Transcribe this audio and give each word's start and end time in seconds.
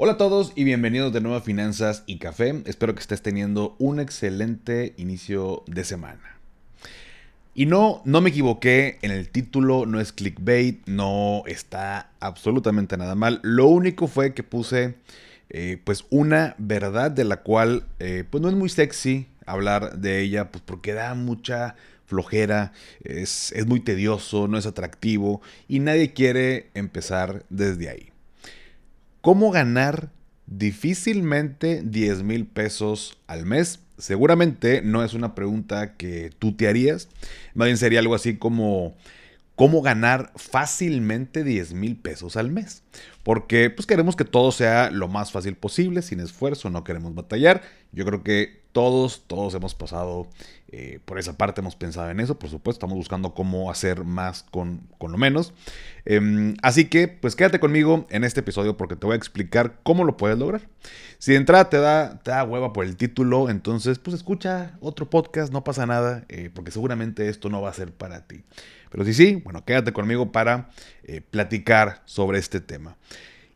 Hola 0.00 0.12
a 0.12 0.16
todos 0.16 0.52
y 0.54 0.62
bienvenidos 0.62 1.12
de 1.12 1.20
nuevo 1.20 1.36
a 1.36 1.40
Finanzas 1.40 2.04
y 2.06 2.18
Café. 2.18 2.62
Espero 2.66 2.94
que 2.94 3.00
estés 3.00 3.20
teniendo 3.20 3.74
un 3.80 3.98
excelente 3.98 4.94
inicio 4.96 5.64
de 5.66 5.82
semana. 5.82 6.38
Y 7.52 7.66
no, 7.66 8.00
no 8.04 8.20
me 8.20 8.30
equivoqué 8.30 9.00
en 9.02 9.10
el 9.10 9.28
título, 9.28 9.86
no 9.86 9.98
es 9.98 10.12
clickbait, 10.12 10.86
no 10.86 11.42
está 11.46 12.12
absolutamente 12.20 12.96
nada 12.96 13.16
mal. 13.16 13.40
Lo 13.42 13.66
único 13.66 14.06
fue 14.06 14.34
que 14.34 14.44
puse 14.44 14.94
eh, 15.50 15.80
pues 15.82 16.04
una 16.10 16.54
verdad 16.58 17.10
de 17.10 17.24
la 17.24 17.38
cual 17.38 17.82
eh, 17.98 18.22
pues 18.30 18.40
no 18.40 18.48
es 18.48 18.54
muy 18.54 18.68
sexy 18.68 19.26
hablar 19.46 19.98
de 19.98 20.20
ella, 20.20 20.52
pues 20.52 20.62
porque 20.64 20.92
da 20.92 21.16
mucha 21.16 21.74
flojera, 22.06 22.72
es, 23.02 23.50
es 23.50 23.66
muy 23.66 23.80
tedioso, 23.80 24.46
no 24.46 24.58
es 24.58 24.66
atractivo 24.66 25.42
y 25.66 25.80
nadie 25.80 26.12
quiere 26.12 26.70
empezar 26.74 27.44
desde 27.50 27.88
ahí. 27.88 28.12
¿Cómo 29.20 29.50
ganar 29.50 30.10
difícilmente 30.46 31.82
10 31.84 32.22
mil 32.22 32.46
pesos 32.46 33.18
al 33.26 33.46
mes? 33.46 33.80
Seguramente 33.98 34.80
no 34.80 35.02
es 35.02 35.12
una 35.12 35.34
pregunta 35.34 35.94
que 35.96 36.30
tú 36.38 36.52
te 36.52 36.68
harías. 36.68 37.08
Más 37.54 37.66
bien 37.66 37.78
sería 37.78 37.98
algo 37.98 38.14
así 38.14 38.36
como 38.36 38.96
cómo 39.56 39.82
ganar 39.82 40.30
fácilmente 40.36 41.42
10 41.42 41.72
mil 41.74 41.96
pesos 41.96 42.36
al 42.36 42.52
mes. 42.52 42.84
Porque 43.24 43.70
pues 43.70 43.86
queremos 43.86 44.14
que 44.14 44.24
todo 44.24 44.52
sea 44.52 44.90
lo 44.92 45.08
más 45.08 45.32
fácil 45.32 45.56
posible, 45.56 46.02
sin 46.02 46.20
esfuerzo, 46.20 46.70
no 46.70 46.84
queremos 46.84 47.12
batallar. 47.16 47.62
Yo 47.90 48.04
creo 48.04 48.22
que 48.22 48.62
todos, 48.78 49.24
todos 49.26 49.52
hemos 49.54 49.74
pasado 49.74 50.28
eh, 50.68 51.00
por 51.04 51.18
esa 51.18 51.36
parte, 51.36 51.62
hemos 51.62 51.74
pensado 51.74 52.10
en 52.10 52.20
eso, 52.20 52.38
por 52.38 52.48
supuesto, 52.48 52.78
estamos 52.78 52.96
buscando 52.96 53.34
cómo 53.34 53.72
hacer 53.72 54.04
más 54.04 54.44
con, 54.44 54.82
con 54.98 55.10
lo 55.10 55.18
menos. 55.18 55.52
Em, 56.04 56.54
así 56.62 56.84
que, 56.84 57.08
pues 57.08 57.34
quédate 57.34 57.58
conmigo 57.58 58.06
en 58.08 58.22
este 58.22 58.38
episodio 58.38 58.76
porque 58.76 58.94
te 58.94 59.04
voy 59.04 59.14
a 59.14 59.16
explicar 59.16 59.80
cómo 59.82 60.04
lo 60.04 60.16
puedes 60.16 60.38
lograr. 60.38 60.60
Si 61.18 61.32
de 61.32 61.38
entrada 61.38 61.68
te 61.68 61.78
da, 61.78 62.20
te 62.20 62.30
da 62.30 62.44
hueva 62.44 62.72
por 62.72 62.84
el 62.84 62.96
título, 62.96 63.50
entonces, 63.50 63.98
pues 63.98 64.14
escucha 64.14 64.78
otro 64.78 65.10
podcast, 65.10 65.52
no 65.52 65.64
pasa 65.64 65.84
nada, 65.84 66.24
eh, 66.28 66.48
porque 66.54 66.70
seguramente 66.70 67.28
esto 67.28 67.48
no 67.48 67.60
va 67.60 67.70
a 67.70 67.74
ser 67.74 67.90
para 67.90 68.28
ti. 68.28 68.44
Pero 68.92 69.04
si 69.04 69.12
sí, 69.12 69.42
bueno, 69.42 69.64
quédate 69.64 69.92
conmigo 69.92 70.30
para 70.30 70.70
eh, 71.02 71.20
platicar 71.20 72.02
sobre 72.04 72.38
este 72.38 72.60
tema. 72.60 72.96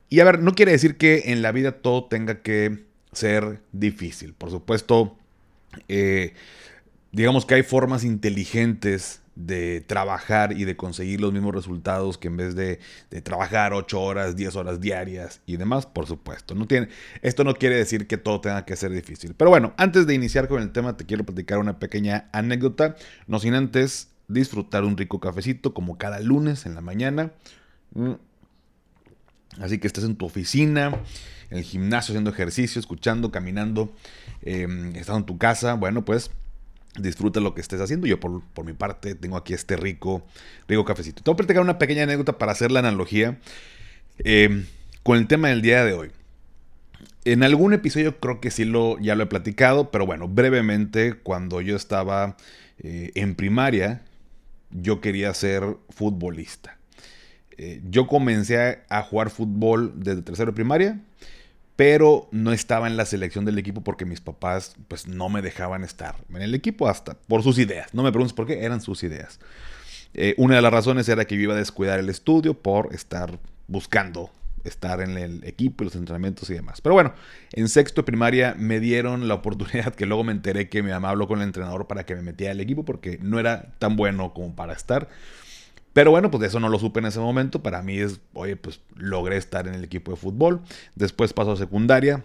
Y 0.09 0.19
a 0.19 0.25
ver, 0.25 0.41
no 0.41 0.57
quiere 0.57 0.73
decir 0.73 0.97
que 0.97 1.23
en 1.27 1.43
la 1.43 1.53
vida 1.53 1.71
todo 1.81 2.07
tenga 2.07 2.43
que 2.43 2.91
ser 3.13 3.61
difícil. 3.73 4.35
Por 4.35 4.51
supuesto, 4.51 5.17
eh, 5.89 6.35
digamos 7.13 7.47
que 7.47 7.55
hay 7.55 7.63
formas 7.63 8.05
inteligentes 8.05 9.23
de 9.35 9.81
trabajar 9.81 10.53
y 10.53 10.65
de 10.65 10.77
conseguir 10.77 11.21
los 11.21 11.33
mismos 11.33 11.55
resultados 11.55 12.19
que 12.19 12.29
en 12.29 12.37
vez 12.37 12.55
de, 12.55 12.81
trabajar 13.23 13.73
8 13.73 14.01
horas, 14.01 14.37
10 14.37 14.57
horas 14.57 14.81
diarias 14.81 15.41
y 15.47 15.57
demás, 15.57 15.87
por 15.87 16.07
supuesto. 16.07 16.55
No 16.55 16.67
tiene, 16.67 16.89
esto 17.23 17.45
no 17.45 17.55
quiere 17.55 17.77
decir 17.77 18.07
que 18.07 18.19
todo 18.19 18.41
tenga 18.41 18.65
que 18.65 18.77
ser 18.77 18.93
difícil. 18.93 19.35
Pero 19.35 19.51
bueno, 19.51 19.73
antes 19.77 20.07
de 20.07 20.15
iniciar 20.15 20.49
con 20.49 20.61
el 20.61 20.73
tema, 20.73 20.97
te 20.97 21.07
quiero 21.07 21.25
platicar 21.25 21.59
una 21.59 21.79
pequeña 21.79 22.29
anécdota, 22.33 22.97
no 23.27 23.39
sin 23.39 23.55
antes 23.55 24.09
disfrutar 24.29 24.85
un 24.85 24.97
rico 24.97 25.21
cafecito 25.21 25.75
como 25.75 25.99
cada 25.99 26.21
lunes 26.21 26.67
en 26.67 26.75
la 26.75 26.81
mañana. 26.81 27.33
Así 29.61 29.79
que 29.79 29.87
estés 29.87 30.05
en 30.05 30.17
tu 30.17 30.27
oficina, 30.27 31.01
en 31.51 31.59
el 31.59 31.65
gimnasio 31.65 32.13
haciendo 32.13 32.31
ejercicio, 32.31 32.81
escuchando, 32.81 33.31
caminando, 33.31 33.95
eh, 34.43 34.67
estando 34.95 35.19
en 35.19 35.27
tu 35.27 35.39
casa, 35.39 35.75
bueno, 35.75 36.05
pues 36.05 36.31
disfruta 36.99 37.41
lo 37.41 37.55
que 37.55 37.61
estés 37.61 37.81
haciendo. 37.81 38.07
Yo 38.07 38.21
por, 38.21 38.65
mi 38.65 38.73
parte 38.73 39.15
tengo 39.15 39.37
aquí 39.37 39.55
este 39.55 39.77
rico, 39.77 40.27
rico 40.69 40.85
cafecito. 40.85 41.23
Te 41.23 41.31
voy 41.31 41.35
a 41.35 41.37
platicar 41.37 41.63
una 41.63 41.79
pequeña 41.79 42.05
anécdota 42.05 42.39
para 42.39 42.53
hacer 42.53 42.71
la 42.71 42.81
analogía 42.81 43.39
em, 44.19 44.67
con 45.03 45.19
el 45.19 45.27
tema 45.27 45.49
del 45.49 45.63
día 45.63 45.85
de 45.85 45.93
hoy. 45.93 46.11
En 47.25 47.43
algún 47.45 47.73
episodio 47.73 48.19
creo 48.19 48.41
que 48.41 48.51
sí 48.51 48.65
lo, 48.65 48.99
ya 48.99 49.15
lo 49.15 49.23
he 49.23 49.27
platicado, 49.27 49.91
pero 49.91 50.07
bueno, 50.07 50.29
brevemente, 50.29 51.15
cuando 51.15 51.61
yo 51.61 51.77
estaba 51.77 52.37
eh, 52.79 53.13
en 53.15 53.35
primaria, 53.37 54.03
yo 54.71 55.01
quería 55.01 55.33
ser 55.35 55.77
futbolista. 55.91 56.79
Eh, 57.59 57.81
yo 57.89 58.07
comencé 58.07 58.81
a, 58.89 59.03
jugar 59.03 59.31
fútbol 59.31 59.93
desde 59.97 60.23
tercero 60.23 60.53
de 60.53 60.55
primaria, 60.55 61.01
pero 61.77 62.29
no 62.31 62.53
estaba 62.53 62.87
en 62.87 62.97
la 62.97 63.07
selección 63.07 63.45
del 63.45 63.59
equipo 63.59 63.83
porque 63.83 64.05
mis 64.05 64.21
papás 64.21 64.77
pues 64.89 65.07
no 65.07 65.29
me 65.29 65.43
dejaban 65.43 65.85
estar 65.85 66.17
en 66.31 66.43
el 66.43 66.55
equipo 66.55 66.89
hasta 66.89 67.15
por 67.15 67.43
sus 67.43 67.59
ideas. 67.59 67.93
No 67.95 68.03
me 68.03 68.13
preguntes 68.13 68.35
por 68.35 68.47
qué, 68.47 68.65
eran 68.65 68.81
sus 68.81 69.03
ideas. 69.03 69.41
Eh, 70.15 70.35
una 70.37 70.57
de 70.57 70.63
las 70.63 70.73
razones 70.73 71.09
era 71.09 71.25
que 71.25 71.37
yo 71.37 71.43
iba 71.43 71.55
a 71.55 71.57
descuidar 71.57 71.99
el 71.99 72.09
estudio 72.09 72.55
por 72.55 72.95
estar 72.95 73.39
buscando 73.67 74.31
estar 74.65 75.01
en 75.01 75.19
el 75.19 75.45
equipo 75.45 75.85
los 75.85 75.97
entrenamientos 75.97 76.49
y 76.51 76.55
demás. 76.55 76.81
Pero 76.81 76.95
bueno, 76.95 77.15
en 77.53 77.69
sexto 77.69 78.03
de 78.03 78.07
primaria 78.07 78.55
me 78.59 78.81
dieron 78.81 79.29
la 79.29 79.35
oportunidad 79.35 79.95
que 79.95 80.07
luego 80.07 80.25
me 80.25 80.33
enteré 80.33 80.69
que 80.69 80.83
mi 80.83 80.91
mamá 80.91 81.11
habló 81.11 81.27
con 81.27 81.41
el 81.41 81.47
entrenador 81.47 81.87
para 81.87 82.05
que 82.05 82.15
me 82.15 82.23
metiera 82.23 82.53
al 82.53 82.61
equipo 82.61 82.85
porque 82.85 83.19
no 83.23 83.39
era 83.39 83.73
tan 83.79 83.97
bueno 83.97 84.33
como 84.35 84.55
para 84.55 84.73
estar. 84.73 85.09
Pero 85.93 86.11
bueno, 86.11 86.31
pues 86.31 86.43
eso 86.45 86.61
no 86.61 86.69
lo 86.69 86.79
supe 86.79 87.01
en 87.01 87.07
ese 87.07 87.21
momento. 87.21 87.63
Para 87.63 87.83
mí 87.83 87.99
es, 87.99 88.21
oye, 88.33 88.57
pues 88.57 88.81
logré 88.97 89.37
estar 89.37 89.69
en 89.69 89.75
el 89.75 89.85
equipo 89.85 90.11
de 90.11 90.17
fútbol. 90.17 90.63
Después 90.95 91.33
pasó 91.33 91.53
a 91.53 91.57
secundaria. 91.57 92.25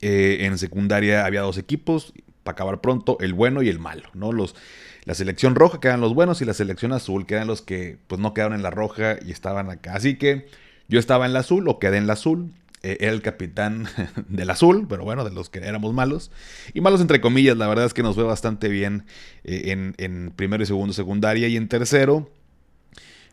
Eh, 0.00 0.38
en 0.40 0.58
secundaria 0.58 1.26
había 1.26 1.42
dos 1.42 1.58
equipos, 1.58 2.12
para 2.42 2.54
acabar 2.54 2.80
pronto, 2.80 3.18
el 3.20 3.34
bueno 3.34 3.62
y 3.62 3.68
el 3.68 3.78
malo, 3.78 4.08
¿no? 4.14 4.32
Los, 4.32 4.56
la 5.04 5.14
selección 5.14 5.54
roja 5.54 5.78
quedan 5.78 6.00
los 6.00 6.14
buenos 6.14 6.40
y 6.40 6.44
la 6.44 6.54
selección 6.54 6.92
azul 6.92 7.26
quedan 7.26 7.46
los 7.46 7.62
que 7.62 7.98
pues 8.06 8.20
no 8.20 8.34
quedaron 8.34 8.54
en 8.54 8.62
la 8.62 8.70
roja 8.70 9.18
y 9.24 9.30
estaban 9.30 9.70
acá. 9.70 9.94
Así 9.94 10.16
que 10.16 10.46
yo 10.88 10.98
estaba 10.98 11.26
en 11.26 11.32
la 11.32 11.40
azul 11.40 11.68
o 11.68 11.78
quedé 11.78 11.98
en 11.98 12.06
la 12.06 12.14
azul. 12.14 12.52
Eh, 12.82 12.96
era 13.00 13.12
el 13.12 13.20
capitán 13.20 13.86
del 14.28 14.48
azul, 14.48 14.86
pero 14.88 15.04
bueno, 15.04 15.22
de 15.24 15.30
los 15.30 15.50
que 15.50 15.58
éramos 15.58 15.92
malos. 15.92 16.30
Y 16.72 16.80
malos 16.80 17.02
entre 17.02 17.20
comillas, 17.20 17.56
la 17.56 17.68
verdad 17.68 17.84
es 17.84 17.94
que 17.94 18.02
nos 18.02 18.14
fue 18.14 18.24
bastante 18.24 18.68
bien 18.68 19.04
eh, 19.44 19.64
en, 19.66 19.94
en 19.98 20.32
primero 20.34 20.62
y 20.62 20.66
segundo 20.66 20.94
secundaria. 20.94 21.46
Y 21.48 21.56
en 21.56 21.68
tercero, 21.68 22.30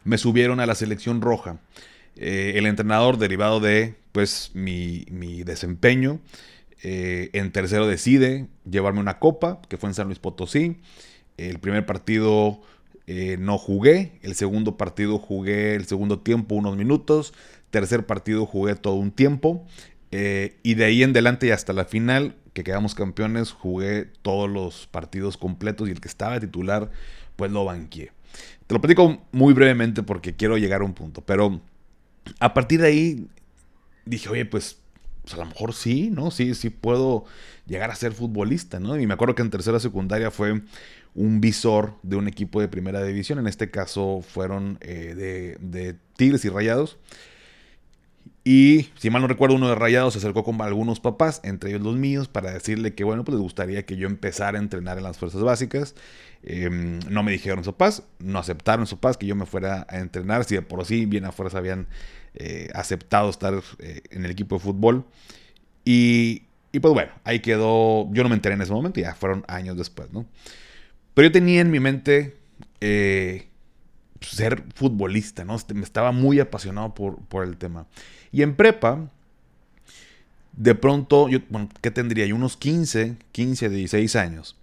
me 0.08 0.18
subieron 0.18 0.62
a 0.62 0.66
la 0.66 0.74
selección 0.74 1.22
roja. 1.22 1.60
Eh, 2.16 2.54
el 2.56 2.66
entrenador, 2.66 3.18
derivado 3.18 3.60
de 3.60 3.96
pues 4.14 4.52
mi, 4.54 5.04
desempeño, 5.44 6.20
eh, 6.82 7.30
en 7.34 7.52
tercero 7.52 7.88
decide 7.88 8.48
llevarme 8.70 9.02
una 9.02 9.20
copa, 9.20 9.62
que 9.68 9.78
fue 9.78 9.90
en 9.90 9.94
San 9.94 10.08
Luis 10.08 10.20
Potosí. 10.20 10.78
El 11.36 11.60
primer 11.60 11.86
partido 11.86 12.62
eh, 13.06 13.36
no 13.38 13.58
jugué, 13.58 14.14
el 14.24 14.34
segundo 14.36 14.78
partido 14.78 15.20
jugué 15.20 15.76
el 15.76 15.86
segundo 15.86 16.20
tiempo 16.20 16.56
unos 16.56 16.78
minutos, 16.78 17.34
tercer 17.70 18.06
partido 18.06 18.46
jugué 18.46 18.76
todo 18.76 18.96
un 18.96 19.12
tiempo. 19.12 19.68
y 20.10 20.74
de 20.74 20.86
ahí 20.86 21.04
en 21.04 21.10
adelante 21.12 21.48
y 21.48 21.52
hasta 21.52 21.74
la 21.74 21.84
final, 21.84 22.38
que 22.54 22.64
quedamos 22.64 22.96
campeones, 22.96 23.52
jugué 23.52 24.06
todos 24.22 24.50
los 24.50 24.88
partidos 24.88 25.36
completos 25.36 25.90
y 25.90 25.92
el 25.92 26.00
que 26.00 26.08
estaba 26.08 26.40
titular, 26.40 26.92
pues 27.36 27.52
lo 27.52 27.66
banqué. 27.66 28.17
Te 28.66 28.74
lo 28.74 28.82
platico 28.82 29.26
muy 29.32 29.54
brevemente 29.54 30.04
porque 30.04 30.36
quiero 30.36 30.58
llegar 30.58 30.82
a 30.82 30.86
un 30.86 30.94
punto, 30.94 31.22
pero 31.22 31.62
a 32.40 32.54
partir 32.54 32.82
de 32.82 32.88
ahí 32.88 33.28
dije, 34.06 34.30
oye, 34.30 34.46
pues, 34.46 34.78
pues, 35.22 35.34
a 35.34 35.38
lo 35.38 35.46
mejor 35.46 35.74
sí, 35.74 36.10
¿no? 36.10 36.32
Sí, 36.32 36.56
sí 36.56 36.70
puedo 36.70 37.26
llegar 37.66 37.92
a 37.92 37.96
ser 37.96 38.14
futbolista, 38.14 38.80
¿no? 38.80 39.00
Y 39.00 39.06
me 39.08 39.14
acuerdo 39.14 39.36
que 39.36 39.42
en 39.42 39.50
tercera 39.50 39.80
secundaria 39.80 40.32
fue 40.32 40.62
un 41.16 41.42
visor 41.42 41.96
de 42.04 42.16
un 42.16 42.28
equipo 42.28 42.62
de 42.62 42.68
primera 42.68 43.04
división, 43.04 43.40
en 43.40 43.48
este 43.48 43.70
caso 43.70 44.22
fueron 44.22 44.78
eh, 44.82 45.16
de, 45.16 45.58
de 45.60 45.96
Tigres 46.16 46.46
y 46.46 46.50
Rayados. 46.50 46.98
Y 48.50 48.88
si 48.98 49.10
mal 49.10 49.22
no 49.22 49.28
recuerdo, 49.28 49.58
uno 49.58 49.68
de 49.68 49.76
Rayados 49.76 50.14
se 50.14 50.20
acercó 50.20 50.46
con 50.46 50.62
algunos 50.62 51.02
papás, 51.02 51.42
entre 51.44 51.72
ellos 51.72 51.82
los 51.82 51.98
míos, 51.98 52.30
para 52.30 52.50
decirle 52.50 52.94
que, 52.94 53.04
bueno, 53.04 53.26
pues 53.26 53.34
les 53.34 53.42
gustaría 53.42 53.86
que 53.86 53.98
yo 53.98 54.08
empezara 54.08 54.58
a 54.58 54.62
entrenar 54.62 54.98
en 54.98 55.04
las 55.04 55.18
fuerzas 55.18 55.42
básicas. 55.42 55.96
Em, 56.44 57.00
no 57.10 57.24
me 57.24 57.34
dijeron 57.34 57.66
sus 57.66 57.74
papás, 57.74 58.04
no 58.20 58.40
aceptaron 58.40 58.88
sus 58.88 59.00
papás 59.00 59.18
que 59.18 59.26
yo 59.26 59.36
me 59.36 59.46
fuera 59.46 59.86
a 59.90 60.00
entrenar, 60.00 60.46
si 60.46 60.58
por 60.62 60.86
sí 60.86 61.06
bien 61.06 61.26
a 61.26 61.34
fuerza 61.34 61.58
habían 61.58 61.88
eh, 62.36 62.70
aceptado 62.74 63.30
estar 63.30 63.62
eh, 63.80 64.04
en 64.12 64.24
el 64.24 64.32
equipo 64.32 64.56
de 64.56 64.62
fútbol. 64.62 65.04
Y, 65.84 66.44
y, 66.72 66.80
pues 66.80 66.94
bueno, 66.94 67.12
ahí 67.26 67.42
quedó, 67.42 68.10
yo 68.14 68.24
no 68.24 68.30
me 68.30 68.36
enteré 68.36 68.56
en 68.56 68.62
ese 68.62 68.72
momento, 68.72 69.02
ya 69.02 69.14
fueron 69.14 69.44
años 69.50 69.76
después, 69.76 70.14
¿no? 70.14 70.26
Pero 71.14 71.28
yo 71.28 71.32
tenía 71.34 71.60
en 71.60 71.70
mi 71.70 71.82
mente 71.82 72.38
eh, 72.80 73.50
ser 74.22 74.64
futbolista, 74.74 75.44
¿no? 75.44 75.58
Me 75.74 75.84
estaba 75.84 76.14
muy 76.14 76.40
apasionado 76.40 76.94
por, 76.96 77.18
por 77.26 77.44
el 77.44 77.58
tema. 77.58 77.88
Y 78.32 78.42
en 78.42 78.56
prepa, 78.56 79.10
De 80.54 80.74
pronto, 80.74 81.30
yo, 81.30 81.40
bueno, 81.50 81.70
¿qué 81.82 81.92
tendría? 81.92 82.26
Yo 82.26 82.36
unos 82.36 82.58
15, 82.58 83.16
15, 83.32 83.70
16 83.70 84.16
años 84.16 84.58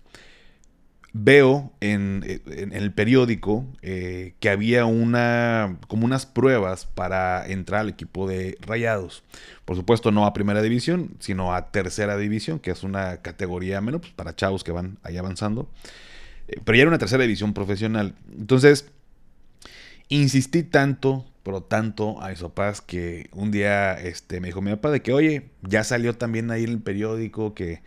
veo 1.17 1.73
en, 1.81 2.25
el 2.73 2.93
periódico 2.93 3.65
eh, 3.83 4.35
que 4.41 4.51
había 4.51 4.85
una 4.85 5.79
como 5.87 6.05
unas 6.05 6.27
pruebas 6.27 6.87
para 6.87 7.47
entrar 7.47 7.83
al 7.83 7.89
equipo 7.89 8.29
de 8.29 8.59
Rayados. 8.61 9.23
Por 9.65 9.77
supuesto, 9.77 10.11
no 10.11 10.27
a 10.27 10.33
primera 10.33 10.61
división, 10.61 11.11
sino 11.21 11.55
a 11.55 11.71
tercera 11.71 12.17
división, 12.17 12.59
que 12.59 12.73
es 12.73 12.83
una 12.83 13.19
categoría 13.19 13.81
menos 13.81 14.01
pues, 14.01 14.13
para 14.13 14.35
chavos 14.35 14.65
que 14.65 14.73
van 14.73 14.99
ahí 15.05 15.17
avanzando. 15.17 15.69
Eh, 16.49 16.61
pero 16.65 16.77
ya 16.77 16.83
era 16.83 16.91
una 16.91 16.99
tercera 16.99 17.23
división 17.23 17.55
profesional. 17.55 18.15
Entonces, 18.37 18.91
insistí 20.09 20.63
tanto, 20.63 21.25
pero 21.43 21.63
tanto 21.63 22.21
a 22.23 22.33
papás 22.35 22.81
que 22.81 23.29
un 23.33 23.51
día 23.51 23.95
este, 23.95 24.41
me 24.41 24.49
dijo 24.49 24.63
mi 24.63 24.71
papá 24.71 24.91
de 24.91 25.03
que, 25.03 25.13
oye, 25.13 25.51
ya 25.63 25.85
salió 25.85 26.17
también 26.17 26.51
ahí 26.51 26.65
el 26.65 26.81
periódico 26.81 27.55
que, 27.55 27.83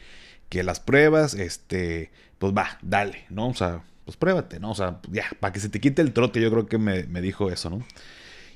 que 0.49 0.63
las 0.63 0.79
pruebas, 0.79 1.33
este 1.33 2.11
pues 2.39 2.53
va, 2.53 2.77
dale, 2.81 3.25
¿no? 3.29 3.49
O 3.49 3.53
sea, 3.53 3.83
pues 4.05 4.17
pruébate, 4.17 4.59
¿no? 4.59 4.71
O 4.71 4.75
sea, 4.75 4.99
ya, 5.11 5.25
para 5.39 5.53
que 5.53 5.59
se 5.59 5.69
te 5.69 5.79
quite 5.79 6.01
el 6.01 6.13
trote, 6.13 6.41
yo 6.41 6.51
creo 6.51 6.67
que 6.67 6.77
me, 6.77 7.21
dijo 7.21 7.51
eso, 7.51 7.69
¿no? 7.69 7.83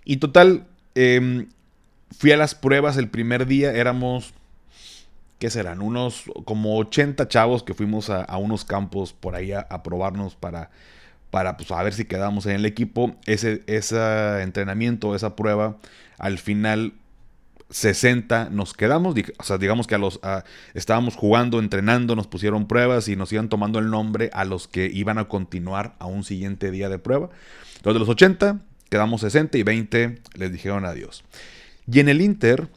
Y 0.06 0.18
total, 0.18 0.68
em, 0.96 1.50
fui 2.18 2.32
a 2.32 2.38
las 2.38 2.56
pruebas 2.56 2.98
el 2.98 3.10
primer 3.10 3.48
día, 3.48 3.72
éramos, 3.72 4.34
¿qué 5.40 5.50
serán? 5.50 5.82
Unos 5.82 6.24
como 6.46 6.78
80 6.78 7.28
chavos 7.28 7.64
que 7.64 7.74
fuimos 7.74 8.10
a, 8.10 8.38
unos 8.38 8.66
campos 8.66 9.14
por 9.14 9.36
ahí 9.36 9.52
a, 9.52 9.84
probarnos 9.84 10.36
para, 10.36 10.70
para 11.32 11.58
pues, 11.58 11.72
a 11.72 11.82
ver 11.82 11.94
si 11.94 12.06
quedamos 12.06 12.46
en 12.46 12.52
el 12.52 12.66
equipo. 12.66 13.16
Ese, 13.26 13.64
ese 13.66 14.42
entrenamiento, 14.42 15.16
esa 15.16 15.36
prueba, 15.36 15.78
al 16.20 16.38
final 16.38 16.94
60 17.72 18.50
nos 18.52 18.74
quedamos, 18.74 19.16
o 19.38 19.44
sea, 19.44 19.58
digamos 19.58 19.88
que 19.88 19.96
a 19.96 19.98
los 19.98 20.20
estábamos 20.74 21.16
jugando, 21.16 21.60
entrenando, 21.60 22.16
nos 22.16 22.28
pusieron 22.28 22.68
pruebas 22.68 23.08
y 23.08 23.16
nos 23.16 23.32
iban 23.32 23.50
tomando 23.50 23.80
el 23.80 23.90
nombre 23.90 24.30
a 24.34 24.44
los 24.44 24.68
que 24.68 24.92
iban 24.94 25.18
a 25.18 25.30
continuar 25.30 25.96
a 26.00 26.06
un 26.06 26.24
siguiente 26.24 26.70
día 26.70 26.90
de 26.90 27.00
prueba. 27.00 27.30
Los 27.84 27.96
de 27.96 28.00
los 28.00 28.10
80 28.10 28.60
quedamos 28.90 29.22
60 29.22 29.58
y 29.58 29.64
20 29.64 30.22
les 30.36 30.52
dijeron 30.52 30.86
adiós. 30.86 31.24
Y 31.92 32.02
en 32.02 32.10
el 32.10 32.22
Inter, 32.22 32.68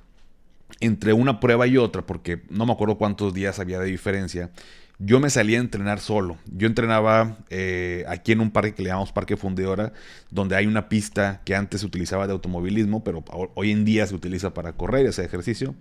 entre 0.85 1.13
una 1.13 1.41
prueba 1.41 1.67
y 1.67 1.77
otra, 1.77 2.03
porque 2.03 2.43
no 2.51 2.67
me 2.67 2.73
acuerdo 2.73 2.99
cuántos 2.99 3.35
días 3.35 3.59
había 3.59 3.79
de 3.79 3.87
diferencia, 3.87 4.51
yo 4.99 5.19
me 5.21 5.31
salía 5.31 5.59
a 5.59 5.61
entrenar 5.61 6.01
solo. 6.01 6.39
Yo 6.47 6.67
entrenaba 6.67 7.39
eh, 7.51 8.05
aquí 8.09 8.33
en 8.33 8.41
un 8.41 8.51
parque 8.51 8.75
que 8.75 8.83
le 8.83 8.89
llamamos 8.91 9.13
Parque 9.13 9.37
Fundidora, 9.37 9.93
donde 10.31 10.57
hay 10.57 10.67
una 10.67 10.89
pista 10.89 11.43
que 11.45 11.55
antes 11.55 11.81
se 11.81 11.87
utilizaba 11.87 12.27
de 12.27 12.33
automovilismo, 12.33 13.03
pero 13.03 13.25
hoy 13.55 13.73
en 13.73 13.85
día 13.85 14.07
se 14.07 14.15
utiliza 14.15 14.55
para 14.55 14.75
correr 14.75 15.07
ese 15.07 15.25
ejercicio. 15.25 15.75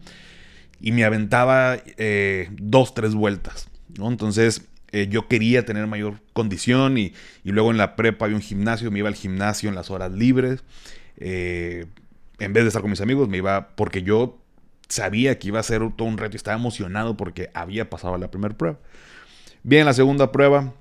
Y 0.82 0.92
me 0.92 1.06
aventaba 1.06 1.78
eh, 1.98 2.50
dos, 2.58 2.94
tres 2.94 3.14
vueltas. 3.14 3.70
Entonces 3.98 4.64
eh, 4.92 5.08
yo 5.10 5.28
quería 5.28 5.64
tener 5.66 5.86
mayor 5.88 6.20
condición 6.34 6.98
y, 6.98 7.14
luego 7.44 7.72
en 7.72 7.78
la 7.78 7.96
prepa 7.96 8.26
había 8.26 8.36
un 8.36 8.44
gimnasio, 8.44 8.90
me 8.90 9.00
iba 9.00 9.08
al 9.08 9.16
gimnasio 9.16 9.70
en 9.70 9.76
las 9.76 9.92
horas 9.92 10.12
libres. 10.12 10.64
en 11.18 11.88
vez 12.40 12.64
de 12.64 12.68
estar 12.68 12.82
con 12.82 12.90
mis 12.90 13.02
amigos, 13.02 13.30
me 13.30 13.38
iba 13.38 13.76
porque 13.76 14.02
yo 14.02 14.43
sabía 14.94 15.40
que 15.40 15.48
iba 15.48 15.60
a 15.60 15.64
ser 15.64 15.82
todo 15.96 16.08
un 16.08 16.18
reto 16.18 16.36
y 16.36 16.38
estaba 16.38 16.58
emocionado 16.58 17.18
porque 17.18 17.50
había 17.54 17.90
pasado 17.90 18.18
la 18.18 18.30
primera 18.30 18.56
prueba. 18.56 18.78
Bien, 19.64 19.86
la 19.86 19.94
segunda 19.94 20.32
prueba, 20.32 20.74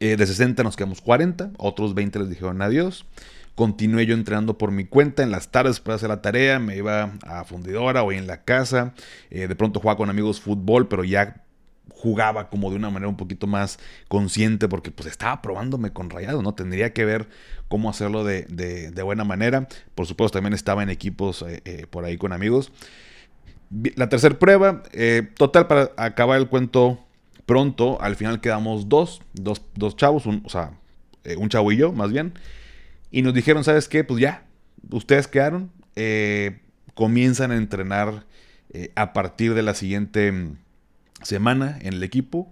eh, 0.00 0.16
de 0.16 0.26
60 0.26 0.62
nos 0.62 0.76
quedamos 0.76 1.00
40, 1.00 1.50
otros 1.58 1.94
20 1.94 2.20
les 2.20 2.30
dijeron 2.30 2.62
adiós. 2.62 3.06
Continué 3.54 4.06
yo 4.06 4.14
entrenando 4.14 4.58
por 4.58 4.72
mi 4.72 4.84
cuenta 4.84 5.22
en 5.22 5.30
las 5.30 5.50
tardes 5.50 5.80
para 5.80 5.96
hacer 5.96 6.08
la 6.08 6.22
tarea, 6.22 6.58
me 6.58 6.76
iba 6.76 7.12
a 7.24 7.44
fundidora 7.44 8.02
o 8.02 8.12
en 8.12 8.26
la 8.26 8.42
casa, 8.42 8.94
eh, 9.30 9.46
de 9.46 9.56
pronto 9.56 9.80
jugaba 9.80 9.96
con 9.96 10.10
amigos 10.10 10.40
fútbol, 10.40 10.88
pero 10.88 11.04
ya 11.04 11.42
jugaba 11.90 12.50
como 12.50 12.70
de 12.70 12.76
una 12.76 12.90
manera 12.90 13.08
un 13.08 13.16
poquito 13.16 13.46
más 13.46 13.78
consciente 14.08 14.68
porque 14.68 14.90
pues 14.90 15.08
estaba 15.08 15.40
probándome 15.40 15.92
con 15.92 16.10
rayados, 16.10 16.42
¿no? 16.42 16.54
Tendría 16.54 16.92
que 16.92 17.04
ver 17.04 17.28
cómo 17.68 17.90
hacerlo 17.90 18.24
de, 18.24 18.92
buena 19.04 19.24
manera. 19.24 19.68
Por 19.94 20.06
supuesto, 20.06 20.36
también 20.36 20.54
estaba 20.54 20.82
en 20.82 20.90
equipos 20.90 21.44
eh, 21.46 21.86
por 21.90 22.04
ahí 22.04 22.16
con 22.16 22.32
amigos. 22.32 22.72
La 23.96 24.08
tercera 24.08 24.38
prueba, 24.38 24.82
eh, 24.92 25.28
total, 25.36 25.66
para 25.66 25.90
acabar 25.96 26.38
el 26.38 26.48
cuento 26.48 27.00
pronto, 27.46 28.00
al 28.00 28.16
final 28.16 28.40
quedamos 28.40 28.88
dos, 28.88 29.20
dos, 29.32 29.62
dos 29.74 29.96
chavos, 29.96 30.26
un, 30.26 30.42
o 30.44 30.48
sea, 30.48 30.72
eh, 31.24 31.36
un 31.36 31.48
chavo 31.48 31.72
y 31.72 31.76
yo, 31.76 31.92
más 31.92 32.12
bien. 32.12 32.34
Y 33.10 33.22
nos 33.22 33.34
dijeron, 33.34 33.64
¿sabes 33.64 33.88
qué? 33.88 34.04
Pues 34.04 34.20
ya, 34.20 34.44
ustedes 34.90 35.28
quedaron, 35.28 35.70
eh, 35.96 36.60
comienzan 36.94 37.50
a 37.50 37.56
entrenar 37.56 38.24
a 38.96 39.12
partir 39.12 39.54
de 39.54 39.62
la 39.62 39.74
siguiente 39.74 40.32
mm, 40.32 40.56
semana 41.22 41.78
en 41.80 41.94
el 41.94 42.02
equipo. 42.02 42.50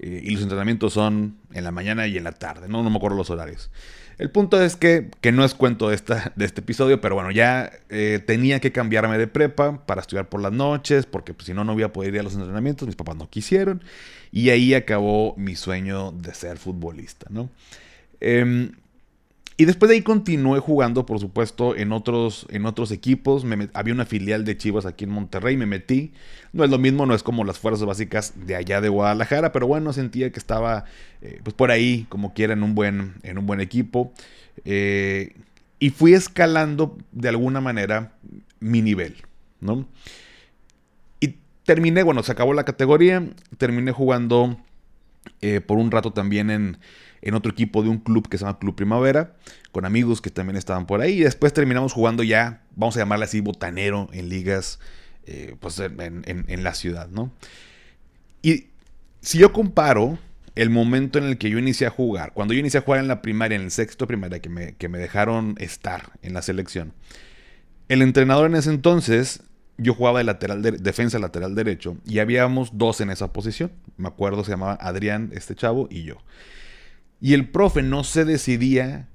Y 0.00 0.30
los 0.30 0.42
entrenamientos 0.42 0.92
son 0.92 1.36
en 1.52 1.64
la 1.64 1.70
mañana 1.70 2.06
y 2.06 2.16
en 2.16 2.24
la 2.24 2.32
tarde, 2.32 2.68
no, 2.68 2.82
no 2.82 2.90
me 2.90 2.96
acuerdo 2.96 3.16
los 3.16 3.30
horarios. 3.30 3.70
El 4.18 4.30
punto 4.30 4.60
es 4.60 4.74
que, 4.74 5.10
que 5.20 5.30
no 5.30 5.44
es 5.44 5.54
cuento 5.54 5.90
de, 5.90 5.94
esta, 5.94 6.32
de 6.34 6.44
este 6.44 6.60
episodio, 6.60 7.00
pero 7.00 7.14
bueno, 7.14 7.30
ya 7.30 7.70
eh, 7.88 8.20
tenía 8.26 8.58
que 8.58 8.72
cambiarme 8.72 9.16
de 9.16 9.28
prepa 9.28 9.86
para 9.86 10.00
estudiar 10.00 10.28
por 10.28 10.42
las 10.42 10.52
noches, 10.52 11.06
porque 11.06 11.34
pues, 11.34 11.46
si 11.46 11.54
no, 11.54 11.62
no 11.62 11.74
voy 11.74 11.84
a 11.84 11.92
poder 11.92 12.14
ir 12.14 12.20
a 12.20 12.24
los 12.24 12.34
entrenamientos, 12.34 12.86
mis 12.86 12.96
papás 12.96 13.16
no 13.16 13.30
quisieron, 13.30 13.82
y 14.32 14.50
ahí 14.50 14.74
acabó 14.74 15.34
mi 15.36 15.54
sueño 15.54 16.10
de 16.10 16.34
ser 16.34 16.58
futbolista, 16.58 17.26
¿no? 17.30 17.48
Em, 18.20 18.72
y 19.60 19.64
después 19.64 19.88
de 19.88 19.96
ahí 19.96 20.02
continué 20.02 20.60
jugando, 20.60 21.04
por 21.04 21.18
supuesto, 21.18 21.74
en 21.74 21.90
otros, 21.90 22.46
en 22.48 22.64
otros 22.64 22.92
equipos. 22.92 23.44
había 23.72 23.92
una 23.92 24.06
filial 24.06 24.44
de 24.44 24.56
Chivas 24.56 24.86
aquí 24.86 25.02
en 25.02 25.10
Monterrey, 25.10 25.56
me 25.56 25.66
metí. 25.66 26.12
No 26.52 26.62
es 26.62 26.70
lo 26.70 26.78
mismo, 26.78 27.06
no 27.06 27.14
es 27.14 27.24
como 27.24 27.42
las 27.42 27.58
fuerzas 27.58 27.84
básicas 27.84 28.34
de 28.46 28.54
allá 28.54 28.80
de 28.80 28.88
Guadalajara, 28.88 29.50
pero 29.50 29.66
bueno, 29.66 29.92
sentía 29.92 30.30
que 30.30 30.38
estaba 30.38 30.84
eh, 31.22 31.40
pues 31.42 31.54
por 31.54 31.72
ahí, 31.72 32.06
como 32.08 32.34
quiera, 32.34 32.52
en 32.52 32.62
un 32.62 32.76
buen, 32.76 33.14
en 33.24 33.36
un 33.36 33.46
buen 33.46 33.60
equipo. 33.60 34.12
Eh, 34.64 35.34
y 35.80 35.90
fui 35.90 36.14
escalando 36.14 36.96
de 37.10 37.28
alguna 37.28 37.60
manera 37.60 38.12
mi 38.60 38.80
nivel, 38.80 39.16
¿no? 39.60 39.88
Y 41.18 41.34
terminé, 41.64 42.04
bueno, 42.04 42.22
se 42.22 42.30
acabó 42.30 42.54
la 42.54 42.64
categoría, 42.64 43.24
terminé 43.56 43.90
jugando 43.90 44.56
eh, 45.40 45.60
por 45.60 45.78
un 45.78 45.90
rato 45.90 46.12
también 46.12 46.48
en 46.50 46.78
en 47.22 47.34
otro 47.34 47.52
equipo 47.52 47.82
de 47.82 47.88
un 47.88 47.98
club 47.98 48.28
que 48.28 48.38
se 48.38 48.44
llama 48.44 48.58
Club 48.58 48.74
Primavera, 48.74 49.34
con 49.72 49.84
amigos 49.84 50.20
que 50.20 50.30
también 50.30 50.56
estaban 50.56 50.86
por 50.86 51.00
ahí. 51.00 51.18
Y 51.18 51.20
después 51.20 51.52
terminamos 51.52 51.92
jugando 51.92 52.22
ya, 52.22 52.62
vamos 52.76 52.96
a 52.96 53.00
llamarle 53.00 53.24
así, 53.24 53.40
botanero 53.40 54.08
en 54.12 54.28
ligas, 54.28 54.78
eh, 55.26 55.56
pues 55.60 55.78
en, 55.78 56.64
la 56.64 56.74
ciudad, 56.74 57.08
¿no? 57.08 57.32
Y 58.42 58.66
si 59.20 59.38
yo 59.38 59.52
comparo 59.52 60.18
el 60.54 60.70
momento 60.70 61.18
en 61.18 61.24
el 61.24 61.38
que 61.38 61.50
yo 61.50 61.58
inicié 61.58 61.86
a 61.86 61.90
jugar, 61.90 62.32
cuando 62.32 62.54
yo 62.54 62.60
inicié 62.60 62.78
a 62.78 62.82
jugar 62.82 63.00
en 63.00 63.08
la 63.08 63.22
primaria, 63.22 63.56
en 63.56 63.62
el 63.62 63.70
sexto 63.70 64.06
primaria, 64.06 64.40
que 64.40 64.48
me, 64.48 64.74
que 64.74 64.88
me 64.88 64.98
dejaron 64.98 65.54
estar 65.58 66.12
en 66.22 66.34
la 66.34 66.42
selección, 66.42 66.92
el 67.88 68.02
entrenador 68.02 68.50
en 68.50 68.56
ese 68.56 68.70
entonces 68.70 69.42
yo 69.78 69.94
jugaba 69.94 70.18
de 70.18 70.24
lateral 70.24 70.60
de, 70.60 70.72
defensa 70.72 71.18
lateral 71.18 71.54
derecho 71.54 71.96
y 72.04 72.18
habíamos 72.18 72.76
dos 72.76 73.00
en 73.00 73.10
esa 73.10 73.32
posición. 73.32 73.72
Me 73.96 74.08
acuerdo 74.08 74.44
se 74.44 74.50
llamaba 74.50 74.76
Adrián, 74.80 75.30
este 75.32 75.54
chavo, 75.54 75.88
y 75.90 76.02
yo. 76.02 76.16
Y 77.20 77.34
el 77.34 77.48
profe 77.48 77.82
no 77.82 78.04
se 78.04 78.24
decidía 78.24 79.08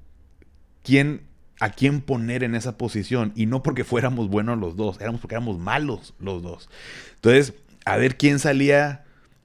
quién, 0.84 1.22
a 1.60 1.70
quién 1.70 2.02
poner 2.02 2.44
en 2.44 2.56
esa 2.56 2.78
posición. 2.78 3.32
Y 3.36 3.46
no 3.46 3.64
porque 3.64 3.84
fuéramos 3.84 4.30
buenos 4.30 4.60
los 4.60 4.76
dos, 4.76 5.00
éramos 5.00 5.22
porque 5.22 5.36
éramos 5.36 5.60
malos 5.60 6.14
los 6.20 6.44
dos. 6.44 6.70
Entonces, 7.16 7.54
a 7.86 7.98
ver 7.98 8.18
quién 8.18 8.40
salía 8.40 9.04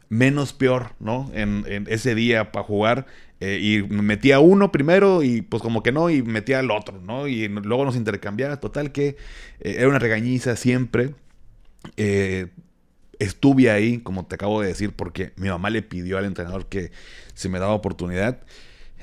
menos 0.08 0.52
peor, 0.52 0.92
¿no? 1.00 1.30
En, 1.34 1.64
ese 1.88 2.14
día 2.14 2.52
para 2.52 2.64
jugar. 2.64 3.06
Eh, 3.40 3.60
y 3.62 3.82
metía 3.84 4.40
uno 4.40 4.72
primero 4.72 5.22
y 5.22 5.42
pues 5.42 5.62
como 5.62 5.84
que 5.84 5.92
no, 5.92 6.10
y 6.10 6.22
metía 6.22 6.58
al 6.58 6.72
otro, 6.72 7.00
¿no? 7.00 7.28
Y 7.28 7.46
luego 7.48 7.84
nos 7.84 7.96
intercambiaba. 7.96 8.58
Total 8.58 8.90
que 8.90 9.16
eh, 9.60 9.76
era 9.78 9.88
una 9.88 10.00
regañiza 10.00 10.56
siempre. 10.56 11.14
Eh, 11.96 12.48
estuve 13.18 13.70
ahí, 13.70 13.98
como 13.98 14.26
te 14.26 14.34
acabo 14.37 14.60
de 14.60 14.68
decir, 14.68 14.92
porque 14.92 15.32
mi 15.37 15.48
mamá 15.48 15.70
le 15.70 15.82
pidió 15.82 16.18
al 16.18 16.25
entrenador 16.25 16.66
que 16.66 16.92
se 17.34 17.48
me 17.48 17.58
daba 17.58 17.75
oportunidad. 17.75 18.40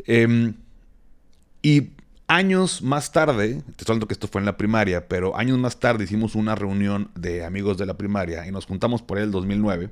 Em, 0.06 0.56
y 1.62 1.92
años 2.28 2.82
más 2.82 3.12
tarde, 3.12 3.62
te 3.62 3.72
estoy 3.72 3.86
hablando 3.94 4.08
que 4.08 4.14
esto 4.14 4.28
fue 4.28 4.42
en 4.42 4.46
la 4.46 4.58
primaria, 4.58 5.08
pero 5.08 5.38
años 5.38 5.58
más 5.58 5.80
tarde 5.80 6.06
hicimos 6.06 6.36
una 6.36 6.56
reunión 6.56 7.12
de 7.16 7.46
amigos 7.46 7.78
de 7.78 7.86
la 7.86 7.96
primaria 7.96 8.48
y 8.48 8.52
nos 8.52 8.66
juntamos 8.66 9.02
por 9.02 9.18
el 9.18 9.32
2009. 9.32 9.90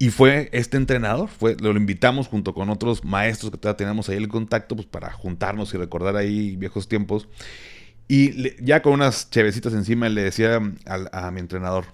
Y 0.00 0.10
fue 0.10 0.48
este 0.52 0.76
entrenador, 0.76 1.28
fue, 1.28 1.56
lo 1.60 1.72
invitamos 1.72 2.28
junto 2.28 2.54
con 2.54 2.70
otros 2.70 3.04
maestros 3.04 3.50
que 3.50 3.58
todavía 3.58 3.78
teníamos 3.78 4.08
ahí 4.08 4.16
el 4.16 4.28
contacto, 4.28 4.76
pues 4.76 4.86
para 4.86 5.10
juntarnos 5.12 5.74
y 5.74 5.76
recordar 5.76 6.16
ahí 6.16 6.56
viejos 6.56 6.88
tiempos. 6.88 7.28
Y 8.06 8.64
ya 8.64 8.80
con 8.80 8.94
unas 8.94 9.28
chevecitas 9.30 9.74
encima 9.74 10.08
le 10.08 10.22
decía 10.22 10.60
a 10.86 11.30
mi 11.32 11.40
entrenador, 11.40 11.86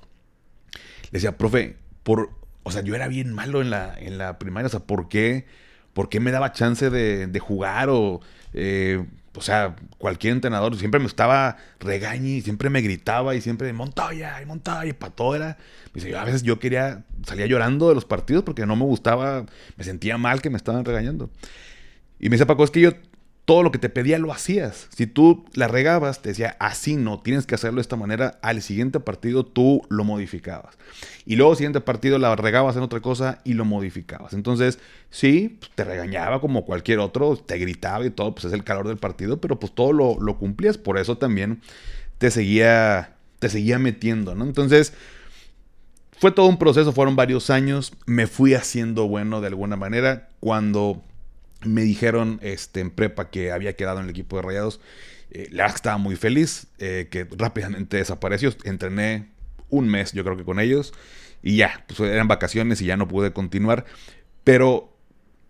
decía, 1.18 1.38
profe, 1.38 1.76
por, 2.02 2.30
o 2.62 2.71
sea, 2.71 2.83
yo 2.83 2.94
era 2.94 3.09
bien 3.09 3.33
malo 3.33 3.62
en 3.62 3.71
la, 3.71 3.94
en 3.99 4.18
la 4.18 4.38
primaria, 4.38 4.66
o 4.66 4.71
sea, 4.71 4.80
¿por 4.80 5.09
qué, 5.09 5.47
por 5.92 6.09
qué 6.09 6.21
me 6.21 6.30
daba 6.30 6.52
chance 6.52 6.90
de, 6.90 7.38
jugar 7.40 7.88
o... 7.90 8.21
Eh, 8.52 9.04
o 9.37 9.40
sea, 9.40 9.75
cualquier 9.99 10.35
entrenador 10.35 10.76
siempre 10.76 11.00
me 11.00 11.06
estaba 11.06 11.56
regañando 11.80 12.28
y 12.28 12.40
siempre 12.40 12.71
me 12.71 12.80
gritaba 12.83 13.35
y 13.35 13.40
siempre 13.40 13.73
Montoya 13.73 14.40
y 14.40 14.47
Montoya 14.47 14.87
y 14.87 14.92
para 14.92 15.12
todo 15.12 15.35
era. 15.35 15.59
Dice, 15.92 16.16
a 16.16 16.23
veces 16.23 16.44
yo 16.44 16.61
quería, 16.61 17.04
salía 17.26 17.47
llorando 17.47 17.88
de 17.88 17.97
los 17.97 18.04
partidos 18.04 18.44
porque 18.44 18.64
no 18.64 18.76
me 18.76 18.85
gustaba, 18.85 19.44
me 19.76 19.83
sentía 19.83 20.18
mal 20.18 20.40
que 20.40 20.50
me 20.50 20.56
estaban 20.56 20.85
regañando. 20.85 21.30
Y 22.21 22.28
me 22.28 22.37
dice 22.37 22.47
Paco, 22.47 22.62
es 22.62 22.71
que 22.71 22.80
yo 22.80 22.90
todo 23.45 23.63
lo 23.63 23.71
que 23.71 23.79
te 23.79 23.91
pedía 23.91 24.19
lo 24.19 24.33
hacías. 24.33 24.89
Si 24.97 25.07
tú 25.07 25.45
la 25.53 25.69
regabas, 25.69 26.23
te 26.23 26.31
decía, 26.31 26.57
así 26.61 26.97
no, 26.97 27.21
tienes 27.21 27.47
que 27.47 27.55
hacerlo 27.55 27.77
de 27.77 27.83
esta 27.83 27.97
manera. 27.97 28.39
Al 28.41 28.63
siguiente 28.63 29.01
partido 29.01 29.45
tú 29.45 29.83
lo 29.91 30.05
modificabas. 30.05 30.77
Y 31.27 31.37
luego 31.37 31.55
siguiente 31.55 31.81
partido 31.81 32.19
la 32.19 32.35
regabas 32.37 32.77
en 32.77 32.83
otra 32.83 33.01
cosa 33.01 33.41
y 33.45 33.53
lo 33.53 33.67
modificabas. 33.67 34.33
Entonces, 34.33 34.79
sí, 35.11 35.59
pues, 35.61 35.71
te 35.75 35.85
regañaba 35.85 36.41
como 36.41 36.65
cualquier 36.65 37.01
otro, 37.01 37.37
te 37.37 37.59
gritaba 37.59 38.07
y 38.07 38.11
todo, 38.11 38.35
pues 38.35 38.47
es 38.47 38.53
el 38.55 38.65
calor 38.65 38.89
del 38.89 38.97
partido, 38.97 39.39
pero 39.41 39.59
pues 39.59 39.75
todo 39.75 39.93
lo, 39.93 40.19
lo 40.19 40.39
cumplías. 40.39 40.79
Por 40.79 40.97
eso 40.97 41.19
también 41.19 41.61
te 42.17 42.31
seguía, 42.31 43.17
te 43.41 43.51
seguía 43.51 43.79
metiendo, 43.79 44.35
¿no? 44.35 44.45
Entonces, 44.45 44.95
fue 46.19 46.31
todo 46.31 46.47
un 46.47 46.59
proceso, 46.59 46.93
fueron 46.93 47.15
varios 47.17 47.51
años. 47.51 47.93
Me 48.07 48.27
fui 48.27 48.55
haciendo 48.55 49.07
bueno 49.07 49.43
de 49.43 49.49
alguna 49.49 49.77
manera. 49.77 50.29
Cuando 50.41 51.03
me 51.64 51.83
dijeron 51.83 52.38
este, 52.42 52.80
en 52.80 52.90
prepa 52.90 53.30
que 53.30 53.52
había 53.52 53.76
quedado 53.76 53.99
en 53.99 54.04
el 54.04 54.11
equipo 54.11 54.37
de 54.37 54.42
Rayados. 54.42 54.80
Eh, 55.30 55.49
la 55.50 55.66
estaba 55.66 55.99
muy 55.99 56.16
feliz, 56.16 56.68
eh, 56.78 57.09
que 57.11 57.26
rápidamente 57.37 57.97
desapareció. 57.97 58.52
Entrené 58.64 59.28
un 59.68 59.88
mes, 59.88 60.12
yo 60.12 60.25
creo 60.25 60.37
que 60.37 60.44
con 60.44 60.61
ellos, 60.61 60.92
y 61.42 61.56
ya, 61.56 61.85
pues 61.87 62.00
eran 62.00 62.28
vacaciones 62.28 62.80
y 62.80 62.87
ya 62.87 62.97
no 62.97 63.09
pude 63.09 63.33
continuar. 63.33 63.85
Pero 64.44 64.97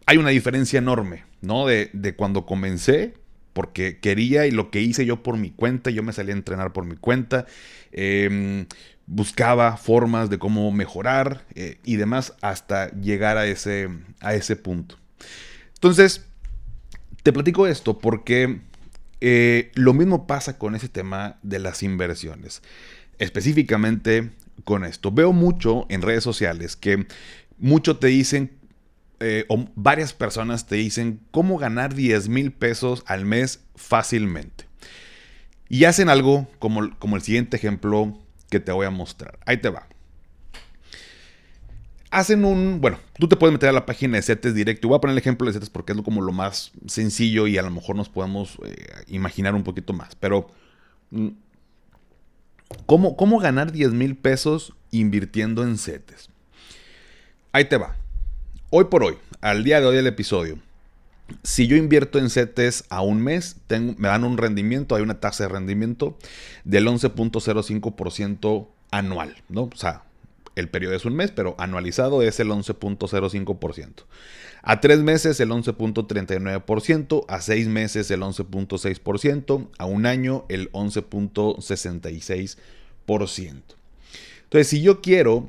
hay 0.06 0.16
una 0.16 0.30
diferencia 0.30 0.78
enorme, 0.78 1.24
¿no? 1.40 1.66
De, 1.66 2.14
cuando 2.16 2.46
comencé, 2.46 3.14
porque 3.52 3.98
quería 4.00 4.46
y 4.46 4.50
lo 4.50 4.70
que 4.70 4.80
hice 4.80 5.06
yo 5.06 5.22
por 5.22 5.36
mi 5.36 5.50
cuenta, 5.50 5.90
yo 5.90 6.02
me 6.02 6.12
salí 6.12 6.30
a 6.30 6.34
entrenar 6.34 6.72
por 6.72 6.84
mi 6.84 6.96
cuenta, 6.96 7.46
em, 7.92 8.66
buscaba 9.06 9.76
formas 9.76 10.30
de 10.30 10.38
cómo 10.38 10.70
mejorar 10.72 11.44
eh, 11.54 11.78
y 11.84 11.96
demás 11.96 12.34
hasta 12.40 12.90
llegar 12.92 13.36
a 13.36 13.46
ese, 13.46 13.88
a 14.20 14.34
ese 14.34 14.56
punto. 14.56 14.96
Entonces, 15.84 16.24
te 17.22 17.30
platico 17.30 17.66
esto 17.66 17.98
porque 17.98 18.62
eh, 19.20 19.70
lo 19.74 19.92
mismo 19.92 20.26
pasa 20.26 20.56
con 20.56 20.74
ese 20.74 20.88
tema 20.88 21.38
de 21.42 21.58
las 21.58 21.82
inversiones. 21.82 22.62
Específicamente 23.18 24.30
con 24.64 24.82
esto. 24.86 25.12
Veo 25.12 25.34
mucho 25.34 25.84
en 25.90 26.00
redes 26.00 26.24
sociales 26.24 26.74
que 26.74 27.06
mucho 27.58 27.98
te 27.98 28.06
dicen, 28.06 28.52
eh, 29.20 29.44
o 29.50 29.68
varias 29.74 30.14
personas 30.14 30.66
te 30.66 30.76
dicen 30.76 31.20
cómo 31.30 31.58
ganar 31.58 31.94
10 31.94 32.30
mil 32.30 32.50
pesos 32.50 33.04
al 33.06 33.26
mes 33.26 33.60
fácilmente. 33.76 34.64
Y 35.68 35.84
hacen 35.84 36.08
algo 36.08 36.48
como, 36.60 36.98
como 36.98 37.16
el 37.16 37.22
siguiente 37.22 37.58
ejemplo 37.58 38.18
que 38.48 38.58
te 38.58 38.72
voy 38.72 38.86
a 38.86 38.90
mostrar. 38.90 39.38
Ahí 39.44 39.58
te 39.58 39.68
va 39.68 39.86
hacen 42.14 42.44
un, 42.44 42.80
bueno, 42.80 42.98
tú 43.18 43.28
te 43.28 43.34
puedes 43.34 43.52
meter 43.52 43.68
a 43.68 43.72
la 43.72 43.86
página 43.86 44.16
de 44.16 44.22
CETES 44.22 44.54
directo. 44.54 44.86
Voy 44.86 44.96
a 44.96 45.00
poner 45.00 45.14
el 45.14 45.18
ejemplo 45.18 45.46
de 45.46 45.52
CETES 45.52 45.70
porque 45.70 45.92
es 45.92 46.02
como 46.02 46.22
lo 46.22 46.32
más 46.32 46.70
sencillo 46.86 47.48
y 47.48 47.58
a 47.58 47.62
lo 47.62 47.70
mejor 47.70 47.96
nos 47.96 48.08
podemos 48.08 48.56
eh, 48.64 48.76
imaginar 49.08 49.54
un 49.54 49.64
poquito 49.64 49.92
más. 49.92 50.14
Pero, 50.14 50.48
mm, 51.10 51.28
¿cómo, 52.86 53.16
cómo 53.16 53.40
ganar 53.40 53.72
10 53.72 53.92
mil 53.92 54.16
pesos 54.16 54.74
invirtiendo 54.92 55.64
en 55.64 55.76
CETES? 55.76 56.30
Ahí 57.50 57.64
te 57.64 57.78
va. 57.78 57.96
Hoy 58.70 58.84
por 58.84 59.02
hoy, 59.02 59.16
al 59.40 59.64
día 59.64 59.80
de 59.80 59.86
hoy 59.86 59.96
del 59.96 60.06
episodio, 60.06 60.58
si 61.42 61.66
yo 61.66 61.76
invierto 61.76 62.20
en 62.20 62.30
CETES 62.30 62.84
a 62.90 63.00
un 63.00 63.22
mes, 63.22 63.56
me 63.68 64.08
dan 64.08 64.22
un 64.22 64.38
rendimiento, 64.38 64.94
hay 64.94 65.02
una 65.02 65.18
tasa 65.18 65.44
de 65.44 65.48
rendimiento 65.48 66.16
del 66.62 66.86
11.05% 66.86 68.68
anual, 68.92 69.34
¿no? 69.48 69.62
O 69.62 69.76
sea, 69.76 70.04
el 70.56 70.68
periodo 70.68 70.94
es 70.94 71.04
un 71.04 71.14
mes, 71.14 71.30
pero 71.30 71.54
anualizado 71.58 72.22
es 72.22 72.40
el 72.40 72.48
11.05%. 72.48 74.04
A 74.62 74.80
tres 74.80 75.00
meses 75.00 75.38
el 75.40 75.50
11.39%, 75.50 77.26
a 77.28 77.42
seis 77.42 77.68
meses 77.68 78.10
el 78.10 78.22
11.6%, 78.22 79.68
a 79.76 79.84
un 79.84 80.06
año 80.06 80.46
el 80.48 80.72
11.66%. 80.72 83.62
Entonces, 84.44 84.68
si 84.68 84.80
yo 84.80 85.02
quiero 85.02 85.46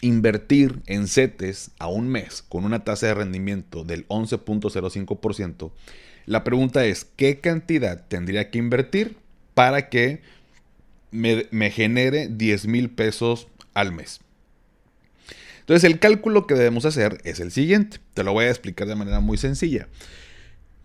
invertir 0.00 0.80
en 0.86 1.08
CETES 1.08 1.72
a 1.78 1.88
un 1.88 2.08
mes 2.08 2.44
con 2.48 2.64
una 2.64 2.84
tasa 2.84 3.08
de 3.08 3.14
rendimiento 3.14 3.82
del 3.84 4.06
11.05%, 4.08 5.72
la 6.26 6.44
pregunta 6.44 6.84
es, 6.84 7.06
¿qué 7.16 7.40
cantidad 7.40 8.06
tendría 8.06 8.50
que 8.50 8.58
invertir 8.58 9.16
para 9.54 9.88
que 9.88 10.20
me, 11.10 11.46
me 11.50 11.70
genere 11.70 12.28
10 12.28 12.66
mil 12.66 12.90
pesos 12.90 13.48
al 13.74 13.92
mes. 13.92 14.20
Entonces 15.60 15.84
el 15.84 15.98
cálculo 15.98 16.46
que 16.46 16.54
debemos 16.54 16.84
hacer 16.84 17.20
es 17.24 17.40
el 17.40 17.50
siguiente. 17.50 17.98
Te 18.12 18.22
lo 18.22 18.32
voy 18.32 18.46
a 18.46 18.50
explicar 18.50 18.86
de 18.86 18.96
manera 18.96 19.20
muy 19.20 19.38
sencilla. 19.38 19.88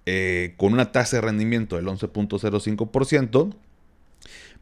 eh, 0.07 0.55
con 0.57 0.73
una 0.73 0.91
tasa 0.91 1.17
de 1.17 1.21
rendimiento 1.21 1.75
del 1.75 1.85
11.05%, 1.85 3.53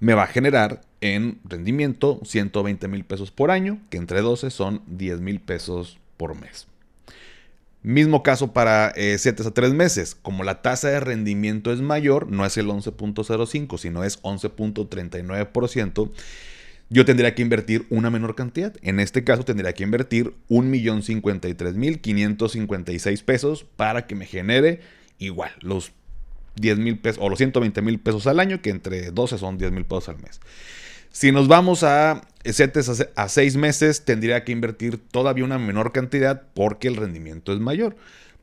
me 0.02 0.14
va 0.14 0.24
a 0.24 0.28
generar 0.28 0.82
en 1.00 1.40
rendimiento 1.46 2.20
120 2.26 2.90
mil 2.90 3.06
pesos 3.06 3.32
por 3.32 3.50
año, 3.50 3.80
que 3.90 3.96
entre 3.96 4.20
12 4.20 4.50
son 4.50 4.82
10 4.88 5.22
mil 5.22 5.40
pesos 5.40 6.00
por 6.18 6.36
mes. 6.36 6.68
Mismo 7.88 8.22
caso 8.22 8.51
para 8.51 8.91
eh, 8.98 9.17
7 9.17 9.44
a 9.48 9.51
3 9.51 9.74
meses. 9.74 10.13
Como 10.13 10.44
la 10.44 10.62
tasa 10.62 10.89
de 10.89 11.00
rendimiento 11.00 11.72
es 11.72 11.79
mayor, 11.79 12.29
no 12.29 12.46
es 12.46 12.58
el 12.58 12.67
11.05, 12.67 13.77
sino 13.77 14.03
es 14.03 14.22
11.39%, 14.24 16.12
yo 16.89 17.06
tendría 17.06 17.34
que 17.34 17.44
invertir 17.44 17.86
una 17.89 18.10
menor 18.10 18.36
cantidad. 18.36 18.74
En 18.82 19.00
este 19.00 19.24
caso 19.24 19.46
tendría 19.46 19.72
que 19.72 19.84
invertir 19.84 20.34
1.053.556 20.50 23.24
pesos 23.24 23.65
para 23.77 24.06
que 24.06 24.15
me 24.15 24.25
genere 24.25 24.82
igual 25.17 25.51
los 25.62 25.94
10 26.56 26.79
mil 26.79 27.00
pesos 27.00 27.24
o 27.24 27.29
los 27.29 27.38
120 27.38 27.82
mil 27.84 28.01
pesos 28.01 28.27
al 28.27 28.41
año, 28.41 28.62
que 28.62 28.70
entre 28.70 29.12
12 29.12 29.38
son 29.38 29.58
10 29.58 29.72
mil 29.72 29.86
pesos 29.86 30.10
al 30.10 30.17
mes. 30.17 30.41
Si 31.13 31.32
nos 31.32 31.48
vamos 31.48 31.84
a 31.84 32.27
CETES 32.54 33.10
a 33.16 33.30
seis 33.30 33.56
meses, 33.56 34.06
tendría 34.06 34.44
que 34.44 34.51
invertir 34.51 34.98
todavía 34.98 35.46
una 35.46 35.60
menor 35.60 35.92
cantidad 35.92 36.44
porque 36.54 36.88
el 36.88 36.96
rendimiento 36.96 37.54
es 37.54 37.60
mayor. 37.60 37.96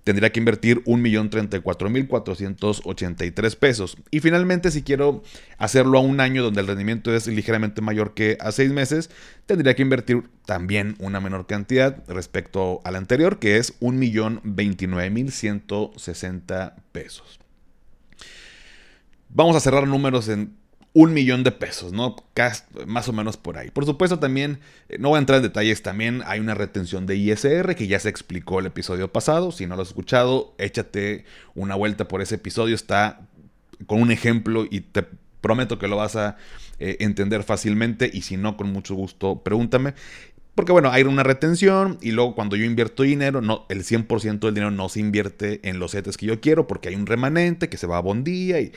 Tendría 0.04 0.30
que 0.32 0.38
invertir 0.38 0.84
1.034.483 0.84 3.56
pesos. 3.56 3.96
Y 4.10 4.20
finalmente, 4.20 4.70
si 4.70 4.82
quiero 4.82 5.22
hacerlo 5.56 5.96
a 5.98 6.02
un 6.02 6.20
año 6.20 6.42
donde 6.42 6.60
el 6.60 6.66
rendimiento 6.66 7.14
es 7.14 7.26
ligeramente 7.26 7.80
mayor 7.80 8.12
que 8.12 8.36
a 8.40 8.52
seis 8.52 8.70
meses, 8.70 9.08
tendría 9.46 9.74
que 9.74 9.80
invertir 9.80 10.24
también 10.44 10.96
una 10.98 11.20
menor 11.20 11.46
cantidad 11.46 12.04
respecto 12.06 12.82
al 12.84 12.96
anterior, 12.96 13.38
que 13.38 13.56
es 13.56 13.80
1.029.160 13.80 16.74
pesos. 16.92 17.40
Vamos 19.30 19.56
a 19.56 19.60
cerrar 19.60 19.88
números 19.88 20.28
en 20.28 20.54
un 20.94 21.12
millón 21.12 21.42
de 21.42 21.50
pesos, 21.50 21.92
¿no? 21.92 22.14
Más 22.86 23.08
o 23.08 23.12
menos 23.12 23.36
por 23.36 23.58
ahí. 23.58 23.70
Por 23.70 23.84
supuesto, 23.84 24.20
también, 24.20 24.60
eh, 24.88 24.96
no 24.98 25.08
voy 25.10 25.16
a 25.16 25.18
entrar 25.18 25.38
en 25.38 25.42
detalles, 25.42 25.82
también 25.82 26.22
hay 26.24 26.38
una 26.38 26.54
retención 26.54 27.04
de 27.04 27.16
ISR 27.16 27.74
que 27.74 27.88
ya 27.88 27.98
se 27.98 28.08
explicó 28.08 28.60
el 28.60 28.66
episodio 28.66 29.12
pasado. 29.12 29.50
Si 29.50 29.66
no 29.66 29.74
lo 29.74 29.82
has 29.82 29.88
escuchado, 29.88 30.54
échate 30.56 31.24
una 31.56 31.74
vuelta 31.74 32.06
por 32.06 32.22
ese 32.22 32.36
episodio. 32.36 32.76
Está 32.76 33.26
con 33.86 34.00
un 34.00 34.12
ejemplo 34.12 34.66
y 34.70 34.82
te 34.82 35.04
prometo 35.40 35.80
que 35.80 35.88
lo 35.88 35.96
vas 35.96 36.14
a 36.14 36.36
eh, 36.78 36.96
entender 37.00 37.42
fácilmente. 37.42 38.08
Y 38.14 38.22
si 38.22 38.36
no, 38.36 38.56
con 38.56 38.72
mucho 38.72 38.94
gusto, 38.94 39.42
pregúntame. 39.42 39.94
Porque 40.54 40.70
bueno, 40.70 40.92
hay 40.92 41.02
una 41.02 41.24
retención 41.24 41.98
y 42.02 42.12
luego 42.12 42.36
cuando 42.36 42.54
yo 42.54 42.64
invierto 42.64 43.02
dinero, 43.02 43.40
no, 43.40 43.66
el 43.68 43.82
100% 43.82 44.38
del 44.38 44.54
dinero 44.54 44.70
no 44.70 44.88
se 44.88 45.00
invierte 45.00 45.58
en 45.68 45.80
los 45.80 45.90
setes 45.90 46.16
que 46.16 46.26
yo 46.26 46.40
quiero 46.40 46.68
porque 46.68 46.90
hay 46.90 46.94
un 46.94 47.06
remanente 47.06 47.68
que 47.68 47.76
se 47.76 47.88
va 47.88 47.96
a 47.96 48.00
bondía 48.00 48.60
y 48.60 48.70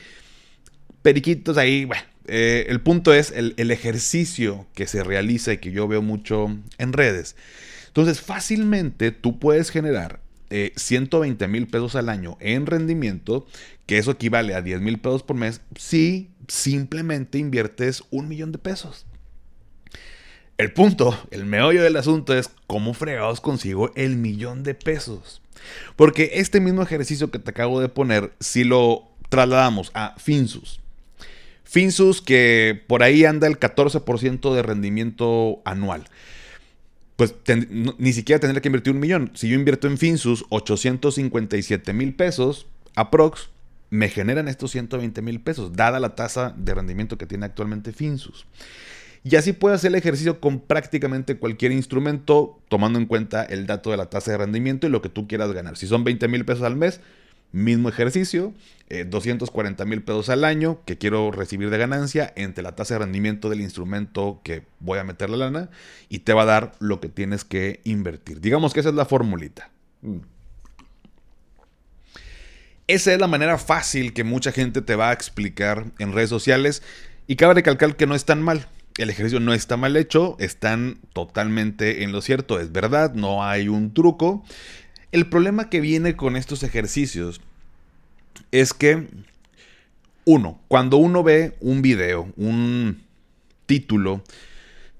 periquitos 1.02 1.56
ahí, 1.56 1.84
bueno, 1.84 2.02
eh, 2.26 2.66
el 2.68 2.80
punto 2.80 3.14
es 3.14 3.30
el, 3.30 3.70
ejercicio 3.70 4.66
que 4.74 4.86
se 4.86 5.02
realiza 5.02 5.54
y 5.54 5.58
que 5.58 5.72
yo 5.72 5.88
veo 5.88 6.02
mucho 6.02 6.54
en 6.76 6.92
redes. 6.92 7.36
Entonces, 7.86 8.20
fácilmente 8.20 9.12
tú 9.12 9.38
puedes 9.38 9.70
generar 9.70 10.20
120 10.50 11.44
eh, 11.44 11.48
mil 11.48 11.66
pesos 11.66 11.96
al 11.96 12.08
año 12.08 12.36
en 12.40 12.66
rendimiento, 12.66 13.46
que 13.86 13.98
eso 13.98 14.12
equivale 14.12 14.54
a 14.54 14.62
10 14.62 14.80
mil 14.80 14.98
pesos 14.98 15.22
por 15.22 15.36
mes, 15.36 15.62
si 15.76 16.30
simplemente 16.48 17.38
inviertes 17.38 18.04
un 18.10 18.28
millón 18.28 18.52
de 18.52 18.58
pesos. 18.58 19.06
El 20.58 20.72
punto, 20.72 21.16
el 21.30 21.46
meollo 21.46 21.82
del 21.82 21.96
asunto 21.96 22.36
es 22.36 22.50
cómo 22.66 22.92
fregados 22.92 23.40
consigo 23.40 23.90
el 23.94 24.16
millón 24.16 24.64
de 24.64 24.74
pesos. 24.74 25.40
Porque 25.96 26.32
este 26.34 26.60
mismo 26.60 26.82
ejercicio 26.82 27.30
que 27.30 27.38
te 27.38 27.50
acabo 27.50 27.80
de 27.80 27.88
poner, 27.88 28.32
si 28.40 28.64
lo 28.64 29.08
trasladamos 29.28 29.90
a 29.94 30.14
Finsus, 30.18 30.80
Finsus 31.68 32.22
que 32.22 32.82
por 32.86 33.02
ahí 33.02 33.26
anda 33.26 33.46
el 33.46 33.60
14% 33.60 34.54
de 34.54 34.62
rendimiento 34.62 35.60
anual, 35.66 36.04
pues 37.16 37.34
ni 37.98 38.14
siquiera 38.14 38.40
tendría 38.40 38.62
que 38.62 38.68
invertir 38.68 38.94
un 38.94 39.00
millón. 39.00 39.32
Si 39.34 39.50
yo 39.50 39.54
invierto 39.54 39.86
en 39.86 39.98
Finsus 39.98 40.46
857 40.48 41.92
mil 41.92 42.14
pesos, 42.14 42.68
aprox, 42.94 43.50
me 43.90 44.08
generan 44.08 44.48
estos 44.48 44.70
120 44.70 45.20
mil 45.20 45.40
pesos, 45.42 45.74
dada 45.74 46.00
la 46.00 46.14
tasa 46.14 46.54
de 46.56 46.74
rendimiento 46.74 47.18
que 47.18 47.26
tiene 47.26 47.44
actualmente 47.44 47.92
Finsus. 47.92 48.46
Y 49.22 49.36
así 49.36 49.52
puedes 49.52 49.76
hacer 49.76 49.88
el 49.90 49.96
ejercicio 49.96 50.40
con 50.40 50.60
prácticamente 50.60 51.36
cualquier 51.36 51.72
instrumento, 51.72 52.62
tomando 52.70 52.98
en 52.98 53.04
cuenta 53.04 53.44
el 53.44 53.66
dato 53.66 53.90
de 53.90 53.98
la 53.98 54.08
tasa 54.08 54.30
de 54.30 54.38
rendimiento 54.38 54.86
y 54.86 54.90
lo 54.90 55.02
que 55.02 55.10
tú 55.10 55.28
quieras 55.28 55.52
ganar. 55.52 55.76
Si 55.76 55.86
son 55.86 56.02
20 56.02 56.28
mil 56.28 56.46
pesos 56.46 56.62
al 56.62 56.76
mes, 56.76 57.02
mismo 57.52 57.88
ejercicio, 57.88 58.52
240 59.06 59.82
eh, 59.82 59.86
mil 59.86 60.02
pesos 60.02 60.28
al 60.28 60.44
año 60.44 60.80
que 60.84 60.98
quiero 60.98 61.30
recibir 61.30 61.70
de 61.70 61.78
ganancia 61.78 62.32
entre 62.36 62.62
la 62.62 62.74
tasa 62.74 62.94
de 62.94 63.00
rendimiento 63.00 63.50
del 63.50 63.60
instrumento 63.60 64.40
que 64.44 64.64
voy 64.80 64.98
a 64.98 65.04
meter 65.04 65.30
la 65.30 65.36
lana 65.36 65.70
y 66.08 66.20
te 66.20 66.32
va 66.32 66.42
a 66.42 66.46
dar 66.46 66.72
lo 66.78 67.00
que 67.00 67.08
tienes 67.08 67.44
que 67.44 67.80
invertir. 67.84 68.40
Digamos 68.40 68.72
que 68.72 68.80
esa 68.80 68.90
es 68.90 68.94
la 68.94 69.04
formulita. 69.04 69.70
Mm. 70.02 70.18
Esa 72.86 73.12
es 73.12 73.20
la 73.20 73.26
manera 73.26 73.58
fácil 73.58 74.14
que 74.14 74.24
mucha 74.24 74.50
gente 74.50 74.80
te 74.80 74.96
va 74.96 75.10
a 75.10 75.12
explicar 75.12 75.86
en 75.98 76.14
redes 76.14 76.30
sociales 76.30 76.82
y 77.26 77.36
cabe 77.36 77.52
recalcar 77.54 77.96
que 77.96 78.06
no 78.06 78.14
es 78.14 78.24
tan 78.24 78.40
mal. 78.40 78.66
El 78.96 79.10
ejercicio 79.10 79.38
no 79.40 79.52
está 79.52 79.76
mal 79.76 79.96
hecho, 79.96 80.36
están 80.40 80.98
totalmente 81.12 82.02
en 82.02 82.12
lo 82.12 82.22
cierto, 82.22 82.58
es 82.58 82.72
verdad, 82.72 83.12
no 83.14 83.44
hay 83.44 83.68
un 83.68 83.92
truco. 83.92 84.42
El 85.10 85.28
problema 85.28 85.70
que 85.70 85.80
viene 85.80 86.16
con 86.16 86.36
estos 86.36 86.62
ejercicios 86.62 87.40
es 88.50 88.74
que, 88.74 89.08
uno, 90.26 90.60
cuando 90.68 90.98
uno 90.98 91.22
ve 91.22 91.56
un 91.60 91.80
video, 91.80 92.30
un 92.36 93.02
título, 93.64 94.22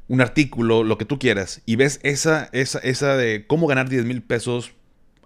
un 0.08 0.22
artículo, 0.22 0.82
lo 0.82 0.96
que 0.96 1.04
tú 1.04 1.18
quieras, 1.18 1.60
y 1.66 1.76
ves 1.76 2.00
esa, 2.02 2.48
esa, 2.52 2.78
esa 2.78 3.16
de 3.16 3.46
cómo 3.46 3.66
ganar 3.66 3.90
10 3.90 4.06
mil 4.06 4.22
pesos 4.22 4.72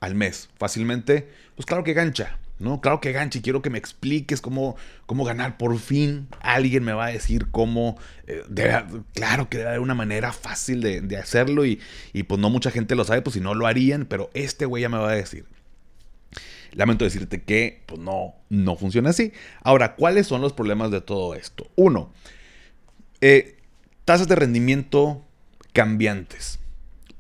al 0.01 0.17
mes 0.17 0.51
fácilmente, 0.59 1.29
pues 1.55 1.65
claro 1.65 1.85
que 1.85 1.95
gancha. 1.95 2.39
¿No? 2.63 2.81
Claro 2.81 3.01
que 3.01 3.13
ganche, 3.13 3.43
quiero 3.43 3.61
que 3.61 3.71
me 3.71 3.79
expliques 3.79 4.41
cómo, 4.41 4.77
cómo 5.07 5.25
ganar. 5.25 5.59
Por 5.59 5.79
fin 5.79 6.29
alguien 6.41 6.85
me 6.85 6.93
va 6.93 7.07
a 7.07 7.13
decir 7.13 7.51
cómo. 7.51 7.99
Eh, 8.27 8.43
claro 9.15 9.49
que 9.51 9.59
debe 9.59 9.71
haber 9.71 9.81
una 9.81 9.95
manera 9.95 10.33
fácil 10.33 10.81
de, 10.81 11.17
hacerlo 11.17 11.67
y, 11.67 11.81
y, 12.13 12.23
pues 12.23 12.41
no 12.41 12.49
mucha 12.49 12.71
gente 12.71 12.95
lo 12.95 13.05
sabe, 13.05 13.23
pues 13.23 13.35
si 13.35 13.41
no 13.41 13.55
lo 13.55 13.67
harían, 13.67 14.07
pero 14.07 14.31
este 14.35 14.65
güey 14.65 14.83
ya 14.83 14.89
me 14.89 14.99
va 14.99 15.11
a 15.11 15.15
decir. 15.15 15.45
Lamento 16.73 17.05
decirte 17.05 17.43
que 17.43 17.83
pues 17.87 18.01
no, 18.01 18.35
no 18.49 18.77
funciona 18.77 19.11
así. 19.11 19.33
Ahora, 19.63 19.95
¿cuáles 19.95 20.27
son 20.27 20.41
los 20.41 20.55
problemas 20.55 20.91
de 20.91 21.03
todo 21.03 21.35
esto? 21.35 21.71
Uno, 21.77 22.13
eh, 23.21 23.59
tasas 24.05 24.29
de 24.29 24.37
rendimiento 24.37 25.27
cambiantes. 25.73 26.59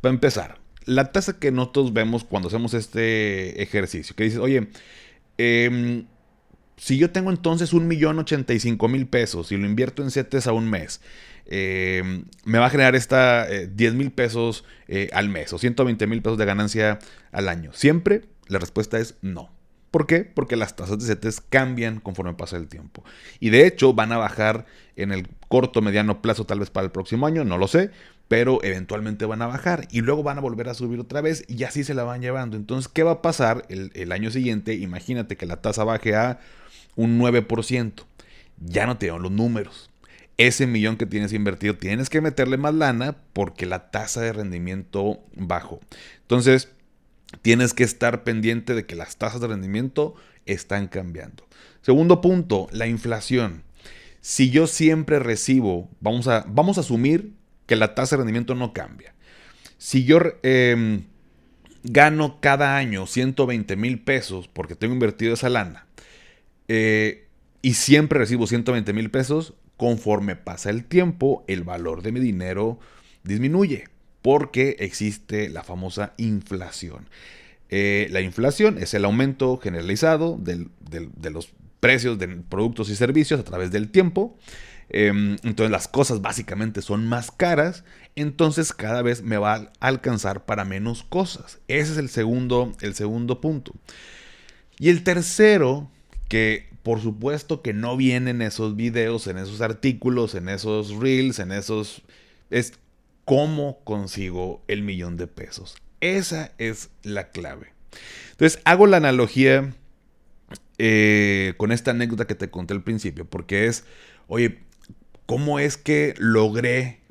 Para 0.01 0.15
empezar, 0.15 0.59
la 0.85 1.13
tasa 1.13 1.39
que 1.39 1.53
nosotros 1.53 1.93
vemos 1.93 2.25
cuando 2.25 2.49
hacemos 2.49 2.75
este 2.75 3.63
ejercicio, 3.63 4.17
que 4.17 4.25
dices, 4.25 4.39
oye, 4.39 4.69
Em, 5.39 6.07
si 6.77 6.99
yo 6.99 7.11
tengo 7.11 7.31
entonces 7.31 7.73
un 7.73 7.87
millón 7.87 8.19
ochenta 8.19 8.53
y 8.55 8.61
cinco 8.61 8.89
mil 8.89 9.07
pesos 9.07 9.53
y 9.53 9.57
lo 9.57 9.67
invierto 9.67 10.03
en 10.03 10.11
CETES 10.11 10.47
a 10.47 10.53
un 10.53 10.69
mes, 10.69 11.01
em, 11.47 12.25
me 12.45 12.59
va 12.59 12.67
a 12.67 12.71
generar 12.71 12.95
esta 12.95 13.47
10 13.47 13.93
eh, 13.93 13.97
mil 13.97 14.11
pesos 14.11 14.65
eh, 14.89 15.09
al 15.13 15.29
mes 15.29 15.53
o 15.53 15.59
120 15.59 16.07
mil 16.07 16.23
pesos 16.23 16.39
de 16.39 16.45
ganancia 16.45 16.99
al 17.31 17.49
año. 17.49 17.73
Siempre 17.73 18.23
la 18.49 18.59
respuesta 18.59 18.99
es 18.99 19.17
no. 19.23 19.51
¿Por 19.93 20.07
qué? 20.07 20.25
Porque 20.25 20.57
las 20.57 20.75
tasas 20.75 20.99
de 20.99 21.07
CETES 21.07 21.43
cambian 21.43 22.01
conforme 22.01 22.33
pasa 22.33 22.57
el 22.57 22.67
tiempo. 22.67 23.05
Y 23.41 23.51
de 23.51 23.67
hecho 23.67 23.93
van 23.93 24.11
a 24.11 24.17
bajar 24.17 24.65
en 24.97 25.13
el 25.13 25.29
corto, 25.49 25.83
mediano 25.83 26.23
plazo, 26.23 26.47
tal 26.47 26.61
vez 26.61 26.71
para 26.71 26.87
el 26.87 26.91
próximo 26.93 27.27
año, 27.27 27.45
no 27.45 27.59
lo 27.59 27.69
sé, 27.69 27.91
pero 28.33 28.61
eventualmente 28.65 29.27
van 29.27 29.43
a 29.43 29.47
bajar 29.47 29.87
y 29.91 30.01
luego 30.01 30.23
van 30.23 30.39
a 30.39 30.41
volver 30.41 30.71
a 30.71 30.73
subir 30.73 30.99
otra 30.99 31.21
vez 31.21 31.45
y 31.49 31.65
así 31.65 31.85
se 31.85 31.93
la 31.93 32.03
van 32.03 32.23
llevando. 32.23 32.57
Entonces, 32.57 32.91
¿qué 32.91 33.03
va 33.03 33.11
a 33.11 33.21
pasar 33.21 33.67
el, 33.69 34.11
año 34.11 34.31
siguiente? 34.31 34.73
Imagínate 34.73 35.37
que 35.37 35.45
la 35.45 35.61
tasa 35.61 35.85
baje 35.85 36.15
a 36.15 36.41
un 36.97 37.21
9%. 37.21 37.93
Ya 38.57 38.87
no 38.87 38.97
te 38.97 39.09
dan 39.09 39.21
los 39.21 39.33
números. 39.33 39.91
Ese 40.39 40.67
millón 40.67 40.97
que 40.97 41.05
tienes 41.05 41.35
invertido 41.35 41.77
tienes 41.77 42.09
que 42.09 42.23
meterle 42.23 42.57
más 42.57 42.73
lana 42.73 43.19
porque 43.35 43.67
la 43.67 43.91
tasa 43.91 44.23
de 44.23 44.33
rendimiento 44.33 45.21
bajó. 45.37 45.81
Entonces, 46.23 46.71
tienes 47.43 47.75
que 47.75 47.85
estar 47.85 48.25
pendiente 48.25 48.75
de 48.75 48.87
que 48.87 48.97
las 48.97 49.19
tasas 49.19 49.43
de 49.43 49.49
rendimiento 49.49 50.15
están 50.47 50.89
cambiando. 50.89 51.47
Segundo 51.83 52.23
punto, 52.23 52.69
la 52.73 52.87
inflación. 52.87 53.63
Si 54.23 54.49
yo 54.49 54.67
siempre 54.67 55.19
recibo, 55.19 55.91
vamos 56.01 56.29
a, 56.29 56.47
vamos 56.49 56.79
a 56.79 56.81
asumir 56.81 57.42
que 57.73 57.77
la 57.77 57.95
tasa 57.95 58.17
de 58.17 58.19
rendimiento 58.19 58.55
no 58.55 58.75
cambia. 58.75 59.15
Si 59.79 60.05
yo 60.05 60.19
em, 60.43 61.05
gano 61.85 62.39
cada 62.43 62.77
año 62.77 63.07
120 63.07 63.77
mil 63.77 63.99
pesos 63.99 64.47
porque 64.47 64.75
tengo 64.75 64.93
invertido 64.93 65.33
esa 65.33 65.49
lana 65.49 65.87
eh, 66.69 67.29
y 67.63 67.73
siempre 67.73 68.19
recibo 68.19 68.47
120 68.47 68.93
mil 68.93 69.11
pesos, 69.11 69.55
conforme 69.79 70.37
pasa 70.37 70.69
el 70.69 70.85
tiempo, 70.85 71.47
el 71.49 71.65
valor 71.65 72.03
de 72.03 72.13
mi 72.13 72.21
dinero 72.21 72.79
disminuye 73.25 73.89
porque 74.21 74.77
existe 74.81 75.49
la 75.49 75.63
famosa 75.63 76.13
inflación. 76.19 77.09
Eh, 77.71 78.07
la 78.11 78.21
inflación 78.21 78.77
es 78.77 78.93
el 78.93 79.07
aumento 79.07 79.57
generalizado 79.57 80.39
de 80.39 81.31
los 81.31 81.55
precios 81.81 82.19
de 82.19 82.29
productos 82.29 82.91
y 82.91 82.97
servicios 82.97 83.41
a 83.41 83.45
través 83.45 83.71
del 83.71 83.89
tiempo. 83.89 84.37
Em, 84.95 85.39
entonces 85.43 85.71
las 85.71 85.89
cosas 85.89 86.21
básicamente 86.21 86.83
son 86.83 87.07
más 87.07 87.31
caras, 87.31 87.83
entonces 88.15 88.75
cada 88.75 89.01
vez 89.01 89.23
me 89.23 89.39
va 89.39 89.55
a 89.55 89.71
alcanzar 89.81 90.45
para 90.45 90.67
menos 90.67 91.03
cosas. 91.03 91.61
Ese 91.67 91.93
es 91.93 91.99
el 91.99 92.11
segundo, 92.11 92.73
el 92.83 92.95
segundo 92.95 93.41
punto. 93.41 93.73
Y 94.79 94.91
el 94.91 95.03
tercero, 95.03 95.91
que 96.29 96.69
por 96.83 97.01
supuesto 97.01 97.63
que 97.63 97.73
no 97.73 97.97
viene 97.97 98.33
en 98.33 98.43
esos 98.43 98.77
videos, 98.77 99.27
en 99.29 99.39
esos 99.39 99.63
artículos, 99.63 100.35
en 100.35 100.49
esos 100.49 100.97
reels, 100.97 101.39
en 101.39 101.53
esos... 101.53 102.03
es 102.51 102.75
cómo 103.25 103.79
consigo 103.85 104.63
el 104.69 104.83
millón 104.83 105.17
de 105.17 105.27
pesos. 105.27 105.77
Esa 106.01 106.53
es 106.59 106.91
la 107.03 107.31
clave. 107.31 107.73
Entonces 108.33 108.61
hago 108.65 108.87
la 108.87 108.99
analogía 108.99 109.73
eh, 110.77 111.55
con 111.57 111.73
esta 111.73 111.93
anécdota 111.93 112.27
que 112.27 112.35
te 112.35 112.51
conté 112.51 112.75
al 112.75 112.83
principio, 112.83 113.25
porque 113.25 113.67
es, 113.67 113.85
oye, 114.27 114.59
¿Cómo 115.33 115.59
es 115.59 115.77
que 115.77 116.15
logré 116.19 117.03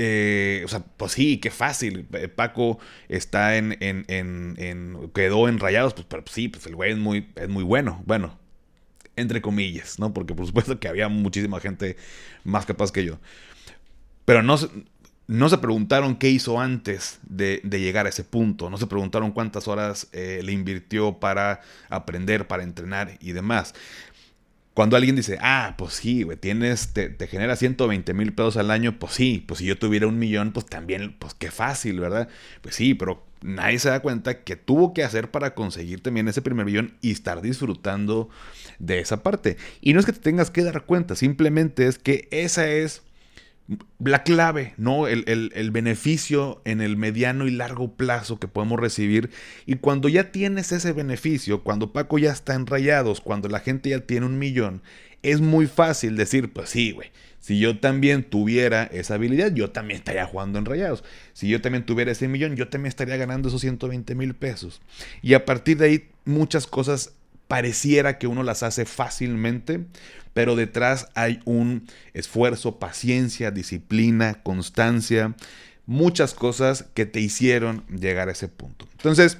eh, 0.00 0.62
o 0.64 0.68
sea, 0.68 0.84
pues 0.96 1.12
sí, 1.12 1.38
qué 1.38 1.50
fácil. 1.50 2.06
Eh, 2.12 2.28
Paco 2.28 2.78
está 3.08 3.56
en, 3.56 3.76
en, 3.80 4.04
en, 4.08 5.10
quedó 5.12 5.48
en 5.48 5.58
rayados, 5.58 5.92
pues, 5.92 6.06
pero 6.08 6.22
sí, 6.26 6.48
pues 6.48 6.64
el 6.66 6.76
güey 6.76 6.92
es 6.92 6.98
muy, 6.98 7.28
es 7.34 7.48
muy 7.48 7.64
bueno. 7.64 8.02
Bueno, 8.06 8.38
entre 9.16 9.42
comillas, 9.42 9.98
¿no? 9.98 10.14
Porque 10.14 10.34
por 10.34 10.46
supuesto 10.46 10.78
que 10.78 10.86
había 10.86 11.08
muchísima 11.08 11.58
gente 11.58 11.96
más 12.44 12.64
capaz 12.64 12.92
que 12.92 13.04
yo. 13.04 13.18
Pero 14.24 14.42
no, 14.42 14.56
no 15.28 15.48
se 15.50 15.58
preguntaron 15.58 16.16
qué 16.16 16.30
hizo 16.30 16.58
antes 16.58 17.18
de, 17.22 17.60
llegar 17.64 18.06
a 18.06 18.08
ese 18.08 18.24
punto. 18.24 18.70
No 18.70 18.78
se 18.78 18.86
preguntaron 18.86 19.32
cuántas 19.32 19.68
horas 19.68 20.08
eh, 20.12 20.40
le 20.42 20.52
invirtió 20.52 21.18
para 21.20 21.60
aprender, 21.90 22.46
para 22.46 22.62
entrenar 22.62 23.18
y 23.20 23.32
demás. 23.32 23.74
Cuando 24.78 24.96
alguien 24.96 25.16
dice, 25.16 25.38
ah, 25.40 25.74
pues 25.76 25.94
sí, 25.94 26.22
güey, 26.22 26.36
tienes, 26.36 26.92
te, 26.92 27.12
genera 27.26 27.56
120 27.56 28.14
mil 28.14 28.32
pesos 28.32 28.56
al 28.56 28.70
año, 28.70 28.96
pues 29.00 29.12
sí, 29.14 29.42
pues 29.44 29.58
si 29.58 29.64
yo 29.64 29.76
tuviera 29.76 30.06
un 30.06 30.20
millón, 30.20 30.52
pues 30.52 30.66
también, 30.66 31.16
pues 31.18 31.34
qué 31.34 31.50
fácil, 31.50 31.98
¿verdad? 31.98 32.28
Pues 32.60 32.76
sí, 32.76 32.94
pero 32.94 33.26
nadie 33.42 33.80
se 33.80 33.88
da 33.88 33.98
cuenta 33.98 34.44
que 34.44 34.54
tuvo 34.54 34.94
que 34.94 35.02
hacer 35.02 35.32
para 35.32 35.56
conseguir 35.56 36.00
también 36.00 36.28
ese 36.28 36.42
primer 36.42 36.64
millón 36.64 36.96
y 37.00 37.10
estar 37.10 37.42
disfrutando 37.42 38.28
de 38.78 39.00
esa 39.00 39.24
parte. 39.24 39.56
Y 39.80 39.94
no 39.94 39.98
es 39.98 40.06
que 40.06 40.12
te 40.12 40.20
tengas 40.20 40.52
que 40.52 40.62
dar 40.62 40.84
cuenta, 40.84 41.16
simplemente 41.16 41.88
es 41.88 41.98
que 41.98 42.28
esa 42.30 42.68
es 42.68 43.02
la 43.98 44.22
clave, 44.22 44.74
¿no? 44.78 45.06
El, 45.06 45.70
beneficio 45.72 46.62
en 46.64 46.80
el 46.80 46.96
mediano 46.96 47.46
y 47.46 47.50
largo 47.50 47.94
plazo 47.94 48.38
que 48.38 48.48
podemos 48.48 48.80
recibir. 48.80 49.30
Y 49.66 49.76
cuando 49.76 50.08
ya 50.08 50.32
tienes 50.32 50.72
ese 50.72 50.92
beneficio, 50.92 51.62
cuando 51.62 51.92
Paco 51.92 52.18
ya 52.18 52.32
está 52.32 52.54
en 52.54 52.66
rayados, 52.66 53.20
cuando 53.20 53.48
la 53.48 53.60
gente 53.60 53.90
ya 53.90 54.00
tiene 54.00 54.26
un 54.26 54.38
millón, 54.38 54.82
es 55.22 55.40
muy 55.40 55.66
fácil 55.66 56.16
decir, 56.16 56.52
pues 56.52 56.70
sí, 56.70 56.92
güey. 56.92 57.10
Si 57.40 57.60
yo 57.60 57.78
también 57.78 58.24
tuviera 58.24 58.84
esa 58.84 59.14
habilidad, 59.14 59.52
yo 59.54 59.70
también 59.70 59.98
estaría 59.98 60.26
jugando 60.26 60.58
en 60.58 60.64
rayados. 60.64 61.04
Si 61.32 61.48
yo 61.48 61.60
también 61.60 61.86
tuviera 61.86 62.10
ese 62.10 62.26
millón, 62.28 62.56
yo 62.56 62.68
también 62.68 62.88
estaría 62.88 63.16
ganando 63.16 63.48
esos 63.48 63.60
120 63.60 64.14
mil 64.14 64.34
pesos. 64.34 64.80
Y 65.22 65.34
a 65.34 65.44
partir 65.44 65.78
de 65.78 65.86
ahí, 65.86 66.08
muchas 66.24 66.66
cosas 66.66 67.12
pareciera 67.46 68.18
que 68.18 68.26
uno 68.26 68.42
las 68.42 68.62
hace 68.62 68.84
fácilmente, 68.84 69.86
pero 70.38 70.54
detrás 70.54 71.08
hay 71.16 71.40
un 71.46 71.88
esfuerzo, 72.14 72.78
paciencia, 72.78 73.50
disciplina, 73.50 74.40
constancia, 74.44 75.34
muchas 75.84 76.32
cosas 76.32 76.84
que 76.94 77.06
te 77.06 77.18
hicieron 77.18 77.84
llegar 77.88 78.28
a 78.28 78.30
ese 78.30 78.46
punto. 78.46 78.86
Entonces, 78.92 79.38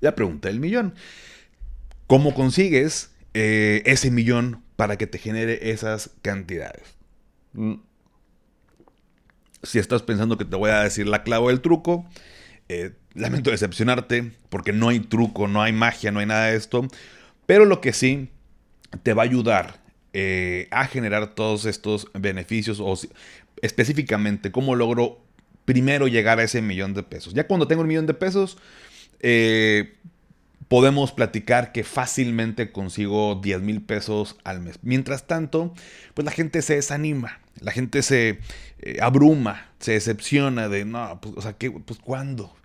la 0.00 0.14
pregunta 0.14 0.48
del 0.48 0.58
millón. 0.58 0.94
¿Cómo 2.06 2.32
consigues 2.32 3.10
eh, 3.34 3.82
ese 3.84 4.10
millón 4.10 4.62
para 4.76 4.96
que 4.96 5.06
te 5.06 5.18
genere 5.18 5.70
esas 5.70 6.12
cantidades? 6.22 6.94
Mm. 7.52 7.74
Si 9.62 9.78
estás 9.78 10.00
pensando 10.00 10.38
que 10.38 10.46
te 10.46 10.56
voy 10.56 10.70
a 10.70 10.80
decir 10.80 11.08
la 11.08 11.24
clave 11.24 11.48
del 11.48 11.60
truco, 11.60 12.08
eh, 12.70 12.94
lamento 13.12 13.50
decepcionarte 13.50 14.32
porque 14.48 14.72
no 14.72 14.88
hay 14.88 15.00
truco, 15.00 15.46
no 15.46 15.60
hay 15.60 15.74
magia, 15.74 16.10
no 16.10 16.20
hay 16.20 16.26
nada 16.26 16.46
de 16.46 16.56
esto. 16.56 16.88
Pero 17.44 17.66
lo 17.66 17.82
que 17.82 17.92
sí 17.92 18.30
te 19.02 19.12
va 19.12 19.24
a 19.24 19.26
ayudar 19.26 19.79
eh, 20.12 20.68
a 20.70 20.86
generar 20.86 21.34
todos 21.34 21.64
estos 21.66 22.08
beneficios 22.14 22.80
o 22.80 22.98
específicamente 23.62 24.50
cómo 24.50 24.74
logro 24.74 25.20
primero 25.64 26.08
llegar 26.08 26.40
a 26.40 26.44
ese 26.44 26.62
millón 26.62 26.94
de 26.94 27.02
pesos. 27.02 27.34
Ya 27.34 27.46
cuando 27.46 27.68
tengo 27.68 27.82
un 27.82 27.88
millón 27.88 28.06
de 28.06 28.14
pesos, 28.14 28.58
eh, 29.20 29.94
podemos 30.70 31.12
platicar 31.12 31.72
que 31.72 31.84
fácilmente 31.84 32.72
consigo 32.72 33.40
10 33.42 33.60
mil 33.60 33.82
pesos 33.82 34.36
al 34.44 34.60
mes. 34.60 34.78
Mientras 34.82 35.26
tanto, 35.26 35.74
pues 36.14 36.24
la 36.24 36.30
gente 36.30 36.62
se 36.62 36.74
desanima, 36.74 37.40
la 37.60 37.72
gente 37.72 38.02
se 38.02 38.38
eh, 38.80 38.98
abruma, 39.00 39.68
se 39.78 39.92
decepciona 39.92 40.68
de, 40.68 40.84
no, 40.84 41.20
pues, 41.20 41.34
o 41.36 41.42
sea, 41.42 41.54
¿qué, 41.54 41.70
pues 41.70 41.98
¿cuándo? 41.98 42.56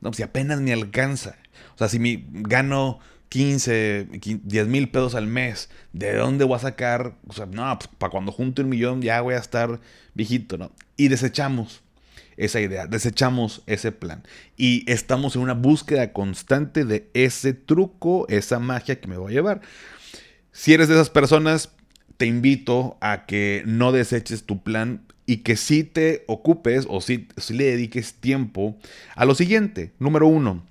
No, 0.00 0.10
pues, 0.10 0.18
si 0.18 0.22
apenas 0.22 0.60
me 0.60 0.72
alcanza. 0.72 1.36
O 1.74 1.78
sea, 1.78 1.88
si 1.88 1.98
me 1.98 2.24
gano 2.28 2.98
15, 3.28 4.08
10 4.44 4.66
mil 4.68 4.88
pesos 4.90 5.14
al 5.14 5.26
mes, 5.26 5.68
¿de 5.92 6.14
dónde 6.14 6.44
voy 6.44 6.56
a 6.56 6.60
sacar? 6.60 7.16
No, 7.50 7.78
pues 7.78 7.90
para 7.98 8.10
cuando 8.10 8.32
junte 8.32 8.62
un 8.62 8.68
millón 8.68 9.02
ya 9.02 9.20
voy 9.20 9.34
a 9.34 9.38
estar 9.38 9.80
viejito, 10.14 10.56
¿no? 10.56 10.70
Y 10.96 11.08
desechamos 11.08 11.82
esa 12.36 12.60
idea, 12.60 12.86
desechamos 12.86 13.62
ese 13.66 13.92
plan 13.92 14.22
y 14.56 14.90
estamos 14.90 15.36
en 15.36 15.42
una 15.42 15.54
búsqueda 15.54 16.12
constante 16.12 16.84
de 16.84 17.08
ese 17.14 17.54
truco, 17.54 18.26
esa 18.28 18.58
magia 18.58 19.00
que 19.00 19.08
me 19.08 19.16
va 19.16 19.28
a 19.28 19.32
llevar. 19.32 19.60
Si 20.52 20.72
eres 20.72 20.88
de 20.88 20.94
esas 20.94 21.10
personas, 21.10 21.70
te 22.16 22.26
invito 22.26 22.96
a 23.00 23.26
que 23.26 23.62
no 23.66 23.92
deseches 23.92 24.44
tu 24.44 24.62
plan 24.62 25.02
y 25.26 25.38
que 25.38 25.56
sí 25.56 25.84
te 25.84 26.24
ocupes 26.28 26.86
o 26.88 27.00
si 27.00 27.26
le 27.50 27.64
dediques 27.64 28.14
tiempo 28.14 28.76
a 29.16 29.24
lo 29.24 29.34
siguiente. 29.34 29.92
Número 29.98 30.26
uno, 30.26 30.64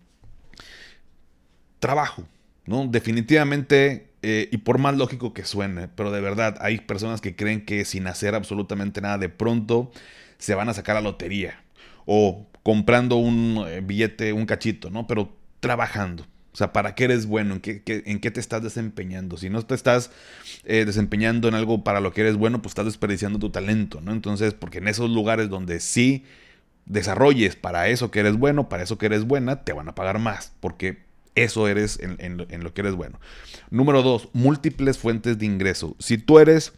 trabajo. 1.80 2.26
¿No? 2.66 2.88
Definitivamente, 2.88 4.08
eh, 4.22 4.50
y 4.52 4.58
por 4.58 4.78
más 4.78 4.96
lógico 4.96 5.34
que 5.34 5.46
suene, 5.46 5.88
pero 5.88 6.12
de 6.12 6.22
verdad 6.22 6.58
hay 6.62 6.80
personas 6.80 7.22
que 7.22 7.36
creen 7.36 7.66
que 7.66 7.86
sin 7.86 8.08
hacer 8.08 8.36
absolutamente 8.36 9.02
nada 9.02 9.18
de 9.18 9.30
pronto 9.30 9.92
se 10.38 10.56
van 10.56 10.70
a 10.70 10.74
sacar 10.74 10.96
la 10.96 11.02
lotería 11.02 11.64
o 12.06 12.48
comprando 12.64 13.18
un 13.18 13.66
eh, 13.68 13.82
billete, 13.82 14.34
un 14.34 14.46
cachito, 14.46 14.90
¿no? 14.90 15.08
Pero 15.08 15.36
trabajando. 15.60 16.26
O 16.54 16.56
sea, 16.56 16.72
¿para 16.72 16.94
qué 16.94 17.06
eres 17.06 17.26
bueno? 17.26 17.56
¿En 17.56 17.62
qué, 17.62 17.82
en 17.86 18.20
qué 18.20 18.30
te 18.30 18.40
estás 18.40 18.62
desempeñando? 18.62 19.38
Si 19.38 19.50
no 19.50 19.62
te 19.64 19.74
estás 19.74 20.12
eh, 20.66 20.86
desempeñando 20.86 21.48
en 21.48 21.56
algo 21.56 21.84
para 21.84 22.00
lo 22.00 22.14
que 22.14 22.22
eres 22.22 22.36
bueno, 22.36 22.62
pues 22.62 22.72
estás 22.72 22.86
desperdiciando 22.86 23.40
tu 23.40 23.50
talento, 23.50 24.02
¿no? 24.02 24.12
Entonces, 24.12 24.54
porque 24.54 24.78
en 24.78 24.88
esos 24.88 25.10
lugares 25.10 25.50
donde 25.50 25.80
sí 25.80 26.26
desarrolles 26.86 27.56
para 27.56 27.88
eso 27.88 28.12
que 28.12 28.20
eres 28.20 28.38
bueno, 28.38 28.70
para 28.70 28.84
eso 28.84 28.98
que 28.98 29.08
eres 29.08 29.24
buena, 29.24 29.64
te 29.64 29.74
van 29.74 29.90
a 29.90 29.96
pagar 29.96 30.20
más, 30.20 30.54
porque 30.60 31.04
eso 31.36 31.68
eres 31.68 32.00
en, 32.00 32.38
lo 32.38 32.74
que 32.74 32.82
eres 32.82 32.96
bueno. 32.96 33.20
Número 33.70 34.04
dos, 34.04 34.30
múltiples 34.34 34.98
fuentes 34.98 35.38
de 35.40 35.46
ingreso. 35.46 35.96
Si 36.00 36.18
tú 36.18 36.40
eres 36.40 36.74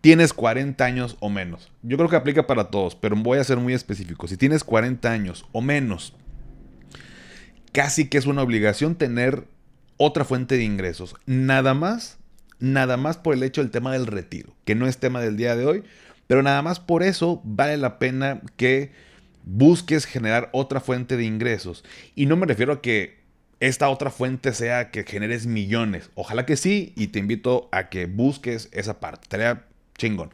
tienes 0.00 0.32
40 0.32 0.82
años 0.84 1.16
o 1.20 1.28
menos. 1.28 1.70
Yo 1.82 1.96
creo 1.96 2.08
que 2.08 2.16
aplica 2.16 2.46
para 2.46 2.70
todos, 2.70 2.94
pero 2.94 3.16
voy 3.16 3.38
a 3.38 3.44
ser 3.44 3.58
muy 3.58 3.74
específico. 3.74 4.28
Si 4.28 4.36
tienes 4.36 4.64
40 4.64 5.10
años 5.10 5.46
o 5.52 5.60
menos, 5.60 6.14
casi 7.72 8.08
que 8.08 8.18
es 8.18 8.26
una 8.26 8.42
obligación 8.42 8.94
tener 8.94 9.46
otra 9.96 10.24
fuente 10.24 10.56
de 10.56 10.64
ingresos. 10.64 11.14
Nada 11.26 11.74
más, 11.74 12.18
nada 12.58 12.96
más 12.96 13.18
por 13.18 13.34
el 13.34 13.42
hecho 13.42 13.60
del 13.60 13.70
tema 13.70 13.92
del 13.92 14.06
retiro, 14.06 14.54
que 14.64 14.74
no 14.74 14.86
es 14.86 14.98
tema 14.98 15.20
del 15.20 15.36
día 15.36 15.56
de 15.56 15.66
hoy, 15.66 15.84
pero 16.26 16.42
nada 16.42 16.62
más 16.62 16.80
por 16.80 17.02
eso 17.02 17.42
vale 17.44 17.76
la 17.76 17.98
pena 17.98 18.40
que 18.56 18.92
busques 19.44 20.06
generar 20.06 20.48
otra 20.52 20.80
fuente 20.80 21.16
de 21.16 21.24
ingresos. 21.24 21.84
Y 22.14 22.26
no 22.26 22.36
me 22.36 22.46
refiero 22.46 22.72
a 22.72 22.80
que 22.80 23.19
esta 23.60 23.90
otra 23.90 24.10
fuente 24.10 24.52
sea 24.54 24.90
que 24.90 25.04
generes 25.04 25.46
millones. 25.46 26.10
Ojalá 26.14 26.46
que 26.46 26.56
sí, 26.56 26.92
y 26.96 27.08
te 27.08 27.18
invito 27.18 27.68
a 27.72 27.88
que 27.88 28.06
busques 28.06 28.68
esa 28.72 29.00
parte. 29.00 29.24
Estaría 29.24 29.66
chingón. 29.96 30.30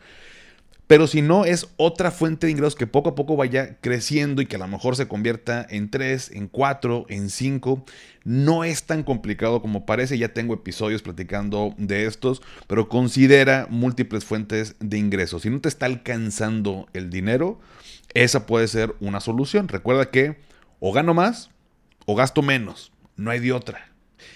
Pero 0.87 1.09
si 1.09 1.21
no, 1.21 1.45
es 1.45 1.67
otra 1.77 2.13
fuente 2.13 2.47
de 2.47 2.53
ingresos 2.53 2.77
que 2.77 2.87
poco 2.87 3.09
a 3.09 3.15
poco 3.17 3.35
vaya 3.35 3.77
creciendo 3.81 4.41
y 4.41 4.47
que 4.47 4.55
a 4.55 4.61
lo 4.61 4.69
mejor 4.69 4.95
se 4.95 5.09
convierta 5.09 5.67
en 5.69 5.91
3, 5.91 6.31
en 6.31 6.47
4, 6.47 7.07
en 7.09 7.29
5. 7.29 7.85
No 8.23 8.63
es 8.63 8.85
tan 8.85 9.03
complicado 9.03 9.61
como 9.61 9.85
parece, 9.85 10.17
ya 10.17 10.33
tengo 10.33 10.55
episodios 10.55 11.03
platicando 11.03 11.75
de 11.77 12.07
estos, 12.07 12.41
pero 12.69 12.89
considera 12.89 13.67
múltiples 13.69 14.25
fuentes 14.25 14.77
de 14.79 14.99
ingresos. 14.99 15.43
Si 15.43 15.51
no 15.51 15.61
te 15.61 15.69
está 15.69 15.87
alcanzando 15.87 16.87
el 16.93 17.11
dinero, 17.11 17.59
esa 18.15 18.47
puede 18.47 18.69
ser 18.69 18.95
una 19.01 19.21
solución. 19.21 19.67
Recuerda 19.67 20.13
que 20.13 20.37
o 20.79 20.93
gano 20.93 21.15
más 21.15 21.51
o 22.05 22.15
gasto 22.15 22.43
menos, 22.43 22.93
no 23.17 23.31
hay 23.31 23.41
de 23.41 23.53
otra. 23.53 23.93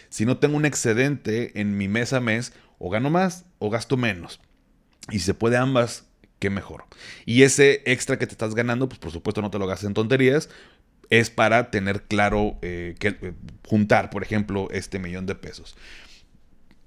Si 0.09 0.27
no 0.27 0.39
tengo 0.39 0.57
un 0.57 0.65
excedente 0.65 1.61
en 1.61 1.77
mi 1.77 1.89
mes 1.89 2.13
a 2.13 2.21
mes, 2.21 2.53
o 2.79 2.91
gano 2.91 3.11
más 3.11 3.45
o 3.59 3.71
gasto 3.71 3.97
menos. 3.97 4.41
Y 5.11 5.19
si 5.19 5.27
se 5.27 5.35
puede 5.35 5.57
ambas, 5.57 6.07
qué 6.39 6.51
mejor. 6.51 6.85
Y 7.27 7.43
ese 7.43 7.83
extra 7.85 8.19
que 8.19 8.27
te 8.27 8.33
estás 8.33 8.55
ganando, 8.55 8.89
pues 8.89 8.99
por 8.99 9.13
supuesto 9.13 9.43
no 9.43 9.51
te 9.51 9.59
lo 9.59 9.67
gastes 9.67 9.87
en 9.87 9.95
tonterías. 9.95 10.49
Es 11.11 11.31
para 11.31 11.71
tener 11.71 12.03
claro 12.05 12.59
eh, 12.63 12.95
que 12.99 13.09
eh, 13.09 13.33
juntar, 13.67 14.11
por 14.11 14.23
ejemplo, 14.23 14.69
este 14.71 14.99
millón 14.99 15.27
de 15.27 15.35
pesos. 15.35 15.77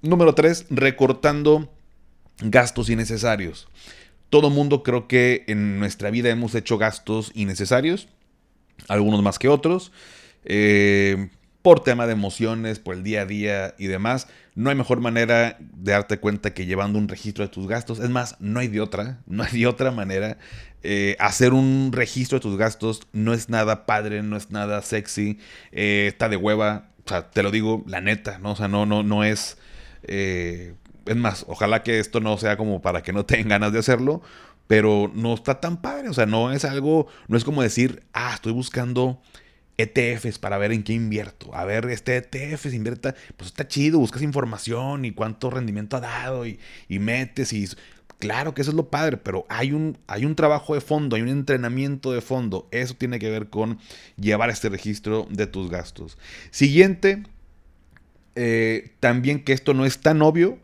Número 0.02 0.34
3, 0.34 0.66
recortando 0.70 1.72
gastos 2.40 2.90
innecesarios. 2.90 3.68
Todo 4.30 4.50
mundo 4.50 4.82
creo 4.82 5.06
que 5.06 5.44
en 5.46 5.78
nuestra 5.78 6.10
vida 6.10 6.30
hemos 6.30 6.54
hecho 6.54 6.76
gastos 6.76 7.30
innecesarios, 7.34 8.08
algunos 8.88 9.22
más 9.22 9.38
que 9.38 9.48
otros. 9.48 9.92
Eh, 10.44 11.28
por 11.64 11.80
tema 11.80 12.06
de 12.06 12.12
emociones, 12.12 12.78
por 12.78 12.94
el 12.94 13.02
día 13.02 13.22
a 13.22 13.24
día 13.24 13.74
y 13.78 13.86
demás. 13.86 14.28
No 14.54 14.68
hay 14.68 14.76
mejor 14.76 15.00
manera 15.00 15.56
de 15.58 15.92
darte 15.92 16.18
cuenta 16.18 16.52
que 16.52 16.66
llevando 16.66 16.98
un 16.98 17.08
registro 17.08 17.42
de 17.42 17.48
tus 17.48 17.66
gastos. 17.66 18.00
Es 18.00 18.10
más, 18.10 18.36
no 18.38 18.60
hay 18.60 18.68
de 18.68 18.82
otra, 18.82 19.20
no 19.26 19.44
hay 19.44 19.60
de 19.60 19.66
otra 19.66 19.90
manera. 19.90 20.36
Eh, 20.82 21.16
hacer 21.18 21.54
un 21.54 21.88
registro 21.90 22.36
de 22.36 22.42
tus 22.42 22.58
gastos 22.58 23.00
no 23.14 23.32
es 23.32 23.48
nada 23.48 23.86
padre, 23.86 24.22
no 24.22 24.36
es 24.36 24.50
nada 24.50 24.82
sexy, 24.82 25.38
eh, 25.72 26.04
está 26.08 26.28
de 26.28 26.36
hueva. 26.36 26.90
O 27.06 27.08
sea, 27.08 27.30
te 27.30 27.42
lo 27.42 27.50
digo, 27.50 27.82
la 27.86 28.02
neta, 28.02 28.36
¿no? 28.40 28.52
O 28.52 28.56
sea, 28.56 28.68
no, 28.68 28.84
no, 28.84 29.02
no 29.02 29.24
es... 29.24 29.56
Eh, 30.02 30.74
es 31.06 31.16
más, 31.16 31.46
ojalá 31.48 31.82
que 31.82 31.98
esto 31.98 32.20
no 32.20 32.36
sea 32.36 32.58
como 32.58 32.82
para 32.82 33.02
que 33.02 33.14
no 33.14 33.24
tengan 33.24 33.48
ganas 33.48 33.72
de 33.72 33.78
hacerlo, 33.78 34.20
pero 34.66 35.10
no 35.14 35.32
está 35.32 35.60
tan 35.60 35.80
padre. 35.80 36.10
O 36.10 36.12
sea, 36.12 36.26
no 36.26 36.52
es 36.52 36.66
algo, 36.66 37.06
no 37.26 37.38
es 37.38 37.44
como 37.44 37.62
decir, 37.62 38.02
ah, 38.12 38.32
estoy 38.34 38.52
buscando 38.52 39.22
ETFs 39.76 40.38
para 40.38 40.58
ver 40.58 40.72
en 40.72 40.82
qué 40.82 40.92
invierto. 40.92 41.54
A 41.54 41.64
ver, 41.64 41.86
este 41.90 42.16
ETF 42.16 42.62
se 42.62 42.76
invierta, 42.76 43.14
pues 43.36 43.48
está 43.48 43.66
chido, 43.66 43.98
buscas 43.98 44.22
información 44.22 45.04
y 45.04 45.12
cuánto 45.12 45.50
rendimiento 45.50 45.96
ha 45.96 46.00
dado 46.00 46.46
y, 46.46 46.58
metes 46.88 47.52
y... 47.52 47.68
Claro 48.20 48.54
que 48.54 48.62
eso 48.62 48.70
es 48.70 48.76
lo 48.76 48.88
padre, 48.88 49.16
pero 49.16 49.44
hay 49.50 49.72
un, 49.72 49.98
hay 50.06 50.24
un 50.24 50.36
trabajo 50.36 50.74
de 50.74 50.80
fondo, 50.80 51.16
hay 51.16 51.22
un 51.22 51.28
entrenamiento 51.28 52.12
de 52.12 52.20
fondo. 52.20 52.68
Eso 52.70 52.94
tiene 52.94 53.18
que 53.18 53.28
ver 53.28 53.50
con 53.50 53.78
llevar 54.16 54.50
este 54.50 54.68
registro 54.68 55.26
de 55.30 55.46
tus 55.46 55.68
gastos. 55.68 56.16
Siguiente, 56.50 57.24
eh, 58.36 58.92
también 59.00 59.42
que 59.42 59.52
esto 59.52 59.74
no 59.74 59.84
es 59.84 59.98
tan 59.98 60.22
obvio, 60.22 60.58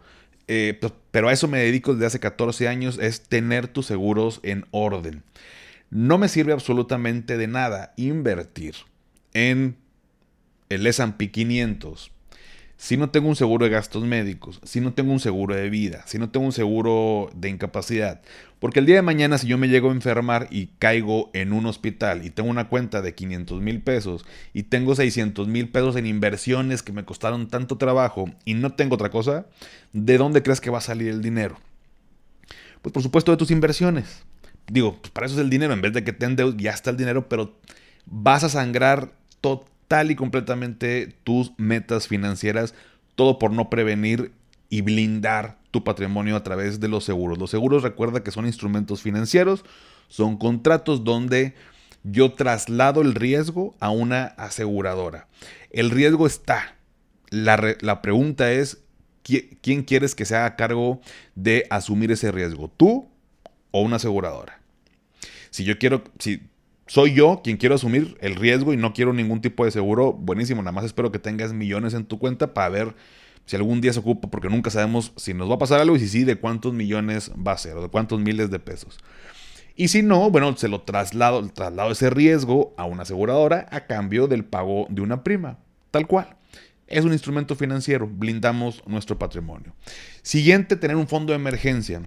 eh, 0.46 0.78
pues, 0.80 0.92
pero 1.10 1.28
a 1.28 1.32
eso 1.32 1.48
me 1.48 1.58
dedico 1.58 1.92
desde 1.92 2.06
hace 2.06 2.20
14 2.20 2.68
años, 2.68 2.98
es 2.98 3.22
tener 3.22 3.68
tus 3.68 3.84
seguros 3.84 4.40
en 4.42 4.64
orden. 4.70 5.24
No 5.90 6.18
me 6.18 6.28
sirve 6.28 6.52
absolutamente 6.52 7.36
de 7.36 7.48
nada 7.48 7.92
invertir 7.96 8.74
en 9.34 9.76
el 10.68 10.86
S&P 10.86 11.30
500, 11.30 12.12
si 12.80 12.96
no 12.96 13.10
tengo 13.10 13.28
un 13.28 13.36
seguro 13.36 13.66
de 13.66 13.72
gastos 13.72 14.04
médicos, 14.04 14.58
si 14.62 14.80
no 14.80 14.94
tengo 14.94 15.12
un 15.12 15.20
seguro 15.20 15.54
de 15.54 15.68
vida, 15.68 16.02
si 16.06 16.18
no 16.18 16.30
tengo 16.30 16.46
un 16.46 16.52
seguro 16.52 17.28
de 17.34 17.50
incapacidad, 17.50 18.22
porque 18.58 18.78
el 18.78 18.86
día 18.86 18.96
de 18.96 19.02
mañana 19.02 19.36
si 19.36 19.46
yo 19.46 19.58
me 19.58 19.68
llego 19.68 19.90
a 19.90 19.92
enfermar 19.92 20.48
y 20.50 20.68
caigo 20.78 21.28
en 21.34 21.52
un 21.52 21.66
hospital 21.66 22.24
y 22.24 22.30
tengo 22.30 22.48
una 22.48 22.68
cuenta 22.68 23.02
de 23.02 23.14
500 23.14 23.60
mil 23.60 23.82
pesos 23.82 24.24
y 24.54 24.62
tengo 24.62 24.94
600 24.94 25.46
mil 25.46 25.68
pesos 25.68 25.94
en 25.96 26.06
inversiones 26.06 26.82
que 26.82 26.92
me 26.92 27.04
costaron 27.04 27.48
tanto 27.48 27.76
trabajo 27.76 28.30
y 28.46 28.54
no 28.54 28.72
tengo 28.72 28.94
otra 28.94 29.10
cosa, 29.10 29.44
¿de 29.92 30.16
dónde 30.16 30.42
crees 30.42 30.62
que 30.62 30.70
va 30.70 30.78
a 30.78 30.80
salir 30.80 31.08
el 31.08 31.20
dinero? 31.20 31.58
Pues 32.80 32.94
por 32.94 33.02
supuesto 33.02 33.30
de 33.30 33.36
tus 33.36 33.50
inversiones. 33.50 34.22
Digo, 34.72 34.96
pues 35.02 35.10
para 35.10 35.26
eso 35.26 35.34
es 35.34 35.42
el 35.42 35.50
dinero, 35.50 35.74
en 35.74 35.82
vez 35.82 35.92
de 35.92 36.02
que 36.02 36.14
te 36.14 36.24
endeudes, 36.24 36.62
ya 36.62 36.70
está 36.70 36.88
el 36.88 36.96
dinero, 36.96 37.28
pero 37.28 37.58
vas 38.06 38.42
a 38.42 38.48
sangrar 38.48 39.19
total 39.40 40.10
y 40.10 40.16
completamente 40.16 41.14
tus 41.24 41.52
metas 41.58 42.08
financieras 42.08 42.74
todo 43.20 43.38
por 43.38 43.52
no 43.52 43.68
prevenir 43.68 44.32
y 44.70 44.80
blindar 44.80 45.58
tu 45.70 45.84
patrimonio 45.84 46.36
a 46.36 46.42
través 46.42 46.80
de 46.80 46.88
los 46.88 47.04
seguros. 47.04 47.38
Los 47.38 47.50
seguros 47.50 47.82
recuerda 47.82 48.22
que 48.22 48.30
son 48.30 48.46
instrumentos 48.46 49.02
financieros, 49.02 49.62
son 50.08 50.38
contratos 50.38 51.04
donde 51.04 51.54
yo 52.02 52.32
traslado 52.32 53.02
el 53.02 53.14
riesgo 53.14 53.74
a 53.78 53.90
una 53.90 54.24
aseguradora. 54.24 55.28
El 55.70 55.90
riesgo 55.90 56.26
está. 56.26 56.76
La, 57.28 57.76
la 57.80 58.00
pregunta 58.00 58.50
es, 58.52 58.78
¿quién 59.22 59.82
quieres 59.82 60.14
que 60.14 60.24
se 60.24 60.34
haga 60.34 60.56
cargo 60.56 61.02
de 61.34 61.66
asumir 61.68 62.10
ese 62.10 62.32
riesgo? 62.32 62.70
¿Tú 62.74 63.08
o 63.70 63.82
una 63.82 63.96
aseguradora? 63.96 64.60
Si 65.50 65.64
yo 65.64 65.78
quiero, 65.78 66.04
si 66.18 66.42
soy 66.90 67.14
yo 67.14 67.40
quien 67.44 67.56
quiero 67.56 67.76
asumir 67.76 68.16
el 68.20 68.34
riesgo 68.34 68.72
y 68.72 68.76
no 68.76 68.92
quiero 68.92 69.12
ningún 69.12 69.40
tipo 69.40 69.64
de 69.64 69.70
seguro, 69.70 70.12
buenísimo, 70.12 70.60
nada 70.60 70.72
más 70.72 70.84
espero 70.84 71.12
que 71.12 71.20
tengas 71.20 71.52
millones 71.52 71.94
en 71.94 72.04
tu 72.04 72.18
cuenta 72.18 72.52
para 72.52 72.68
ver 72.68 72.96
si 73.46 73.54
algún 73.54 73.80
día 73.80 73.92
se 73.92 74.00
ocupa, 74.00 74.28
porque 74.28 74.48
nunca 74.48 74.70
sabemos 74.70 75.12
si 75.14 75.32
nos 75.32 75.48
va 75.48 75.54
a 75.54 75.58
pasar 75.58 75.78
algo 75.78 75.94
y 75.94 76.00
si 76.00 76.08
sí, 76.08 76.24
de 76.24 76.34
cuántos 76.34 76.74
millones 76.74 77.30
va 77.30 77.52
a 77.52 77.58
ser 77.58 77.76
o 77.76 77.82
de 77.82 77.88
cuántos 77.90 78.18
miles 78.18 78.50
de 78.50 78.58
pesos. 78.58 78.98
Y 79.76 79.86
si 79.86 80.02
no, 80.02 80.32
bueno, 80.32 80.56
se 80.56 80.66
lo 80.66 80.80
traslado, 80.80 81.48
traslado 81.50 81.92
ese 81.92 82.10
riesgo 82.10 82.74
a 82.76 82.86
una 82.86 83.04
aseguradora 83.04 83.68
a 83.70 83.86
cambio 83.86 84.26
del 84.26 84.44
pago 84.44 84.88
de 84.90 85.00
una 85.00 85.22
prima, 85.22 85.58
tal 85.92 86.08
cual. 86.08 86.38
Es 86.88 87.04
un 87.04 87.12
instrumento 87.12 87.54
financiero, 87.54 88.08
blindamos 88.12 88.82
nuestro 88.84 89.16
patrimonio. 89.16 89.74
Siguiente, 90.22 90.74
tener 90.74 90.96
un 90.96 91.06
fondo 91.06 91.32
de 91.32 91.36
emergencia. 91.36 92.02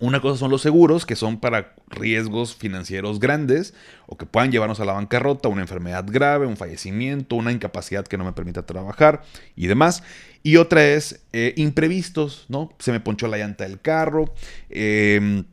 Una 0.00 0.20
cosa 0.20 0.38
son 0.38 0.50
los 0.50 0.62
seguros, 0.62 1.06
que 1.06 1.14
son 1.14 1.38
para 1.38 1.74
riesgos 1.88 2.56
financieros 2.56 3.20
grandes 3.20 3.74
o 4.06 4.16
que 4.16 4.26
puedan 4.26 4.50
llevarnos 4.50 4.80
a 4.80 4.84
la 4.84 4.94
bancarrota, 4.94 5.48
una 5.48 5.60
enfermedad 5.60 6.04
grave, 6.08 6.46
un 6.46 6.56
fallecimiento, 6.56 7.36
una 7.36 7.52
incapacidad 7.52 8.06
que 8.06 8.16
no 8.16 8.24
me 8.24 8.32
permita 8.32 8.64
trabajar 8.64 9.22
y 9.56 9.66
demás. 9.66 10.02
Y 10.42 10.56
otra 10.56 10.86
es 10.86 11.20
eh, 11.32 11.52
imprevistos, 11.56 12.46
¿no? 12.48 12.70
Se 12.78 12.92
me 12.92 13.00
ponchó 13.00 13.28
la 13.28 13.36
llanta 13.36 13.64
del 13.64 13.80
carro. 13.80 14.34
Eh, 14.70 15.44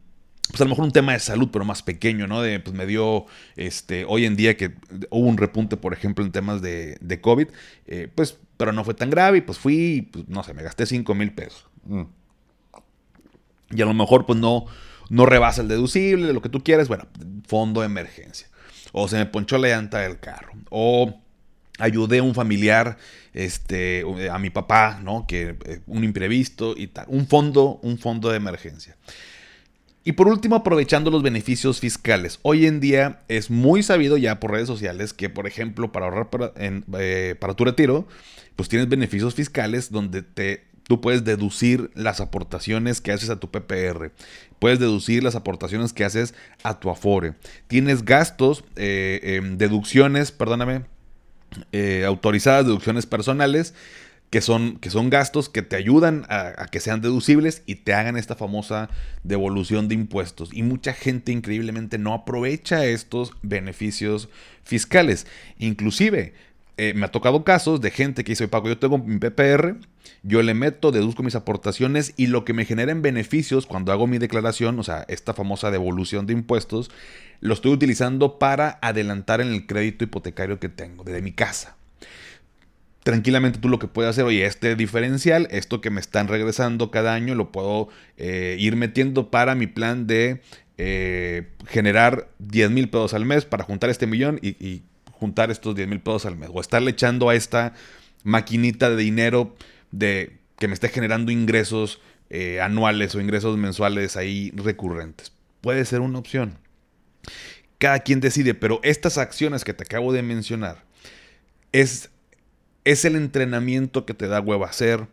pues 0.49 0.61
a 0.61 0.63
lo 0.63 0.69
mejor 0.69 0.85
un 0.85 0.91
tema 0.91 1.13
de 1.13 1.19
salud, 1.19 1.49
pero 1.51 1.65
más 1.65 1.83
pequeño, 1.83 2.25
¿no? 2.27 2.41
De, 2.41 2.59
pues 2.59 2.75
me 2.75 2.85
dio, 2.85 3.25
este, 3.55 4.05
hoy 4.07 4.25
en 4.25 4.35
día 4.35 4.55
que 4.55 4.75
hubo 5.09 5.27
un 5.27 5.37
repunte, 5.37 5.75
por 5.75 5.93
ejemplo, 5.93 6.23
en 6.23 6.31
temas 6.31 6.61
de, 6.61 6.97
de 7.01 7.19
COVID, 7.19 7.47
eh, 7.87 8.09
pues, 8.13 8.39
pero 8.55 8.71
no 8.71 8.83
fue 8.83 8.93
tan 8.93 9.09
grave 9.09 9.39
y 9.39 9.41
pues 9.41 9.57
fui, 9.57 10.09
pues, 10.11 10.27
no 10.29 10.43
sé, 10.43 10.53
me 10.53 10.63
gasté 10.63 10.85
5 10.85 11.13
mil 11.15 11.33
pesos. 11.33 11.67
Mm. 11.85 12.03
Y 13.71 13.81
a 13.81 13.85
lo 13.85 13.93
mejor, 13.93 14.25
pues 14.25 14.39
no, 14.39 14.65
no 15.09 15.25
rebasa 15.25 15.61
el 15.61 15.67
deducible, 15.67 16.33
lo 16.33 16.41
que 16.41 16.49
tú 16.49 16.63
quieres, 16.63 16.87
bueno, 16.87 17.07
fondo 17.47 17.81
de 17.81 17.87
emergencia. 17.87 18.47
O 18.91 19.07
se 19.07 19.17
me 19.17 19.25
ponchó 19.25 19.57
la 19.57 19.69
llanta 19.69 19.99
del 19.99 20.19
carro. 20.19 20.53
O 20.69 21.19
ayudé 21.79 22.19
a 22.19 22.23
un 22.23 22.33
familiar, 22.33 22.97
este, 23.33 24.03
a 24.31 24.39
mi 24.39 24.49
papá, 24.49 24.99
¿no? 25.03 25.25
Que 25.27 25.55
eh, 25.65 25.81
un 25.87 26.03
imprevisto 26.03 26.73
y 26.75 26.87
tal. 26.87 27.05
Un 27.09 27.27
fondo, 27.27 27.79
un 27.83 27.97
fondo 27.97 28.29
de 28.29 28.37
emergencia. 28.37 28.95
Y 30.03 30.13
por 30.13 30.29
último, 30.29 30.55
aprovechando 30.55 31.11
los 31.11 31.21
beneficios 31.21 31.81
fiscales. 31.81 32.39
Hoy 32.41 32.65
en 32.65 32.79
día 32.79 33.23
es 33.27 33.49
muy 33.51 33.83
sabido 33.83 34.15
ya 34.15 34.39
por 34.39 34.51
redes 34.51 34.67
sociales 34.67 35.13
que, 35.13 35.29
por 35.29 35.47
ejemplo, 35.47 35.91
para 35.91 36.05
ahorrar 36.05 36.29
para, 36.29 36.53
eh, 36.57 37.35
para 37.37 37.55
tu 37.55 37.65
retiro, 37.65 38.07
pues 38.55 38.69
tienes 38.69 38.87
beneficios 38.87 39.35
fiscales 39.35 39.91
donde 39.91 40.21
te, 40.21 40.66
tú 40.87 41.01
puedes 41.01 41.23
deducir 41.23 41.91
las 41.93 42.21
aportaciones 42.21 43.01
que 43.01 43.11
haces 43.11 43.29
a 43.29 43.39
tu 43.39 43.49
PPR. 43.51 44.11
Puedes 44.59 44.79
deducir 44.79 45.23
las 45.23 45.35
aportaciones 45.35 45.93
que 45.93 46.05
haces 46.05 46.33
a 46.63 46.79
tu 46.79 46.89
Afore. 46.89 47.35
Tienes 47.67 48.03
gastos, 48.05 48.63
eh, 48.75 49.19
em, 49.23 49.57
deducciones, 49.57 50.31
perdóname, 50.31 50.85
eh, 51.71 52.03
autorizadas, 52.05 52.65
deducciones 52.65 53.05
personales 53.05 53.73
que 54.29 54.41
son, 54.41 54.77
que 54.77 54.89
son 54.89 55.09
gastos 55.09 55.47
que 55.47 55.61
te 55.61 55.75
ayudan 55.75 56.25
a, 56.29 56.67
que 56.69 56.79
sean 56.79 57.01
deducibles 57.01 57.63
y 57.65 57.75
te 57.75 57.93
hagan 57.93 58.17
esta 58.17 58.35
famosa 58.35 58.89
devolución 59.23 59.87
de 59.87 59.95
impuestos. 59.95 60.49
Y 60.51 60.63
mucha 60.63 60.93
gente 60.93 61.31
increíblemente 61.31 61.97
no 61.97 62.13
aprovecha 62.13 62.85
estos 62.85 63.31
beneficios 63.41 64.27
fiscales. 64.63 65.27
Inclusive, 65.59 66.33
eh, 66.77 66.93
me 66.95 67.05
ha 67.05 67.11
tocado 67.11 67.43
casos 67.43 67.81
de 67.81 67.91
gente 67.91 68.23
que 68.23 68.31
dice, 68.31 68.47
Paco, 68.47 68.67
yo 68.67 68.77
tengo 68.77 68.97
mi 68.97 69.17
PPR, 69.17 69.75
yo 70.23 70.41
le 70.41 70.53
meto, 70.53 70.91
deduzco 70.91 71.23
mis 71.23 71.35
aportaciones 71.35 72.13
y 72.17 72.27
lo 72.27 72.45
que 72.45 72.53
me 72.53 72.65
genera 72.65 72.91
en 72.91 73.01
beneficios 73.01 73.65
cuando 73.65 73.91
hago 73.91 74.07
mi 74.07 74.17
declaración, 74.17 74.79
o 74.79 74.83
sea, 74.83 75.05
esta 75.07 75.33
famosa 75.33 75.71
devolución 75.71 76.27
de 76.27 76.33
impuestos, 76.33 76.91
lo 77.39 77.53
estoy 77.53 77.71
utilizando 77.71 78.39
para 78.39 78.79
adelantar 78.81 79.41
en 79.41 79.49
el 79.49 79.65
crédito 79.65 80.03
hipotecario 80.03 80.59
que 80.59 80.69
tengo, 80.69 81.03
desde 81.03 81.21
mi 81.21 81.31
casa 81.31 81.77
tranquilamente 83.07 83.59
tú 83.59 83.69
lo 83.69 83.79
que 83.79 83.87
puedes 83.87 84.09
hacer, 84.09 84.25
oye, 84.25 84.45
este 84.45 84.75
diferencial, 84.75 85.47
esto 85.49 85.79
que 85.79 85.89
me 85.89 86.01
están 86.01 86.27
regresando 86.27 86.91
cada 86.91 87.13
año, 87.13 87.35
lo 87.35 87.53
puedo 87.53 87.87
eh, 88.17 88.57
ir 88.59 88.75
metiendo 88.75 89.31
para 89.31 89.55
mi 89.55 89.65
plan 89.65 90.07
de 90.07 90.41
eh, 90.77 91.47
generar 91.67 92.27
10 92.39 92.69
mil 92.69 92.89
pesos 92.89 93.13
al 93.13 93.23
mes 93.23 93.45
para 93.45 93.63
juntar 93.63 93.89
este 93.89 94.07
millón 94.07 94.39
y, 94.41 94.83
juntar 95.19 95.51
estos 95.51 95.75
10 95.75 95.87
mil 95.87 95.99
pesos 95.99 96.25
al 96.25 96.35
mes. 96.35 96.49
O 96.53 96.61
estarle 96.61 96.91
echando 96.91 97.29
a 97.29 97.35
esta 97.35 97.73
maquinita 98.23 98.89
de 98.89 98.97
dinero 98.97 99.55
de, 99.91 100.37
que 100.57 100.67
me 100.67 100.73
esté 100.73 100.89
generando 100.89 101.31
ingresos 101.31 102.01
eh, 102.29 102.61
anuales 102.61 103.15
o 103.15 103.21
ingresos 103.21 103.57
mensuales 103.57 104.17
ahí 104.17 104.51
recurrentes. 104.55 105.31
Puede 105.61 105.85
ser 105.85 106.01
una 106.01 106.19
opción. 106.19 106.57
Cada 107.77 107.99
quien 107.99 108.19
decide, 108.19 108.53
pero 108.53 108.79
estas 108.83 109.17
acciones 109.17 109.63
que 109.63 109.73
te 109.73 109.83
acabo 109.83 110.11
de 110.11 110.23
mencionar 110.23 110.83
es 111.71 112.09
es 112.87 113.03
el 113.03 113.17
entrenamiento 113.17 114.05
que 114.05 114.13
te 114.13 114.27
da 114.27 114.39
hueva 114.39 114.67
hacer, 114.67 115.07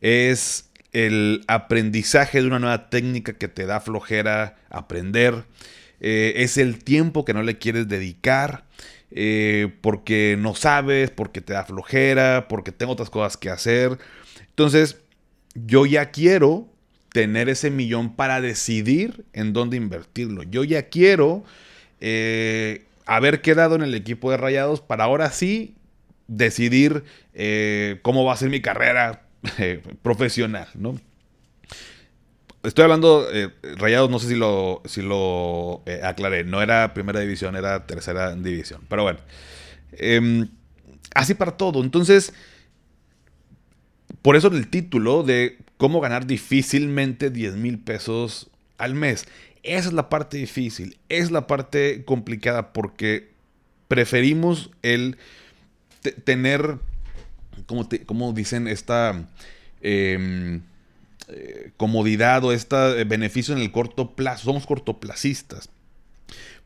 es 0.00 0.70
el 0.92 1.44
aprendizaje 1.46 2.40
de 2.40 2.46
una 2.46 2.58
nueva 2.58 2.88
técnica 2.88 3.34
que 3.34 3.48
te 3.48 3.66
da 3.66 3.80
flojera 3.80 4.56
aprender, 4.70 5.44
eh, 6.00 6.32
es 6.36 6.56
el 6.56 6.82
tiempo 6.82 7.26
que 7.26 7.34
no 7.34 7.42
le 7.42 7.58
quieres 7.58 7.86
dedicar, 7.86 8.64
eh, 9.10 9.72
porque 9.80 10.36
no 10.38 10.54
sabes, 10.54 11.10
porque 11.10 11.40
te 11.40 11.52
da 11.52 11.64
flojera, 11.64 12.46
porque 12.48 12.72
tengo 12.72 12.92
otras 12.92 13.10
cosas 13.10 13.36
que 13.36 13.50
hacer. 13.50 13.98
Entonces, 14.40 14.98
yo 15.54 15.86
ya 15.86 16.10
quiero 16.10 16.68
tener 17.12 17.48
ese 17.48 17.70
millón 17.70 18.14
para 18.14 18.40
decidir 18.40 19.24
en 19.32 19.52
dónde 19.52 19.76
invertirlo. 19.76 20.42
Yo 20.42 20.64
ya 20.64 20.88
quiero 20.88 21.44
eh, 22.00 22.84
haber 23.06 23.40
quedado 23.40 23.74
en 23.74 23.82
el 23.82 23.94
equipo 23.94 24.30
de 24.30 24.36
Rayados 24.36 24.80
para 24.80 25.04
ahora 25.04 25.30
sí 25.30 25.74
decidir 26.26 27.04
eh, 27.34 27.98
cómo 28.02 28.24
va 28.24 28.34
a 28.34 28.36
ser 28.36 28.50
mi 28.50 28.60
carrera 28.60 29.22
eh, 29.58 29.82
profesional, 30.02 30.68
¿no? 30.74 31.00
Estoy 32.68 32.84
hablando, 32.84 33.26
eh, 33.32 33.48
Rayados, 33.76 34.10
no 34.10 34.18
sé 34.18 34.28
si 34.28 34.34
lo, 34.34 34.82
si 34.84 35.00
lo 35.00 35.82
aclaré, 36.02 36.44
no 36.44 36.60
era 36.60 36.92
primera 36.92 37.18
división, 37.18 37.56
era 37.56 37.86
tercera 37.86 38.34
división, 38.34 38.82
pero 38.90 39.04
bueno, 39.04 39.20
em, 39.92 40.48
así 41.14 41.32
para 41.32 41.56
todo. 41.56 41.82
Entonces, 41.82 42.34
por 44.20 44.36
eso 44.36 44.48
el 44.48 44.68
título 44.68 45.22
de 45.22 45.56
cómo 45.78 46.00
ganar 46.02 46.26
difícilmente 46.26 47.30
10 47.30 47.56
mil 47.56 47.78
pesos 47.78 48.50
al 48.76 48.94
mes. 48.94 49.26
Esa 49.62 49.88
es 49.88 49.94
la 49.94 50.10
parte 50.10 50.36
difícil, 50.36 50.98
es 51.08 51.30
la 51.30 51.46
parte 51.46 52.04
complicada 52.04 52.74
porque 52.74 53.30
preferimos 53.88 54.70
el 54.82 55.16
tener, 56.24 56.78
como, 57.64 57.88
como 58.04 58.34
dicen, 58.34 58.68
esta 58.68 59.26
em, 59.80 60.60
eh, 61.28 61.72
comodidad 61.76 62.44
o 62.44 62.52
este 62.52 63.04
beneficio 63.04 63.54
en 63.54 63.60
el 63.60 63.70
corto 63.72 64.14
plazo. 64.14 64.44
Somos 64.44 64.66
cortoplacistas. 64.66 65.70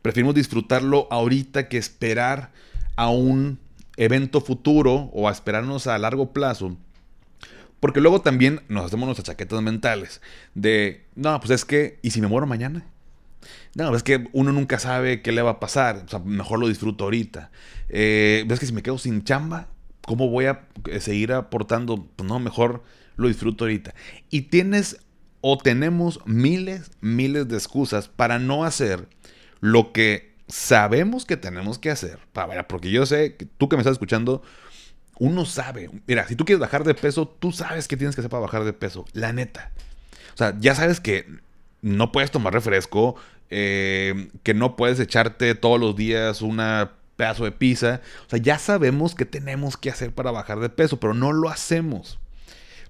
Preferimos 0.03 0.35
disfrutarlo 0.35 1.07
ahorita 1.11 1.69
que 1.69 1.79
esperar 1.79 2.51
a 2.97 3.09
un 3.09 3.59
evento 3.97 4.41
futuro 4.41 5.11
o 5.13 5.29
a 5.29 5.33
esperarnos 5.33 5.87
a 5.87 5.99
largo 5.99 6.33
plazo. 6.33 6.77
Porque 7.81 8.01
luego 8.01 8.21
también 8.21 8.61
nos 8.69 8.87
hacemos 8.87 9.07
nuestras 9.07 9.27
chaquetas 9.27 9.61
mentales 9.63 10.21
de, 10.55 11.05
no, 11.17 11.39
pues 11.41 11.51
es 11.51 11.65
que, 11.65 11.99
¿y 12.03 12.11
si 12.11 12.21
me 12.21 12.29
muero 12.29 12.47
mañana? 12.47 12.87
No, 13.75 13.95
es 13.97 14.03
que 14.03 14.29
uno 14.33 14.53
nunca 14.53 14.79
sabe 14.79 15.23
qué 15.23 15.33
le 15.33 15.43
va 15.43 15.51
a 15.51 15.61
pasar. 15.61 16.03
O 16.07 16.09
sea, 16.09 16.19
mejor 16.21 16.61
lo 16.61 16.69
disfruto 16.69 17.05
ahorita. 17.05 17.51
Eh, 17.89 18.45
¿Ves 18.47 18.61
que 18.61 18.67
si 18.67 18.73
me 18.73 18.83
quedo 18.83 18.99
sin 18.99 19.25
chamba, 19.25 19.69
cómo 20.03 20.29
voy 20.29 20.45
a 20.47 20.69
eh, 20.91 21.01
seguir 21.01 21.33
aportando? 21.33 22.07
Pues 22.15 22.29
no, 22.29 22.39
mejor 22.39 22.85
lo 23.17 23.29
disfruto 23.29 23.65
ahorita. 23.65 23.95
Y 24.31 24.43
tienes 24.43 24.99
o 25.41 25.59
tenemos 25.59 26.21
miles, 26.25 26.91
miles 27.01 27.49
de 27.49 27.57
excusas 27.57 28.09
para 28.09 28.39
no 28.39 28.65
hacer 28.65 29.09
lo 29.61 29.93
que 29.93 30.35
sabemos 30.49 31.25
que 31.25 31.37
tenemos 31.37 31.79
que 31.79 31.91
hacer. 31.91 32.19
Para, 32.33 32.69
porque 32.69 32.91
yo 32.91 33.07
sé 33.07 33.37
que 33.37 33.47
tú 33.47 33.69
que 33.69 33.77
me 33.77 33.81
estás 33.81 33.93
escuchando, 33.93 34.43
uno 35.19 35.45
sabe. 35.45 35.91
Mira, 36.07 36.27
si 36.29 36.37
tú 36.37 36.45
quieres 36.45 36.61
bajar 36.61 36.85
de 36.85 36.95
peso, 36.95 37.27
tú 37.27 37.53
sabes 37.53 37.89
que 37.89 37.97
tienes 37.97 38.15
que 38.15 38.21
hacer 38.21 38.31
para 38.31 38.43
bajar 38.43 38.65
de 38.65 38.73
peso. 38.73 39.05
La 39.13 39.33
neta. 39.33 39.73
O 40.35 40.37
sea, 40.37 40.57
ya 40.59 40.75
sabes 40.75 41.01
que 41.01 41.27
no 41.83 42.13
puedes 42.13 42.31
tomar 42.31 42.53
refresco, 42.53 43.17
eh, 43.51 44.29
que 44.43 44.55
no 44.55 44.77
puedes 44.77 45.01
echarte 45.01 45.55
todos 45.55 45.79
los 45.79 45.97
días 45.97 46.41
una 46.41 46.93
pedazo 47.17 47.45
de 47.45 47.53
pizza. 47.53 48.01
O 48.27 48.31
sea, 48.31 48.39
ya 48.39 48.59
sabemos 48.59 49.15
qué 49.15 49.27
tenemos 49.27 49.77
que 49.77 49.91
hacer 49.91 50.15
para 50.15 50.31
bajar 50.31 50.61
de 50.61 50.69
peso, 50.69 50.99
pero 50.99 51.15
no 51.15 51.33
lo 51.33 51.49
hacemos. 51.49 52.19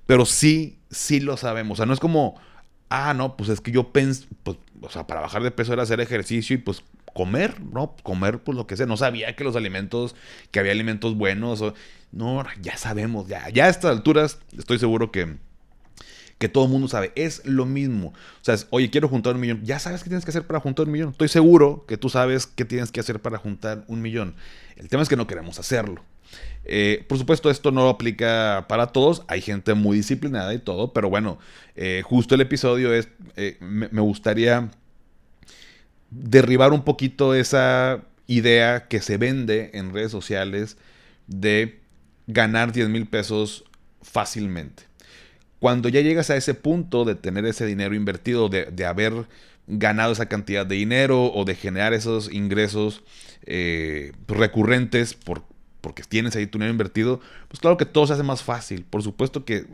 Pero 0.07 0.27
sí, 0.27 0.79
sí 0.91 1.21
lo 1.21 1.37
sabemos. 1.37 1.77
O 1.77 1.79
sea, 1.79 1.87
no 1.87 1.93
es 1.93 2.01
como, 2.01 2.41
ah, 2.89 3.15
no, 3.15 3.37
pues 3.37 3.49
es 3.51 3.61
que 3.61 3.71
yo 3.71 3.93
pensé, 3.93 4.27
pues, 4.43 4.59
o 4.81 4.91
sea, 4.91 5.07
para 5.07 5.21
bajar 5.21 5.43
de 5.43 5.51
peso 5.51 5.73
era 5.73 5.83
hacer 5.83 6.01
ejercicio 6.01 6.55
y 6.55 6.59
pues 6.59 6.83
comer, 7.13 7.61
¿no? 7.61 7.95
Comer 8.03 8.41
pues 8.41 8.57
lo 8.57 8.67
que 8.67 8.77
sea. 8.77 8.87
No 8.87 8.97
sabía 8.97 9.35
que 9.37 9.45
los 9.45 9.57
alimentos, 9.57 10.15
que 10.51 10.61
había 10.61 10.73
alimentos 10.73 11.17
buenos. 11.17 11.63
no, 12.11 12.45
ya 12.61 12.77
sabemos, 12.77 13.29
ya, 13.29 13.49
ya 13.51 13.67
a 13.67 13.69
estas 13.69 13.91
alturas 13.93 14.39
estoy 14.57 14.79
seguro 14.79 15.13
que 15.13 15.37
que 16.43 16.49
todo 16.49 16.65
el 16.65 16.71
mundo 16.71 16.89
sabe. 16.89 17.13
Es 17.15 17.47
lo 17.47 17.67
mismo. 17.67 18.09
O 18.09 18.45
sea, 18.45 18.57
oye, 18.71 18.91
quiero 18.91 19.07
juntar 19.09 19.37
un 19.37 19.41
millón. 19.41 19.61
Ya 19.63 19.79
sabes 19.79 20.03
qué 20.03 20.09
tienes 20.09 20.25
que 20.25 20.33
hacer 20.33 20.45
para 20.45 20.59
juntar 20.59 20.87
un 20.87 20.93
millón. 20.93 21.11
Estoy 21.11 21.29
seguro 21.29 21.85
que 21.87 21.97
tú 21.97 22.09
sabes 22.09 22.49
qué 22.49 22.65
tienes 22.65 22.91
que 22.91 22.99
hacer 22.99 23.23
para 23.23 23.39
juntar 23.39 23.85
un 23.87 24.03
millón. 24.03 24.35
El 24.75 24.89
tema 24.89 25.05
es 25.05 25.09
que 25.09 25.15
no 25.15 25.29
queremos 25.29 25.61
hacerlo. 25.61 26.03
Eh, 26.65 27.05
por 27.09 27.19
supuesto, 27.19 27.51
esto 27.51 27.71
no 27.71 27.89
aplica 27.89 28.67
para 28.69 28.89
todos. 28.89 29.23
Hay 29.29 29.41
gente 29.41 29.75
muy 29.75 29.97
disciplinada 29.97 30.55
y 30.55 30.59
todo. 30.59 30.93
Pero 30.93 31.11
bueno, 31.11 31.39
eh, 31.77 32.03
justo 32.05 32.35
el 32.35 32.41
episodio 32.41 32.93
es. 32.93 33.09
Eh, 33.37 33.57
me, 33.61 33.89
gustaría 34.01 34.71
derribar 36.11 36.73
un 36.73 36.85
poquito 36.85 37.35
esa 37.35 38.03
idea 38.27 38.89
que 38.89 39.01
se 39.01 39.17
vende 39.17 39.71
en 39.75 39.93
redes 39.93 40.13
sociales 40.13 40.77
de 41.27 41.81
ganar 42.27 42.73
10 42.73 42.89
mil 42.89 43.07
pesos 43.07 43.65
fácilmente. 44.03 44.85
Cuando 45.59 45.89
ya 45.89 46.01
llegas 46.01 46.31
a 46.31 46.37
ese 46.37 46.55
punto 46.55 47.05
de 47.05 47.15
tener 47.15 47.47
ese 47.47 47.65
dinero 47.67 47.95
invertido, 47.95 48.49
de, 48.49 48.85
haber 48.85 49.13
ganado 49.69 50.13
esa 50.13 50.27
cantidad 50.27 50.67
de 50.67 50.75
dinero 50.75 51.33
o 51.33 51.45
de 51.45 51.55
generar 51.55 51.93
esos 51.93 52.33
ingresos 52.33 53.03
recurrentes 54.27 55.15
por, 55.15 55.45
porque 55.83 56.03
tienes 56.03 56.35
ahí 56.35 56.47
tu 56.47 56.57
dinero 56.57 56.73
invertido, 56.73 57.21
pues 57.49 57.61
claro 57.61 57.77
que 57.77 57.85
todo 57.85 58.07
se 58.07 58.15
hace 58.15 58.23
más 58.23 58.43
fácil. 58.43 58.87
Por 58.89 59.03
supuesto 59.03 59.45
que 59.45 59.67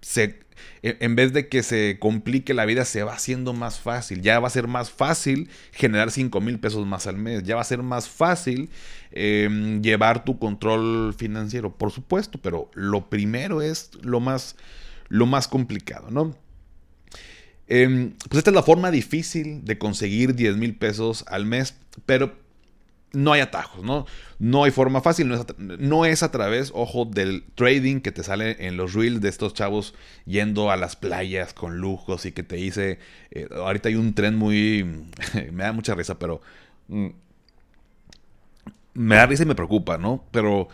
se, 0.00 0.38
e, 0.82 0.96
en 1.00 1.16
vez 1.16 1.32
de 1.32 1.48
que 1.48 1.64
se 1.64 1.96
complique 1.98 2.54
la 2.54 2.66
vida, 2.66 2.84
se 2.84 3.02
va 3.02 3.14
haciendo 3.14 3.52
más 3.52 3.80
fácil. 3.80 4.22
Ya 4.22 4.38
va 4.38 4.46
a 4.46 4.50
ser 4.50 4.68
más 4.68 4.92
fácil 4.92 5.48
generar 5.72 6.12
5 6.12 6.40
mil 6.40 6.60
pesos 6.60 6.86
más 6.86 7.08
al 7.08 7.16
mes. 7.16 7.42
Ya 7.42 7.56
va 7.56 7.62
a 7.62 7.64
ser 7.64 7.82
más 7.82 8.08
fácil 8.08 8.70
em, 9.10 9.82
llevar 9.82 10.24
tu 10.24 10.38
control 10.38 11.14
financiero, 11.14 11.76
por 11.76 11.90
supuesto. 11.90 12.38
Pero 12.40 12.70
lo 12.74 13.08
primero 13.08 13.62
es 13.62 13.90
lo 14.02 14.20
más 14.20 14.56
lo 15.08 15.26
más 15.26 15.48
complicado, 15.48 16.10
¿no? 16.10 16.36
Em, 17.66 18.12
pues 18.28 18.38
esta 18.38 18.50
es 18.50 18.54
la 18.54 18.62
forma 18.62 18.90
difícil 18.90 19.64
de 19.64 19.78
conseguir 19.78 20.34
10 20.34 20.56
mil 20.56 20.76
pesos 20.76 21.24
al 21.28 21.46
mes, 21.46 21.76
pero 22.04 22.36
no 23.14 23.32
hay 23.32 23.40
atajos, 23.40 23.84
¿no? 23.84 24.06
No 24.38 24.64
hay 24.64 24.70
forma 24.70 25.00
fácil, 25.00 25.28
no 25.28 26.04
es, 26.04 26.22
a, 26.22 26.30
través, 26.30 26.70
ojo, 26.74 27.04
del 27.04 27.44
trading 27.54 28.00
que 28.00 28.12
te 28.12 28.22
sale 28.22 28.66
en 28.66 28.76
los 28.76 28.94
reels 28.94 29.20
de 29.20 29.28
estos 29.28 29.54
chavos 29.54 29.94
yendo 30.26 30.70
a 30.70 30.76
las 30.76 30.96
playas 30.96 31.54
con 31.54 31.78
lujos 31.78 32.26
y 32.26 32.32
que 32.32 32.42
te 32.42 32.56
dice, 32.56 32.98
eh, 33.30 33.48
ahorita 33.54 33.88
hay 33.88 33.94
un 33.94 34.14
tren 34.14 34.36
muy, 34.36 34.84
me 35.52 35.64
da 35.64 35.72
mucha 35.72 35.94
risa, 35.94 36.18
pero 36.18 36.40
mm, 36.88 37.08
me 38.94 39.16
da 39.16 39.26
risa 39.26 39.44
y 39.44 39.46
me 39.46 39.54
preocupa, 39.54 39.98
¿no? 39.98 40.24
Pero 40.30 40.68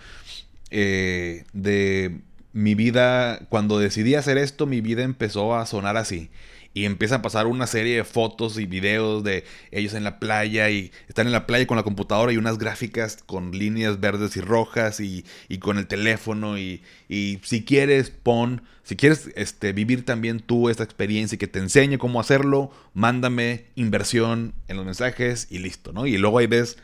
eh, 0.71 1.45
de 1.53 2.21
mi 2.53 2.75
vida, 2.75 3.41
cuando 3.49 3.79
decidí 3.79 4.15
hacer 4.15 4.39
esto, 4.39 4.67
mi 4.67 4.81
vida 4.81 5.03
empezó 5.03 5.55
a 5.55 5.67
sonar 5.67 5.97
así. 5.97 6.31
Y 6.73 6.85
empieza 6.85 7.17
a 7.17 7.23
pasar 7.23 7.47
una 7.47 7.67
serie 7.67 7.97
de 7.97 8.05
fotos 8.05 8.59
y 8.59 8.67
videos 8.67 9.25
de 9.25 9.45
ellos 9.73 9.95
en 9.95 10.05
la 10.05 10.21
playa 10.21 10.71
y 10.71 10.93
están 11.09 11.27
en 11.27 11.33
la 11.33 11.47
playa 11.47 11.67
con 11.67 11.77
la 11.77 11.83
computadora 11.83 12.33
y 12.33 12.37
unas 12.37 12.59
gráficas 12.59 13.19
con 13.27 13.51
líneas 13.53 13.99
verdes 14.01 14.37
y 14.37 14.41
rojas 14.41 15.01
y, 15.01 15.25
con 15.59 15.79
el 15.79 15.87
teléfono 15.87 16.59
y, 16.59 16.83
si 17.09 17.65
quieres 17.65 18.11
pon, 18.11 18.63
si 18.85 18.95
quieres 18.95 19.31
este, 19.35 19.73
vivir 19.73 20.05
también 20.05 20.41
tú 20.41 20.69
esta 20.69 20.85
experiencia 20.85 21.35
y 21.35 21.39
que 21.39 21.49
te 21.49 21.59
enseñe 21.59 21.99
cómo 21.99 22.21
hacerlo, 22.21 22.71
mándame 22.95 23.65
inversión 23.75 24.55
en 24.69 24.77
los 24.77 24.87
mensajes 24.87 25.49
y 25.51 25.59
listo, 25.59 25.93
¿no? 25.93 26.07
Y 26.07 26.19
luego 26.19 26.39
ahí 26.39 26.47
ves 26.47 26.79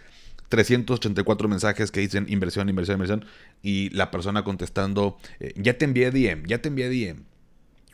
384 0.49 1.49
mensajes 1.49 1.91
que 1.91 2.01
dicen 2.01 2.27
inversión, 2.29 2.69
inversión, 2.69 2.97
inversión. 2.97 3.25
Y 3.63 3.91
la 3.91 4.11
persona 4.11 4.45
contestando, 4.45 5.19
eh, 5.41 5.53
ya 5.57 5.77
te 5.79 5.85
envié 5.85 6.11
DM, 6.11 6.47
ya 6.47 6.59
te 6.59 6.69
envié 6.69 6.89
DM. 6.89 7.25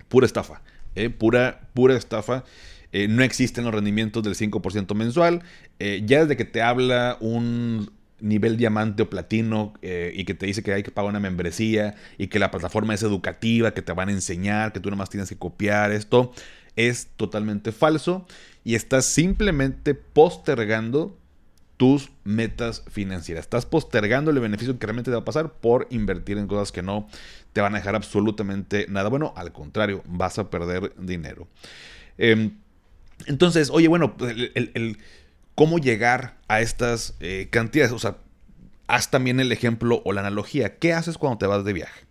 Pura 0.09 0.27
estafa, 0.27 0.63
eh, 0.95 1.11
pura, 1.11 1.69
pura 1.75 1.97
estafa. 1.97 2.45
Eh, 2.93 3.09
no 3.09 3.23
existen 3.23 3.65
los 3.65 3.75
rendimientos 3.75 4.23
del 4.23 4.35
5% 4.35 4.95
mensual. 4.95 5.43
ya 5.79 6.21
desde 6.21 6.37
que 6.37 6.45
te 6.45 6.63
habla 6.63 7.17
un 7.21 7.91
nivel 8.21 8.57
diamante 8.57 9.03
o 9.03 9.11
platino 9.11 9.73
y 9.83 10.25
que 10.25 10.35
te 10.35 10.47
dice 10.47 10.63
que 10.63 10.73
hay 10.73 10.83
que 10.85 10.93
pagar 10.93 11.11
una 11.11 11.19
membresía 11.19 11.97
y 12.19 12.29
que 12.29 12.39
la 12.39 12.51
plataforma 12.51 12.95
es 12.95 13.03
educativa, 13.03 13.75
que 13.75 13.83
te 13.83 13.93
van 13.93 14.11
a 14.11 14.13
enseñar, 14.13 14.73
que 14.73 14.79
tú 14.79 14.91
nomás 14.91 15.11
tienes 15.11 15.29
que 15.29 15.37
copiar 15.37 15.91
esto, 15.91 16.33
es 16.77 17.09
totalmente 17.17 17.73
falso 17.73 18.27
y 18.63 18.75
estás 18.75 19.07
simplemente 19.07 19.95
postergando 19.95 21.19
tus 21.83 22.12
metas 22.23 22.85
financieras. 22.92 23.42
Estás 23.42 23.66
postergando 23.66 24.31
el 24.31 24.38
beneficio 24.38 24.79
que 24.79 24.87
realmente 24.87 25.11
te 25.11 25.16
va 25.16 25.23
a 25.23 25.25
pasar 25.25 25.55
por 25.55 25.88
invertir 25.90 26.38
en 26.38 26.47
cosas 26.47 26.71
que 26.71 26.81
no 26.81 27.09
te 27.53 27.61
van 27.61 27.75
a 27.75 27.79
dejar 27.79 27.97
absolutamente 27.97 28.87
nada 28.88 29.09
bueno. 29.09 29.33
Al 29.35 29.51
contrario, 29.51 30.01
vas 30.07 30.38
a 30.38 30.49
perder 30.49 30.95
dinero. 30.97 31.49
Em, 32.18 32.53
entonces, 33.27 33.68
oye, 33.68 33.88
bueno, 33.88 34.14
el, 34.21 34.97
cómo 35.57 35.81
llegar 35.81 36.37
a 36.47 36.61
estas 36.61 37.16
eh, 37.18 37.49
cantidades. 37.51 37.90
O 37.90 37.99
sea, 37.99 38.18
haz 38.87 39.11
también 39.11 39.40
el 39.40 39.51
ejemplo 39.51 40.03
o 40.05 40.12
la 40.12 40.21
analogía. 40.21 40.77
¿Qué 40.77 40.92
haces 40.92 41.18
cuando 41.18 41.38
te 41.38 41.47
vas 41.47 41.64
de 41.64 41.73
viaje? 41.73 42.07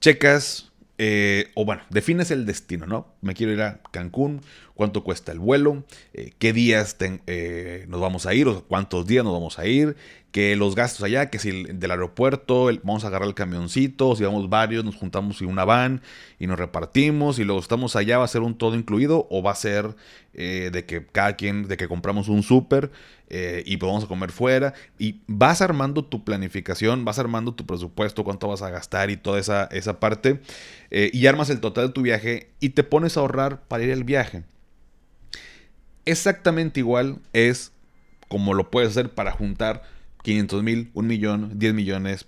Checas 0.00 0.72
eh, 0.96 1.50
o 1.54 1.64
bueno, 1.64 1.82
defines 1.90 2.30
el 2.30 2.46
destino, 2.46 2.86
¿no? 2.86 3.13
Me 3.24 3.34
quiero 3.34 3.52
ir 3.52 3.62
a 3.62 3.80
Cancún, 3.90 4.42
cuánto 4.74 5.02
cuesta 5.02 5.32
el 5.32 5.38
vuelo, 5.38 5.82
eh, 6.12 6.32
qué 6.38 6.52
días 6.52 6.96
eh, 7.00 7.86
nos 7.88 8.00
vamos 8.00 8.26
a 8.26 8.34
ir, 8.34 8.46
o 8.46 8.64
cuántos 8.64 9.06
días 9.06 9.24
nos 9.24 9.32
vamos 9.32 9.58
a 9.58 9.66
ir, 9.66 9.96
que 10.30 10.56
los 10.56 10.74
gastos 10.74 11.02
allá, 11.02 11.30
que 11.30 11.38
si 11.38 11.64
del 11.64 11.90
aeropuerto 11.90 12.68
vamos 12.82 13.04
a 13.04 13.06
agarrar 13.06 13.28
el 13.28 13.34
camioncito, 13.34 14.14
si 14.14 14.24
vamos 14.24 14.48
varios, 14.50 14.84
nos 14.84 14.96
juntamos 14.96 15.40
en 15.40 15.48
una 15.48 15.64
van 15.64 16.02
y 16.38 16.46
nos 16.46 16.58
repartimos 16.58 17.38
y 17.38 17.44
luego 17.44 17.60
estamos 17.60 17.96
allá, 17.96 18.18
va 18.18 18.24
a 18.24 18.28
ser 18.28 18.42
un 18.42 18.58
todo 18.58 18.74
incluido 18.74 19.26
o 19.30 19.42
va 19.42 19.52
a 19.52 19.56
ser 19.56 19.94
de 20.32 20.84
que 20.84 21.06
cada 21.06 21.36
quien, 21.36 21.68
de 21.68 21.76
que 21.76 21.86
compramos 21.86 22.28
un 22.28 22.42
súper 22.42 22.90
eh, 23.30 23.62
y 23.66 23.78
podemos 23.78 24.04
comer 24.04 24.30
fuera. 24.30 24.74
Y 24.98 25.22
vas 25.26 25.62
armando 25.62 26.04
tu 26.04 26.24
planificación, 26.24 27.04
vas 27.04 27.18
armando 27.18 27.54
tu 27.54 27.64
presupuesto, 27.66 28.22
cuánto 28.22 28.48
vas 28.48 28.62
a 28.62 28.70
gastar 28.70 29.10
y 29.10 29.16
toda 29.16 29.40
esa, 29.40 29.64
esa 29.72 29.98
parte. 29.98 30.40
Eh, 30.90 31.10
y 31.12 31.26
armas 31.26 31.50
el 31.50 31.60
total 31.60 31.88
de 31.88 31.92
tu 31.92 32.02
viaje 32.02 32.50
y 32.60 32.70
te 32.70 32.84
pones 32.84 33.13
ahorrar 33.16 33.62
para 33.62 33.84
ir 33.84 33.92
al 33.92 34.04
viaje. 34.04 34.44
Exactamente 36.04 36.80
igual 36.80 37.18
es 37.32 37.72
como 38.28 38.54
lo 38.54 38.70
puedes 38.70 38.90
hacer 38.90 39.10
para 39.10 39.32
juntar 39.32 39.82
500 40.22 40.62
mil, 40.62 40.90
1 40.94 41.08
millón, 41.08 41.58
10 41.58 41.74
millones, 41.74 42.26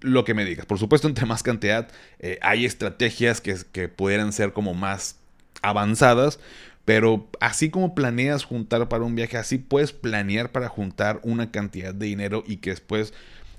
lo 0.00 0.24
que 0.24 0.34
me 0.34 0.44
digas. 0.44 0.66
Por 0.66 0.78
supuesto, 0.78 1.08
entre 1.08 1.26
más 1.26 1.42
cantidad, 1.42 1.88
eh, 2.18 2.38
hay 2.42 2.64
estrategias 2.64 3.40
que, 3.40 3.56
que 3.72 3.88
pudieran 3.88 4.32
ser 4.32 4.52
como 4.52 4.74
más 4.74 5.16
avanzadas, 5.62 6.38
pero 6.84 7.28
así 7.40 7.70
como 7.70 7.94
planeas 7.94 8.44
juntar 8.44 8.88
para 8.88 9.04
un 9.04 9.14
viaje, 9.14 9.38
así 9.38 9.58
puedes 9.58 9.92
planear 9.92 10.52
para 10.52 10.68
juntar 10.68 11.20
una 11.22 11.50
cantidad 11.50 11.94
de 11.94 12.06
dinero 12.06 12.44
y 12.46 12.58
que 12.58 12.70
después 12.70 13.14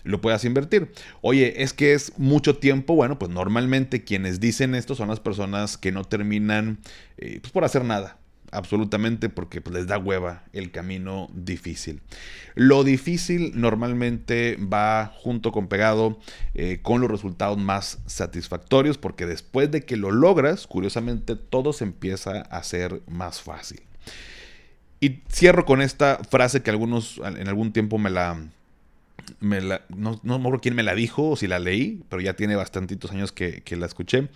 lo 0.05 0.21
puedas 0.21 0.45
invertir. 0.45 0.91
Oye, 1.21 1.63
es 1.63 1.73
que 1.73 1.93
es 1.93 2.13
mucho 2.17 2.57
tiempo. 2.57 2.95
Bueno, 2.95 3.19
pues 3.19 3.31
normalmente 3.31 4.03
quienes 4.03 4.39
dicen 4.39 4.75
esto 4.75 4.95
son 4.95 5.09
las 5.09 5.19
personas 5.19 5.77
que 5.77 5.91
no 5.91 6.05
terminan 6.05 6.79
eh, 7.17 7.39
pues 7.41 7.51
por 7.51 7.65
hacer 7.65 7.83
nada 7.83 8.17
absolutamente 8.55 9.29
porque 9.29 9.61
pues, 9.61 9.75
les 9.75 9.87
da 9.87 9.97
hueva 9.97 10.43
el 10.53 10.71
camino 10.71 11.29
difícil. 11.33 12.01
Lo 12.55 12.83
difícil 12.83 13.51
normalmente 13.55 14.57
va 14.57 15.11
junto 15.15 15.51
con 15.51 15.67
pegado 15.67 16.19
eh, 16.53 16.79
con 16.81 17.01
los 17.01 17.11
resultados 17.11 17.57
más 17.57 17.99
satisfactorios 18.05 18.97
porque 18.97 19.25
después 19.25 19.71
de 19.71 19.83
que 19.83 19.97
lo 19.97 20.11
logras, 20.11 20.67
curiosamente 20.67 21.35
todo 21.35 21.73
se 21.73 21.83
empieza 21.83 22.45
a 22.49 22.57
hacer 22.57 23.01
más 23.07 23.41
fácil. 23.41 23.81
Y 24.99 25.21
cierro 25.29 25.65
con 25.65 25.81
esta 25.81 26.19
frase 26.29 26.63
que 26.63 26.71
algunos 26.71 27.19
en 27.23 27.47
algún 27.47 27.73
tiempo 27.73 27.97
me 27.97 28.09
la... 28.09 28.37
No, 29.39 30.19
no 30.23 30.39
me 30.39 30.45
acuerdo 30.45 30.61
quién 30.61 30.75
me 30.75 30.83
la 30.83 30.95
dijo 30.95 31.31
o 31.31 31.35
si 31.35 31.47
la 31.47 31.59
leí, 31.59 32.03
pero 32.09 32.21
ya 32.21 32.35
tiene 32.35 32.55
bastantitos 32.55 33.11
años 33.11 33.31
que, 33.31 33.61
que 33.61 33.75
la 33.75 33.85
escuché. 33.85 34.29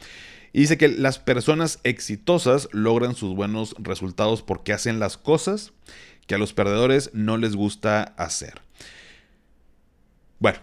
Y 0.53 0.61
dice 0.61 0.77
que 0.77 0.87
las 0.87 1.19
personas 1.19 1.79
exitosas 1.83 2.69
logran 2.71 3.15
sus 3.15 3.35
buenos 3.35 3.75
resultados 3.77 4.41
porque 4.41 4.73
hacen 4.73 4.99
las 4.99 5.17
cosas 5.17 5.73
que 6.25 6.35
a 6.35 6.37
los 6.37 6.53
perdedores 6.53 7.11
no 7.13 7.37
les 7.37 7.55
gusta 7.55 8.03
hacer. 8.17 8.61
Bueno, 10.39 10.59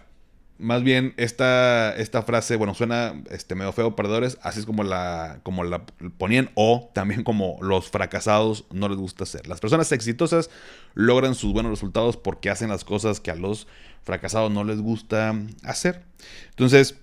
más 0.59 0.83
bien 0.83 1.13
esta, 1.17 1.95
esta 1.95 2.23
frase, 2.23 2.55
bueno, 2.55 2.73
suena 2.73 3.21
este, 3.29 3.55
medio 3.55 3.71
feo, 3.73 3.95
perdedores, 3.95 4.37
así 4.41 4.59
es 4.59 4.65
como 4.65 4.83
la, 4.83 5.39
como 5.43 5.63
la 5.63 5.85
ponían, 6.17 6.49
o 6.55 6.89
también 6.93 7.23
como 7.23 7.57
los 7.61 7.89
fracasados 7.89 8.65
no 8.71 8.89
les 8.89 8.97
gusta 8.97 9.23
hacer. 9.23 9.47
Las 9.47 9.59
personas 9.59 9.91
exitosas 9.91 10.49
logran 10.95 11.35
sus 11.35 11.53
buenos 11.53 11.71
resultados 11.71 12.17
porque 12.17 12.49
hacen 12.49 12.69
las 12.69 12.83
cosas 12.83 13.19
que 13.19 13.31
a 13.31 13.35
los 13.35 13.67
fracasados 14.03 14.51
no 14.51 14.63
les 14.63 14.81
gusta 14.81 15.35
hacer. 15.63 16.03
Entonces, 16.49 16.95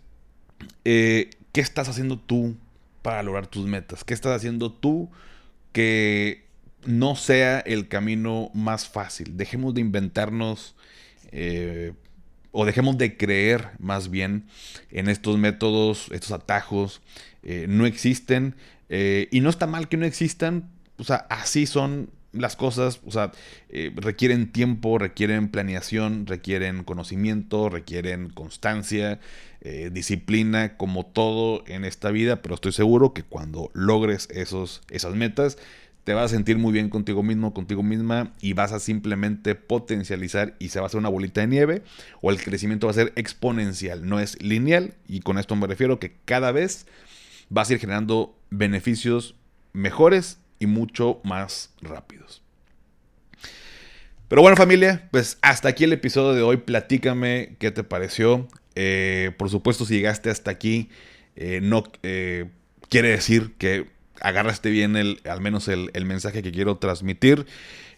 eh, 0.85 1.31
¿qué 1.53 1.61
estás 1.61 1.89
haciendo 1.89 2.19
tú 2.19 2.57
para 3.03 3.23
lograr 3.23 3.47
tus 3.47 3.67
metas? 3.67 4.03
¿Qué 4.03 4.15
estás 4.15 4.35
haciendo 4.35 4.73
tú 4.73 5.11
que 5.73 6.49
no 6.87 7.15
sea 7.15 7.61
el 7.61 7.87
camino 7.89 8.51
más 8.53 8.89
fácil? 8.89 9.37
Dejemos 9.37 9.75
de 9.75 9.81
inventarnos 9.81 10.75
eh, 11.31 11.93
o 12.57 12.65
dejemos 12.65 12.97
de 12.97 13.17
creer 13.17 13.71
más 13.81 14.11
bien 14.11 14.45
en 14.93 15.09
estos 15.09 15.37
métodos, 15.37 16.07
estos 16.13 16.31
atajos. 16.31 17.03
Eh, 17.43 17.67
no 17.69 17.85
existen 17.85 18.55
eh, 18.89 19.29
y 19.33 19.41
no 19.41 19.51
está 19.51 19.67
mal 19.67 19.89
que 19.89 19.97
no 19.97 20.07
existan. 20.07 20.71
O 20.97 21.03
sea, 21.03 21.27
así 21.29 21.67
son 21.67 22.11
las 22.31 22.55
cosas, 22.55 23.01
o 23.05 23.11
sea, 23.11 23.33
eh, 23.71 23.93
requieren 23.97 24.53
tiempo, 24.53 24.99
requieren 24.99 25.49
planeación, 25.49 26.27
requieren 26.29 26.85
conocimiento, 26.85 27.69
requieren 27.69 28.31
constancia, 28.31 29.21
disciplina, 29.93 30.77
como 30.77 31.07
todo 31.07 31.65
en 31.67 31.87
esta 31.87 32.11
vida, 32.11 32.43
pero 32.43 32.55
estoy 32.55 32.73
seguro 32.73 33.15
que 33.15 33.23
cuando 33.23 33.71
logres 33.73 34.29
esos, 34.31 34.83
esas 34.91 35.15
metas, 35.15 35.57
te 36.05 36.15
vas 36.15 36.27
a 36.27 36.35
sentir 36.35 36.59
muy 36.59 36.73
bien 36.73 36.91
contigo 36.91 37.23
mismo, 37.23 37.55
contigo 37.55 37.83
misma, 37.83 38.33
y 38.41 38.53
vas 38.53 38.73
a 38.73 38.81
simplemente 38.81 39.55
potencializar 39.55 40.55
y 40.59 40.69
se 40.69 40.79
va 40.79 40.85
a 40.85 40.89
hacer 40.89 41.01
una 41.01 41.09
bolita 41.09 41.41
de 41.41 41.47
nieve, 41.49 41.83
o 42.21 42.31
el 42.31 42.43
crecimiento 42.43 42.87
va 42.87 42.93
a 42.93 42.95
ser 42.95 43.13
exponencial, 43.17 44.07
no 44.07 44.21
es 44.21 44.41
lineal, 44.43 44.95
y 45.09 45.21
con 45.21 45.39
esto 45.39 45.57
me 45.57 45.67
refiero 45.67 45.99
que 45.99 46.15
cada 46.25 46.53
vez 46.53 46.87
vas 47.49 47.71
a 47.71 47.75
ir 47.75 47.79
generando 47.81 48.37
beneficios 48.51 49.35
mejores 49.73 50.39
y 50.59 50.67
mucho 50.67 51.21
más 51.25 51.73
rápidos. 51.81 52.43
Pero 54.29 54.43
bueno 54.43 54.57
familia, 54.57 55.09
pues 55.11 55.39
hasta 55.43 55.69
aquí 55.69 55.85
el 55.85 55.93
episodio 55.93 56.33
de 56.33 56.43
hoy. 56.43 56.57
Platícame 56.57 57.57
qué 57.59 57.71
te 57.71 57.85
pareció. 57.85 58.49
Eh, 58.75 59.33
por 59.37 59.51
supuesto, 59.51 59.85
si 59.85 59.95
llegaste 59.95 60.31
hasta 60.31 60.51
aquí, 60.51 60.89
eh, 61.37 61.61
no 61.63 61.85
eh, 62.03 62.47
quiere 62.89 63.11
decir 63.11 63.55
que 63.59 63.94
agarraste 64.21 64.71
bien 64.71 64.97
el, 64.97 65.21
al 65.29 65.41
menos 65.41 65.69
el, 65.69 65.91
mensaje 66.05 66.43
que 66.43 66.53
quiero 66.53 66.77
transmitir. 66.77 67.47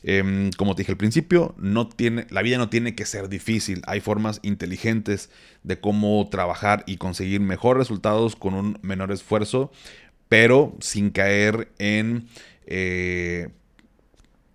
Em, 0.02 0.50
como 0.52 0.74
te 0.74 0.82
dije 0.82 0.92
al 0.92 0.98
principio, 0.98 1.54
no 1.58 1.88
tiene, 1.88 2.26
la 2.30 2.42
vida 2.42 2.58
no 2.58 2.68
tiene 2.68 2.94
que 2.94 3.06
ser 3.06 3.28
difícil. 3.28 3.82
Hay 3.86 4.00
formas 4.00 4.40
inteligentes 4.42 5.30
de 5.64 5.80
cómo 5.80 6.28
trabajar 6.30 6.84
y 6.86 6.96
conseguir 6.96 7.40
mejores 7.40 7.78
resultados 7.78 8.36
con 8.36 8.54
un 8.54 8.78
menor 8.82 9.10
esfuerzo 9.10 9.72
pero 10.28 10.76
sin 10.80 11.10
caer 11.10 11.72
en 11.78 12.28
eh, 12.66 13.48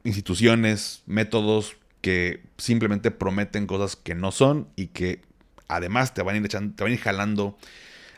instituciones, 0.03 1.03
métodos 1.05 1.77
que 2.01 2.43
simplemente 2.57 3.11
prometen 3.11 3.67
cosas 3.67 3.95
que 3.95 4.15
no 4.15 4.31
son 4.31 4.67
y 4.75 4.87
que 4.87 5.21
además 5.67 6.13
te 6.13 6.23
van 6.23 6.35
a 6.35 6.37
ir, 6.39 6.45
echando, 6.45 6.75
te 6.75 6.83
van 6.83 6.91
a 6.91 6.95
ir 6.95 7.01
jalando 7.01 7.57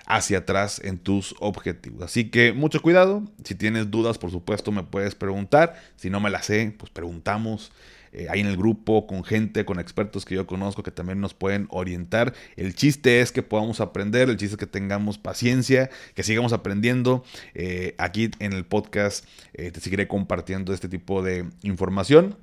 hacia 0.05 0.39
atrás 0.39 0.81
en 0.83 0.97
tus 0.97 1.35
objetivos. 1.39 2.03
Así 2.03 2.29
que 2.29 2.53
mucho 2.53 2.81
cuidado. 2.81 3.23
Si 3.43 3.55
tienes 3.55 3.91
dudas, 3.91 4.17
por 4.17 4.31
supuesto, 4.31 4.71
me 4.71 4.83
puedes 4.83 5.15
preguntar. 5.15 5.75
Si 5.95 6.09
no 6.09 6.19
me 6.19 6.29
las 6.29 6.45
sé, 6.45 6.73
pues 6.77 6.91
preguntamos. 6.91 7.71
Eh, 8.13 8.27
ahí 8.29 8.41
en 8.41 8.47
el 8.47 8.57
grupo, 8.57 9.07
con 9.07 9.23
gente, 9.23 9.65
con 9.65 9.79
expertos 9.79 10.23
que 10.23 10.35
yo 10.35 10.45
conozco 10.45 10.83
que 10.83 10.91
también 10.91 11.19
nos 11.19 11.33
pueden 11.33 11.65
orientar. 11.71 12.33
El 12.55 12.75
chiste 12.75 13.21
es 13.21 13.31
que 13.31 13.41
podamos 13.41 13.81
aprender, 13.81 14.29
el 14.29 14.37
chiste 14.37 14.53
es 14.53 14.59
que 14.59 14.67
tengamos 14.67 15.17
paciencia, 15.17 15.89
que 16.13 16.21
sigamos 16.21 16.53
aprendiendo. 16.53 17.23
Eh, 17.55 17.95
aquí 17.97 18.29
en 18.37 18.53
el 18.53 18.65
podcast 18.65 19.25
eh, 19.53 19.71
te 19.71 19.79
seguiré 19.79 20.07
compartiendo 20.07 20.73
este 20.73 20.87
tipo 20.87 21.23
de 21.23 21.45
información. 21.63 22.37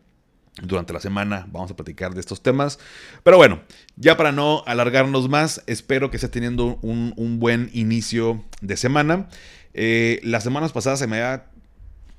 Durante 0.62 0.92
la 0.92 1.00
semana 1.00 1.46
vamos 1.50 1.70
a 1.70 1.76
platicar 1.76 2.14
de 2.14 2.20
estos 2.20 2.42
temas. 2.42 2.78
Pero 3.22 3.36
bueno, 3.36 3.60
ya 3.96 4.16
para 4.16 4.32
no 4.32 4.62
alargarnos 4.66 5.28
más, 5.28 5.62
espero 5.66 6.10
que 6.10 6.16
esté 6.16 6.28
teniendo 6.28 6.78
un, 6.82 7.14
un 7.16 7.38
buen 7.38 7.70
inicio 7.72 8.44
de 8.60 8.76
semana. 8.76 9.28
las 9.74 10.42
semanas 10.42 10.72
pasadas 10.72 10.98
se 10.98 11.06
me 11.06 11.16
había 11.16 11.46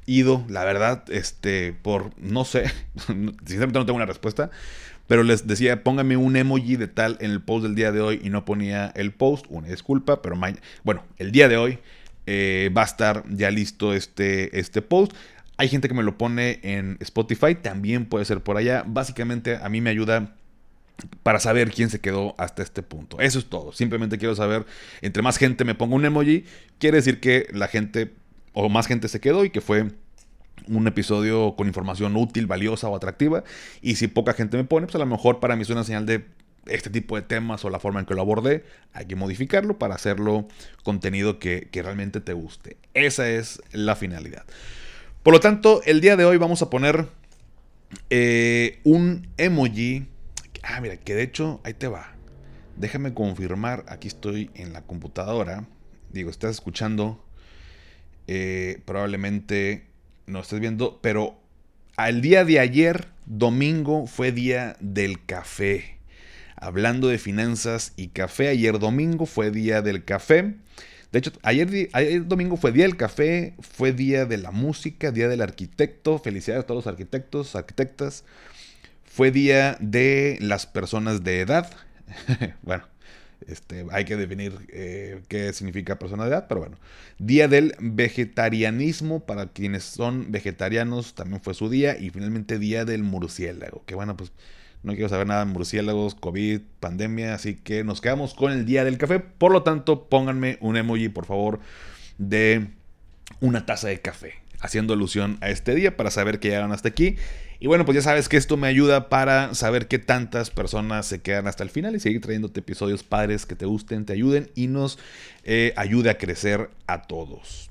ido, 0.05 0.45
la 0.49 0.63
verdad, 0.65 1.03
este, 1.09 1.73
por, 1.73 2.11
no 2.19 2.45
sé, 2.45 2.65
sinceramente 3.07 3.79
no 3.79 3.86
tengo 3.86 3.97
una 3.97 4.05
respuesta, 4.05 4.49
pero 5.07 5.23
les 5.23 5.47
decía, 5.47 5.84
póngame 5.84 6.17
un 6.17 6.36
emoji 6.36 6.75
de 6.75 6.88
tal 6.88 7.17
en 7.19 7.32
el 7.32 7.41
post 7.41 7.63
del 7.63 7.75
día 7.75 7.91
de 7.91 8.01
hoy 8.01 8.21
y 8.23 8.29
no 8.29 8.45
ponía 8.45 8.91
el 8.95 9.11
post, 9.11 9.45
una 9.49 9.67
disculpa, 9.67 10.21
pero 10.21 10.38
bueno, 10.84 11.03
el 11.17 11.32
día 11.32 11.47
de 11.47 11.57
hoy 11.57 11.79
eh, 12.27 12.71
va 12.75 12.84
a 12.84 12.86
estar 12.86 13.23
ya 13.29 13.51
listo 13.51 13.93
este, 13.93 14.57
este 14.59 14.82
post. 14.82 15.13
Hay 15.62 15.70
gente 15.70 15.88
que 15.88 15.93
me 15.93 16.01
lo 16.01 16.18
pone 16.18 16.59
en 16.64 16.97
Spotify, 17.01 17.53
también 17.53 18.07
puede 18.07 18.26
ser 18.26 18.41
por 18.41 18.57
allá. 18.57 18.84
Básicamente 18.88 19.57
a 19.57 19.70
mí 19.70 19.80
me 19.80 19.91
ayuda 19.91 20.34
para 21.22 21.39
saber 21.39 21.70
quién 21.70 21.91
se 21.91 21.99
quedó 21.99 22.34
hasta 22.39 22.64
este 22.64 22.82
punto. 22.82 23.20
Eso 23.20 23.38
es 23.38 23.45
todo. 23.45 23.72
Simplemente 23.72 24.18
quiero 24.18 24.34
saber, 24.34 24.66
entre 25.03 25.22
más 25.22 25.38
gente 25.38 25.64
me 25.64 25.76
ponga 25.76 25.93
un 25.93 26.03
emoji, 26.03 26.45
quiere 26.80 26.97
decir 26.97 27.20
que 27.20 27.45
la 27.53 27.68
gente 27.68 28.12
o 28.53 28.70
más 28.70 28.88
gente 28.88 29.07
se 29.07 29.20
quedó 29.20 29.45
y 29.45 29.51
que 29.51 29.62
fue 29.62 29.91
un 30.68 30.88
episodio 30.88 31.55
con 31.55 31.68
información 31.68 32.16
útil, 32.16 32.47
valiosa 32.47 32.89
o 32.89 32.95
atractiva. 32.95 33.43
Y 33.84 33.97
si 33.97 34.07
poca 34.07 34.34
gente 34.34 34.57
me 34.57 34.64
pone, 34.64 34.88
pues 34.88 34.95
a 34.95 34.97
lo 34.97 35.05
mejor 35.05 35.39
para 35.39 35.55
mí 35.55 35.62
es 35.62 35.70
una 35.70 35.84
señal 35.84 36.07
de 36.07 36.26
este 36.66 36.89
tipo 36.89 37.16
de 37.18 37.22
temas 37.22 37.64
o 37.66 37.70
la 37.70 37.78
forma 37.78 37.99
en 37.99 38.07
que 38.07 38.16
lo 38.16 38.22
abordé. 38.22 38.66
Hay 38.93 39.05
que 39.05 39.16
modificarlo 39.16 39.78
para 39.78 39.93
hacerlo 39.93 40.47
contenido 40.82 41.38
que, 41.38 41.70
realmente 41.72 42.20
te 42.20 42.34
guste. 42.34 42.78
Esa 42.95 43.30
es 43.30 43.62
la 43.74 43.95
finalidad. 43.95 44.43
Por 45.24 45.34
lo 45.34 45.39
tanto, 45.39 45.82
el 45.86 46.01
día 46.01 46.15
de 46.15 46.26
hoy 46.26 46.38
vamos 46.38 46.61
a 46.61 46.69
poner 46.69 47.07
eh, 48.09 48.80
un 48.84 49.28
emoji. 49.38 50.07
Ah, 50.63 50.82
mira, 50.82 50.97
que 50.97 51.13
de 51.13 51.24
hecho, 51.24 51.61
ahí 51.63 51.74
te 51.74 51.88
va. 51.88 52.15
Déjame 52.76 53.13
confirmar, 53.13 53.86
aquí 53.88 54.07
estoy 54.07 54.49
en 54.55 54.74
la 54.74 54.82
computadora. 54.82 55.67
Digo, 56.11 56.30
estás 56.30 56.51
escuchando 56.51 57.24
eh, 58.28 58.82
probablemente 58.86 59.88
no 60.26 60.39
estés 60.39 60.59
viendo, 60.59 60.99
pero 61.01 61.39
al 61.97 62.22
día 62.22 62.45
de 62.45 62.59
ayer, 62.59 63.07
domingo, 63.26 64.07
fue 64.07 64.32
día 64.32 64.78
del 64.80 65.26
café. 65.26 65.97
Hablando 66.55 67.09
de 67.09 67.17
finanzas 67.17 67.93
y 67.97 68.09
café, 68.09 68.47
ayer 68.47 68.80
domingo 68.80 69.26
fue 69.26 69.51
día 69.51 69.82
del 69.82 70.05
café. 70.05 70.55
De 71.12 71.20
hecho, 71.20 71.32
ayer, 71.43 71.89
ayer, 71.91 72.26
domingo 72.26 72.55
fue 72.55 72.72
día 72.72 72.86
del 72.86 72.95
café, 72.95 73.53
fue 73.59 73.91
día 73.91 74.26
de 74.26 74.38
la 74.38 74.51
música, 74.51 75.12
día 75.12 75.28
del 75.28 75.41
arquitecto. 75.41 76.20
Felicidades 76.20 76.64
a 76.64 76.68
todos 76.68 76.86
los 76.86 76.93
arquitectos, 76.93 77.55
arquitectas. 77.55 78.24
Fue 79.03 79.30
día 79.30 79.78
de 79.82 80.38
las 80.39 80.66
personas 80.66 81.24
de 81.24 81.41
edad. 81.41 81.70
bueno, 82.62 82.86
este, 83.45 83.86
hay 83.91 84.05
que 84.05 84.16
definir 84.16 84.53
eh, 84.70 85.22
qué 85.28 85.51
significa 85.51 85.99
persona 85.99 86.24
de 86.24 86.30
edad, 86.30 86.45
pero 86.47 86.62
bueno. 86.62 86.78
Día 87.18 87.49
del 87.49 87.76
vegetarianismo, 87.80 89.20
para 89.26 89.47
quienes 89.47 89.84
son 89.84 90.32
vegetarianos, 90.32 91.14
también 91.14 91.41
fue 91.41 91.53
su 91.53 91.70
día. 91.70 91.97
Y 91.99 92.09
finalmente 92.09 92.57
Día 92.57 92.86
del 92.86 93.03
murciélago, 93.03 93.84
que 93.86 93.95
bueno, 93.95 94.16
pues 94.16 94.32
no 94.84 94.93
quiero 94.93 95.09
saber 95.09 95.27
nada 95.27 95.45
murciélagos, 95.45 96.15
COVID, 96.15 96.61
pandemia, 96.79 97.34
así 97.34 97.55
que 97.55 97.84
nos 97.84 98.01
quedamos 98.01 98.34
con 98.34 98.51
el 98.51 98.65
Día 98.65 98.84
del 98.84 98.97
Café. 98.97 99.19
Por 99.19 99.51
lo 99.51 99.63
tanto, 99.63 100.05
pónganme 100.09 100.57
un 100.61 100.77
emoji, 100.77 101.09
por 101.09 101.25
favor, 101.25 101.59
de 102.17 102.67
una 103.39 103.65
taza 103.65 103.88
de 103.88 104.01
café, 104.01 104.36
haciendo 104.59 104.93
alusión 104.93 105.38
a 105.41 105.49
este 105.49 105.75
día 105.75 105.95
para 105.97 106.11
saber 106.11 106.39
que 106.39 106.49
llegaron 106.49 106.71
hasta 106.71 106.89
aquí. 106.89 107.15
Y 107.59 107.67
bueno, 107.67 107.86
pues 107.86 107.95
ya 107.95 108.01
sabes 108.01 108.27
que 108.27 108.38
esto 108.38 108.57
me 108.57 108.67
ayuda 108.67 109.07
para 109.07 109.53
saber 109.53 109.88
qué 109.88 109.99
tantas 109.99 110.49
personas 110.49 111.05
se 111.05 111.21
quedan 111.21 111.47
hasta 111.47 111.63
el 111.63 111.69
final 111.69 111.95
y 111.95 111.99
seguir 111.99 112.19
trayéndote 112.19 112.61
episodios 112.61 113.03
padres 113.03 113.45
que 113.45 113.55
te 113.55 113.67
gusten, 113.67 114.05
te 114.05 114.13
ayuden 114.13 114.49
y 114.55 114.67
nos 114.67 114.97
eh, 115.43 115.73
ayude 115.75 116.09
a 116.09 116.17
crecer 116.17 116.71
a 116.88 117.03
todos. 117.03 117.70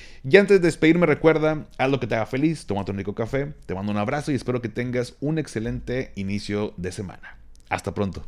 Y 0.23 0.37
antes 0.37 0.61
de 0.61 0.67
despedirme, 0.67 1.07
recuerda, 1.07 1.65
haz 1.79 1.89
lo 1.89 1.99
que 1.99 2.05
te 2.05 2.13
haga 2.13 2.27
feliz, 2.27 2.67
tómate 2.67 2.91
un 2.91 2.97
rico 2.97 3.15
café, 3.15 3.53
te 3.65 3.73
mando 3.73 3.91
un 3.91 3.97
abrazo 3.97 4.31
y 4.31 4.35
espero 4.35 4.61
que 4.61 4.69
tengas 4.69 5.15
un 5.19 5.39
excelente 5.39 6.11
inicio 6.15 6.73
de 6.77 6.91
semana. 6.91 7.37
Hasta 7.69 7.93
pronto. 7.93 8.23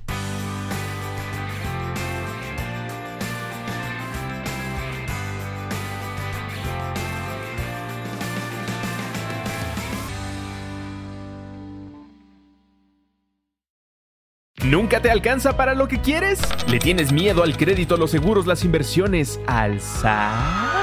¿Nunca 14.65 15.01
te 15.01 15.11
alcanza 15.11 15.55
para 15.55 15.75
lo 15.75 15.87
que 15.87 16.01
quieres? 16.01 16.39
¿Le 16.67 16.79
tienes 16.79 17.11
miedo 17.11 17.43
al 17.43 17.55
crédito, 17.55 17.97
los 17.97 18.09
seguros, 18.09 18.47
las 18.47 18.63
inversiones, 18.63 19.39
al 19.45 19.79
SAT? 19.79 20.82